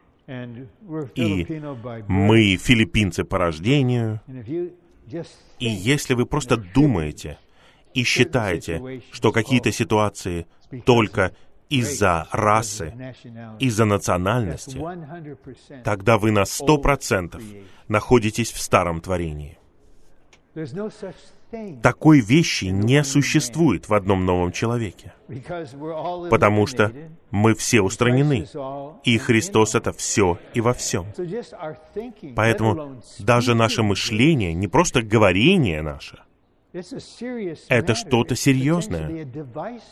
и 1.16 1.62
мы 2.08 2.56
филиппинцы 2.58 3.24
по 3.24 3.40
рождению. 3.40 4.22
И 5.60 5.66
если 5.66 6.14
вы 6.14 6.26
просто 6.28 6.56
думаете 6.58 7.40
и 7.96 8.04
считаете, 8.04 9.02
что 9.12 9.32
какие-то 9.32 9.72
ситуации 9.72 10.46
только 10.86 11.36
из-за 11.70 12.28
расы, 12.32 13.16
из-за 13.60 13.86
национальности, 13.86 14.80
тогда 15.84 16.18
вы 16.18 16.32
на 16.32 16.46
сто 16.46 16.78
процентов 16.78 17.44
находитесь 17.88 18.52
в 18.52 18.62
старом 18.62 19.02
творении. 19.02 19.58
Такой 21.82 22.20
вещи 22.20 22.66
не 22.66 23.04
существует 23.04 23.90
в 23.90 23.94
одном 23.94 24.26
новом 24.26 24.52
человеке, 24.52 25.14
потому 26.30 26.68
что 26.68 26.92
мы 27.32 27.56
все 27.56 27.82
устранены, 27.82 28.48
и 29.04 29.18
Христос— 29.18 29.74
это 29.76 29.92
все 29.92 30.38
и 30.54 30.62
во 30.62 30.74
всем. 30.74 31.08
Поэтому 32.36 33.02
даже 33.18 33.56
наше 33.56 33.82
мышление, 33.82 34.54
не 34.54 34.68
просто 34.68 35.02
говорение 35.02 35.82
наше, 35.82 36.20
это 36.72 37.96
что-то 37.96 38.36
серьезное, 38.36 39.28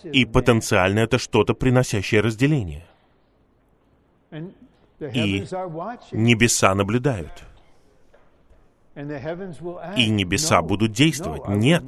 и 0.03 0.25
потенциально 0.25 0.99
это 0.99 1.17
что-то, 1.17 1.53
приносящее 1.53 2.21
разделение. 2.21 2.85
И 4.99 5.45
небеса 6.11 6.75
наблюдают— 6.75 7.43
и 9.95 10.09
небеса 10.09 10.61
будут 10.61 10.91
действовать. 10.91 11.47
Нет, 11.47 11.83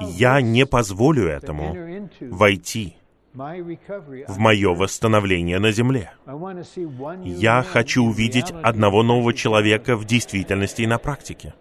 я 0.00 0.40
не 0.42 0.66
позволю 0.66 1.26
этому 1.26 1.74
войти 2.20 2.96
в 3.32 4.38
мое 4.38 4.74
восстановление 4.74 5.58
на 5.58 5.72
земле. 5.72 6.12
Я 7.24 7.62
хочу 7.62 8.04
увидеть 8.04 8.52
одного 8.62 9.02
нового 9.02 9.32
человека 9.32 9.96
в 9.96 10.04
действительности 10.04 10.82
и 10.82 10.86
на 10.86 10.98
практике. 10.98 11.54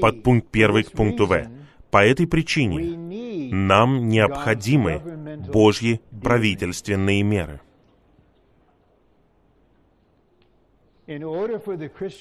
Под 0.00 0.22
пункт 0.22 0.48
первый 0.50 0.84
к 0.84 0.92
пункту 0.92 1.26
В. 1.26 1.46
По 1.90 2.04
этой 2.04 2.26
причине 2.26 3.50
нам 3.52 4.08
необходимы 4.08 5.00
Божьи 5.52 6.00
правительственные 6.22 7.22
меры. 7.22 7.60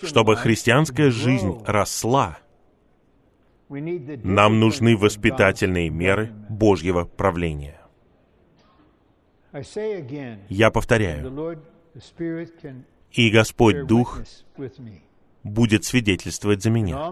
Чтобы 0.03 0.35
христианская 0.35 1.09
жизнь 1.09 1.61
росла, 1.65 2.37
нам 3.69 4.59
нужны 4.59 4.95
воспитательные 4.95 5.89
меры 5.89 6.31
Божьего 6.49 7.05
правления. 7.05 7.81
Я 10.49 10.69
повторяю, 10.69 11.59
и 13.11 13.29
Господь 13.31 13.87
Дух 13.87 14.21
будет 15.45 15.85
свидетельствовать 15.85 16.63
за 16.63 16.71
меня. 16.71 17.11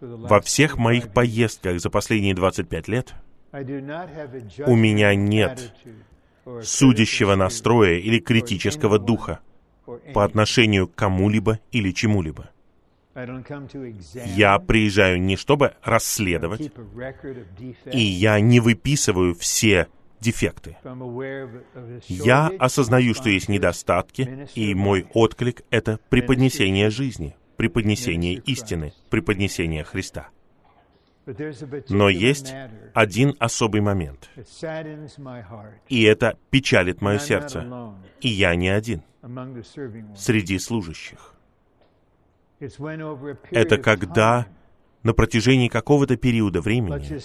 Во 0.00 0.40
всех 0.40 0.76
моих 0.76 1.12
поездках 1.12 1.80
за 1.80 1.88
последние 1.88 2.34
25 2.34 2.88
лет 2.88 3.14
у 3.52 4.76
меня 4.76 5.14
нет 5.14 5.72
судящего 6.62 7.36
настроя 7.36 7.98
или 7.98 8.18
критического 8.18 8.98
духа 8.98 9.38
по 10.12 10.24
отношению 10.24 10.88
к 10.88 10.94
кому-либо 10.96 11.60
или 11.70 11.92
чему-либо. 11.92 12.50
Я 14.36 14.58
приезжаю 14.58 15.20
не 15.20 15.36
чтобы 15.36 15.74
расследовать, 15.82 16.72
и 17.92 18.00
я 18.00 18.40
не 18.40 18.60
выписываю 18.60 19.34
все 19.34 19.88
дефекты. 20.20 20.76
Я 22.08 22.50
осознаю, 22.58 23.14
что 23.14 23.28
есть 23.28 23.48
недостатки, 23.48 24.48
и 24.54 24.74
мой 24.74 25.06
отклик— 25.14 25.62
это 25.70 25.98
преподнесение 26.08 26.90
жизни, 26.90 27.36
преподнесение 27.56 28.34
истины, 28.34 28.92
преподнесение 29.08 29.84
Христа. 29.84 30.28
Но 31.88 32.08
есть 32.08 32.54
один 32.94 33.36
особый 33.38 33.80
момент, 33.80 34.30
и 35.88 36.02
это 36.02 36.38
печалит 36.50 37.02
мое 37.02 37.18
сердце, 37.18 37.94
и 38.20 38.28
я 38.28 38.54
не 38.54 38.68
один 38.68 39.02
среди 40.16 40.58
служащих. 40.58 41.34
Это 43.50 43.78
когда 43.78 44.46
на 45.02 45.12
протяжении 45.14 45.68
какого-то 45.68 46.16
периода 46.16 46.60
времени, 46.60 47.20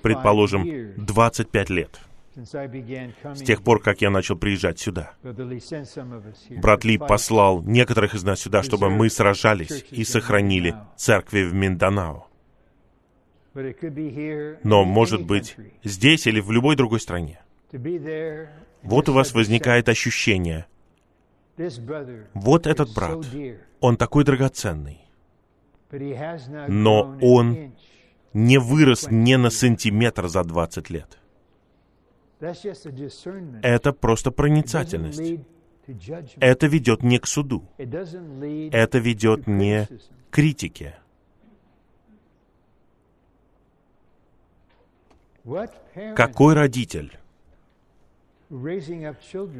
предположим, 0.00 0.94
25 0.96 1.70
лет, 1.70 2.00
с 2.36 3.42
тех 3.42 3.62
пор, 3.62 3.82
как 3.82 4.00
я 4.00 4.10
начал 4.10 4.36
приезжать 4.36 4.78
сюда. 4.78 5.12
Брат 6.50 6.84
Ли 6.84 6.98
послал 6.98 7.62
некоторых 7.62 8.14
из 8.14 8.22
нас 8.22 8.40
сюда, 8.40 8.62
чтобы 8.62 8.90
мы 8.90 9.10
сражались 9.10 9.84
и 9.90 10.04
сохранили 10.04 10.74
церкви 10.96 11.42
в 11.42 11.54
Минданао. 11.54 12.26
Но, 14.62 14.84
может 14.84 15.24
быть, 15.24 15.56
здесь 15.82 16.26
или 16.26 16.40
в 16.40 16.52
любой 16.52 16.76
другой 16.76 17.00
стране. 17.00 17.40
Вот 18.82 19.08
у 19.08 19.12
вас 19.12 19.34
возникает 19.34 19.88
ощущение, 19.88 20.66
вот 22.34 22.66
этот 22.68 22.94
брат, 22.94 23.18
он 23.80 23.96
такой 23.96 24.24
драгоценный, 24.24 25.07
но 25.90 27.16
он 27.20 27.72
не 28.32 28.58
вырос 28.58 29.06
ни 29.10 29.34
на 29.36 29.50
сантиметр 29.50 30.28
за 30.28 30.44
20 30.44 30.90
лет. 30.90 31.18
Это 32.40 33.92
просто 33.92 34.30
проницательность. 34.30 35.40
Это 36.36 36.66
ведет 36.66 37.02
не 37.02 37.18
к 37.18 37.26
суду. 37.26 37.64
Это 37.78 38.98
ведет 38.98 39.46
не 39.46 39.86
к 40.30 40.34
критике. 40.34 40.96
Какой 46.14 46.54
родитель 46.54 47.18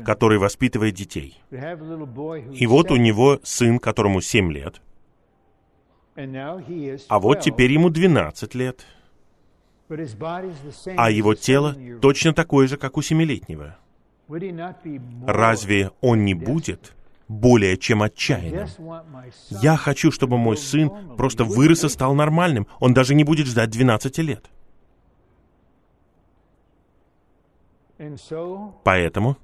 который 0.05 0.39
воспитывает 0.39 0.95
детей. 0.95 1.39
И 1.51 2.67
вот 2.67 2.91
у 2.91 2.97
него 2.97 3.39
сын, 3.43 3.79
которому 3.79 4.21
7 4.21 4.53
лет, 4.53 4.81
а 7.09 7.19
вот 7.21 7.41
теперь 7.41 7.73
ему 7.73 7.91
12 7.91 8.55
лет, 8.57 8.85
а 10.97 11.11
его 11.11 11.35
тело 11.35 11.77
точно 12.03 12.33
такое 12.33 12.67
же, 12.67 12.77
как 12.77 12.97
у 12.97 13.03
семилетнего. 13.03 13.79
Разве 15.27 15.93
он 16.01 16.25
не 16.25 16.35
будет 16.35 16.95
более 17.29 17.77
чем 17.77 18.03
отчаянным? 18.03 18.69
Я 19.49 19.77
хочу, 19.77 20.11
чтобы 20.11 20.39
мой 20.39 20.57
сын 20.57 20.91
просто 21.17 21.45
вырос 21.45 21.85
и 21.85 21.89
стал 21.89 22.15
нормальным. 22.15 22.67
Он 22.81 22.93
даже 22.93 23.15
не 23.15 23.25
будет 23.25 23.47
ждать 23.47 23.71
12 23.71 24.19
лет. 24.19 24.51
Поэтому 28.85 29.37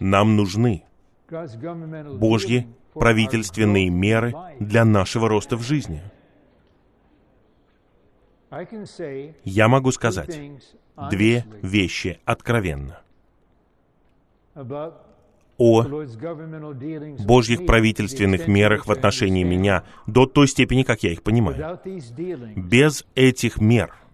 нам 0.00 0.36
нужны 0.36 0.84
Божьи 2.18 2.66
правительственные 2.98 3.90
меры 3.90 4.34
для 4.60 4.84
нашего 4.84 5.28
роста 5.28 5.56
в 5.56 5.62
жизни. 5.62 6.02
Я 9.44 9.68
могу 9.68 9.92
сказать 9.92 10.40
две 11.10 11.44
вещи 11.62 12.20
откровенно 12.24 13.00
о 15.58 15.82
Божьих 17.18 17.66
правительственных 17.66 18.46
мерах 18.46 18.86
в 18.86 18.92
отношении 18.92 19.42
меня 19.42 19.84
до 20.06 20.26
той 20.26 20.48
степени, 20.48 20.82
как 20.82 21.02
я 21.02 21.12
их 21.12 21.22
понимаю. 21.22 21.80
Без 22.56 23.06
этих 23.14 23.60
мер— 23.60 23.94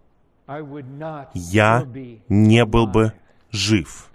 я 1.35 1.87
не 2.29 2.65
был 2.65 2.87
бы 2.87 3.13
жив 3.51 4.11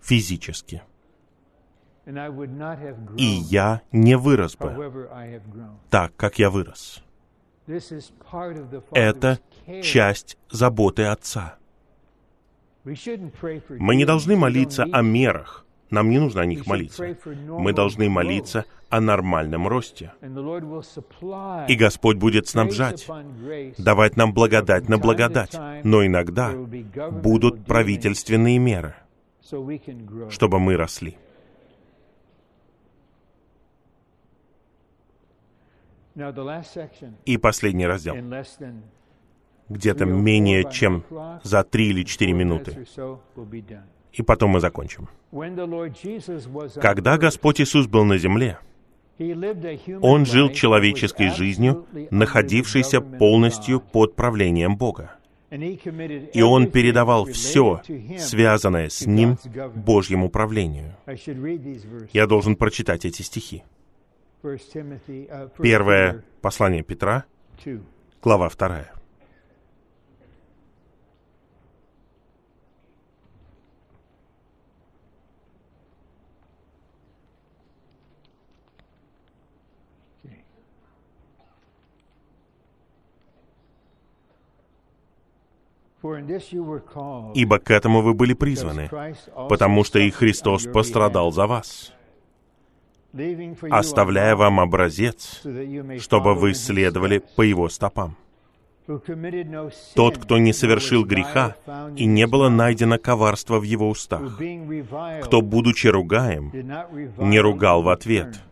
физически. 0.00 0.82
И 2.06 3.24
я 3.24 3.80
не 3.92 4.16
вырос 4.16 4.56
бы 4.56 5.10
так, 5.90 6.14
как 6.16 6.38
я 6.38 6.50
вырос. 6.50 7.02
Это 8.92 9.38
часть 9.82 10.36
заботы 10.50 11.04
Отца. 11.04 11.56
Мы 12.84 13.96
не 13.96 14.04
должны 14.04 14.36
молиться 14.36 14.84
о 14.92 15.00
мерах. 15.00 15.64
Нам 15.90 16.10
не 16.10 16.18
нужно 16.18 16.42
о 16.42 16.46
них 16.46 16.66
молиться. 16.66 17.16
Мы 17.48 17.72
должны 17.72 18.10
молиться 18.10 18.64
о 18.90 19.00
нормальном 19.00 19.66
росте. 19.68 20.12
И 21.68 21.76
Господь 21.76 22.16
будет 22.16 22.48
снабжать, 22.48 23.06
давать 23.78 24.16
нам 24.16 24.34
благодать 24.34 24.88
на 24.88 24.98
благодать. 24.98 25.54
Но 25.84 26.04
иногда 26.04 26.52
будут 26.52 27.64
правительственные 27.64 28.58
меры, 28.58 28.94
чтобы 30.28 30.58
мы 30.58 30.76
росли. 30.76 31.16
И 37.24 37.36
последний 37.36 37.86
раздел. 37.86 38.16
Где-то 39.68 40.04
менее 40.04 40.70
чем 40.70 41.04
за 41.42 41.64
три 41.64 41.88
или 41.88 42.04
четыре 42.04 42.32
минуты. 42.32 42.86
И 44.12 44.22
потом 44.22 44.50
мы 44.50 44.60
закончим. 44.60 45.08
Когда 46.80 47.18
Господь 47.18 47.60
Иисус 47.60 47.86
был 47.86 48.04
на 48.04 48.18
земле, 48.18 48.58
Он 50.00 50.26
жил 50.26 50.50
человеческой 50.50 51.30
жизнью, 51.30 51.86
находившейся 52.10 53.00
полностью 53.00 53.80
под 53.80 54.16
правлением 54.16 54.76
Бога. 54.76 55.16
И 55.50 56.42
он 56.42 56.70
передавал 56.70 57.26
все, 57.26 57.80
связанное 58.18 58.88
с 58.88 59.06
ним, 59.06 59.38
Божьему 59.74 60.26
управлению. 60.26 60.96
Я 62.12 62.26
должен 62.26 62.56
прочитать 62.56 63.04
эти 63.04 63.22
стихи. 63.22 63.62
Uh, 64.44 65.50
Первое 65.62 66.22
послание 66.42 66.82
Петра, 66.82 67.24
глава 68.22 68.50
вторая. 68.50 68.92
Ибо 87.34 87.58
к 87.60 87.70
этому 87.70 88.02
вы 88.02 88.12
были 88.12 88.34
призваны, 88.34 88.90
потому 89.48 89.84
что 89.84 89.98
и 90.00 90.10
Христос 90.10 90.66
пострадал 90.66 91.32
за 91.32 91.46
вас, 91.46 91.94
оставляя 93.70 94.36
вам 94.36 94.60
образец, 94.60 95.42
чтобы 96.00 96.34
вы 96.34 96.54
следовали 96.54 97.22
по 97.36 97.42
Его 97.42 97.68
стопам. 97.68 98.16
Тот, 99.94 100.18
кто 100.18 100.36
не 100.36 100.52
совершил 100.52 101.04
греха, 101.06 101.56
и 101.96 102.04
не 102.04 102.26
было 102.26 102.50
найдено 102.50 102.98
коварства 102.98 103.58
в 103.58 103.62
его 103.62 103.88
устах, 103.88 104.38
кто, 105.22 105.40
будучи 105.40 105.86
ругаем, 105.86 106.52
не 107.16 107.40
ругал 107.40 107.82
в 107.82 107.88
ответ, 107.88 108.42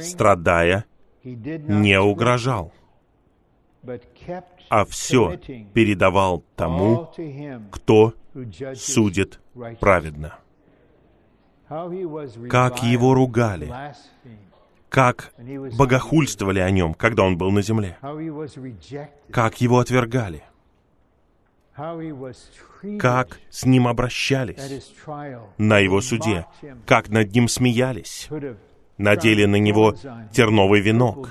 страдая, 0.00 0.84
не 1.24 2.00
угрожал, 2.00 2.72
а 4.68 4.84
все 4.84 5.38
передавал 5.74 6.44
тому, 6.54 7.10
кто 7.72 8.14
судит 8.76 9.40
праведно 9.80 10.38
как 12.48 12.82
его 12.82 13.14
ругали, 13.14 13.72
как 14.88 15.32
богохульствовали 15.76 16.60
о 16.60 16.70
нем, 16.70 16.94
когда 16.94 17.22
он 17.24 17.36
был 17.36 17.50
на 17.50 17.62
земле, 17.62 17.96
как 19.30 19.60
его 19.60 19.78
отвергали, 19.78 20.42
как 22.98 23.40
с 23.50 23.64
ним 23.64 23.88
обращались. 23.88 24.92
на 25.58 25.78
его 25.78 26.00
суде, 26.00 26.46
как 26.86 27.08
над 27.08 27.32
ним 27.32 27.48
смеялись, 27.48 28.28
надели 28.98 29.46
на 29.46 29.56
него 29.56 29.94
терновый 30.32 30.80
венок. 30.80 31.30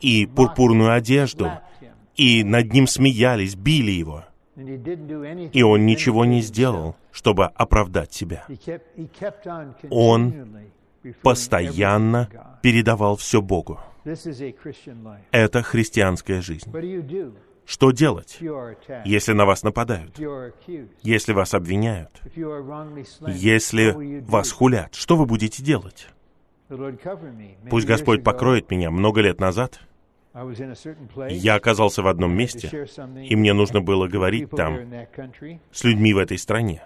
и 0.00 0.26
пурпурную 0.26 0.92
одежду, 0.92 1.50
и 2.14 2.44
над 2.44 2.72
ним 2.72 2.86
смеялись, 2.86 3.56
били 3.56 3.90
его— 3.90 4.24
и 4.56 5.62
он 5.62 5.86
ничего 5.86 6.24
не 6.24 6.40
сделал, 6.40 6.96
чтобы 7.10 7.46
оправдать 7.46 8.12
себя. 8.12 8.46
Он 9.90 10.48
постоянно 11.22 12.58
передавал 12.62 13.16
все 13.16 13.42
Богу. 13.42 13.80
Это 15.30 15.62
христианская 15.62 16.40
жизнь. 16.40 16.70
Что 17.66 17.92
делать, 17.92 18.38
если 19.06 19.32
на 19.32 19.46
вас 19.46 19.62
нападают, 19.62 20.18
если 21.02 21.32
вас 21.32 21.54
обвиняют, 21.54 22.20
если 23.26 24.20
вас 24.20 24.52
хулят? 24.52 24.94
Что 24.94 25.16
вы 25.16 25.24
будете 25.24 25.62
делать? 25.62 26.08
Пусть 27.70 27.86
Господь 27.86 28.22
покроет 28.22 28.70
меня 28.70 28.90
много 28.90 29.20
лет 29.20 29.40
назад— 29.40 29.80
я 31.30 31.54
оказался 31.54 32.02
в 32.02 32.08
одном 32.08 32.36
месте, 32.36 32.88
и 33.28 33.36
мне 33.36 33.52
нужно 33.52 33.80
было 33.80 34.08
говорить 34.08 34.50
там 34.50 34.78
с 35.70 35.84
людьми 35.84 36.12
в 36.12 36.18
этой 36.18 36.38
стране. 36.38 36.82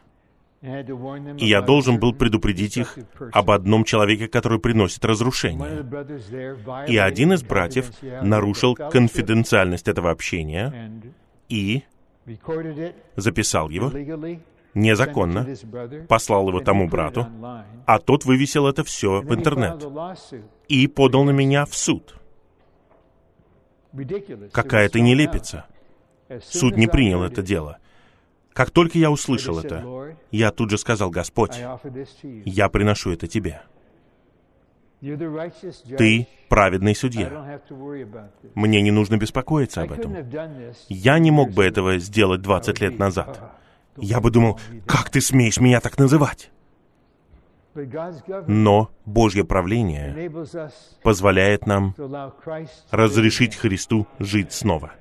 И 0.60 1.46
я 1.46 1.62
должен 1.62 2.00
был 2.00 2.12
предупредить 2.12 2.76
их 2.76 2.98
об 3.32 3.50
одном 3.50 3.84
человеке, 3.84 4.26
который 4.26 4.58
приносит 4.58 5.04
разрушение. 5.04 5.86
И 6.88 6.96
один 6.96 7.32
из 7.32 7.42
братьев 7.42 7.90
нарушил 8.02 8.74
конфиденциальность 8.74 9.88
этого 9.88 10.10
общения 10.10 11.02
и 11.48 11.84
записал 13.16 13.70
его 13.70 13.92
незаконно, 14.74 15.46
послал 16.08 16.48
его 16.48 16.60
тому 16.60 16.88
брату, 16.88 17.26
а 17.86 17.98
тот 17.98 18.24
вывесил 18.24 18.66
это 18.66 18.84
все 18.84 19.22
в 19.22 19.34
интернет 19.34 19.86
и 20.68 20.86
подал 20.86 21.24
на 21.24 21.30
меня 21.30 21.64
в 21.64 21.74
суд. 21.74 22.18
Какая-то 24.52 25.00
нелепица. 25.00 25.66
Суд 26.42 26.76
не 26.76 26.86
принял 26.86 27.22
это 27.22 27.42
дело. 27.42 27.78
Как 28.52 28.70
только 28.70 28.98
я 28.98 29.10
услышал 29.10 29.58
это, 29.58 30.16
я 30.30 30.50
тут 30.50 30.70
же 30.70 30.78
сказал, 30.78 31.10
Господь, 31.10 31.58
я 32.44 32.68
приношу 32.68 33.12
это 33.12 33.26
Тебе. 33.26 33.62
Ты 35.96 36.26
праведный 36.48 36.94
судья. 36.96 37.60
Мне 38.54 38.82
не 38.82 38.90
нужно 38.90 39.16
беспокоиться 39.16 39.82
об 39.82 39.92
этом. 39.92 40.12
Я 40.88 41.18
не 41.18 41.30
мог 41.30 41.52
бы 41.52 41.64
этого 41.64 41.98
сделать 41.98 42.42
20 42.42 42.80
лет 42.80 42.98
назад. 42.98 43.40
Я 43.96 44.20
бы 44.20 44.30
думал, 44.30 44.58
как 44.86 45.10
ты 45.10 45.20
смеешь 45.20 45.60
меня 45.60 45.80
так 45.80 45.98
называть? 45.98 46.50
Но 48.46 48.90
Божье 49.04 49.44
правление 49.44 50.30
позволяет 51.02 51.66
нам 51.66 51.94
разрешить 52.90 53.56
Христу 53.56 54.06
жить 54.18 54.52
снова. 54.52 54.92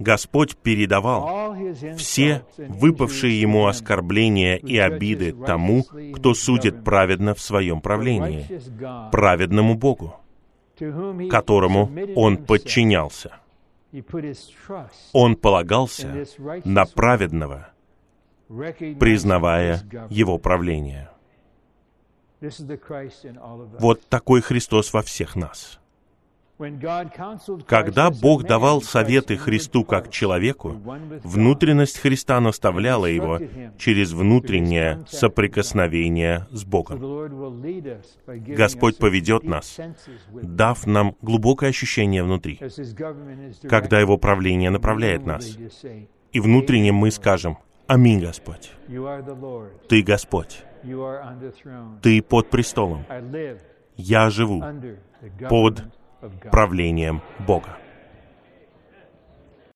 Господь 0.00 0.56
передавал 0.56 1.54
все 1.98 2.42
выпавшие 2.56 3.38
ему 3.38 3.66
оскорбления 3.66 4.56
и 4.56 4.78
обиды 4.78 5.32
тому, 5.32 5.84
кто 6.14 6.32
судит 6.32 6.82
праведно 6.84 7.34
в 7.34 7.40
своем 7.40 7.82
правлении, 7.82 8.46
праведному 9.10 9.74
Богу, 9.74 10.16
которому 11.30 11.90
он 12.16 12.38
подчинялся. 12.38 13.36
Он 15.12 15.36
полагался 15.36 16.24
на 16.64 16.86
праведного, 16.86 17.68
признавая 18.98 19.80
Его 20.10 20.38
правление. 20.38 21.10
Вот 23.78 24.06
такой 24.08 24.40
Христос 24.40 24.92
во 24.92 25.02
всех 25.02 25.36
нас. 25.36 25.78
Когда 27.66 28.10
Бог 28.10 28.44
давал 28.44 28.82
советы 28.82 29.38
Христу 29.38 29.82
как 29.82 30.10
человеку, 30.10 30.76
внутренность 31.24 31.98
Христа 31.98 32.38
наставляла 32.40 33.06
его 33.06 33.40
через 33.78 34.12
внутреннее 34.12 35.02
соприкосновение 35.08 36.46
с 36.50 36.64
Богом. 36.64 36.98
Господь 38.26 38.98
поведет 38.98 39.44
нас, 39.44 39.78
дав 40.42 40.86
нам 40.86 41.16
глубокое 41.22 41.70
ощущение 41.70 42.22
внутри, 42.22 42.60
когда 43.66 43.98
Его 43.98 44.18
правление 44.18 44.68
направляет 44.68 45.24
нас. 45.24 45.56
И 46.32 46.40
внутренне 46.40 46.92
мы 46.92 47.10
скажем, 47.10 47.56
Аминь, 47.90 48.20
Господь. 48.20 48.70
Ты 49.88 50.02
Господь. 50.04 50.62
Ты 52.02 52.22
под 52.22 52.48
престолом. 52.48 53.04
Я 53.96 54.30
живу 54.30 54.62
под 55.48 55.82
правлением 56.52 57.20
Бога. 57.40 57.78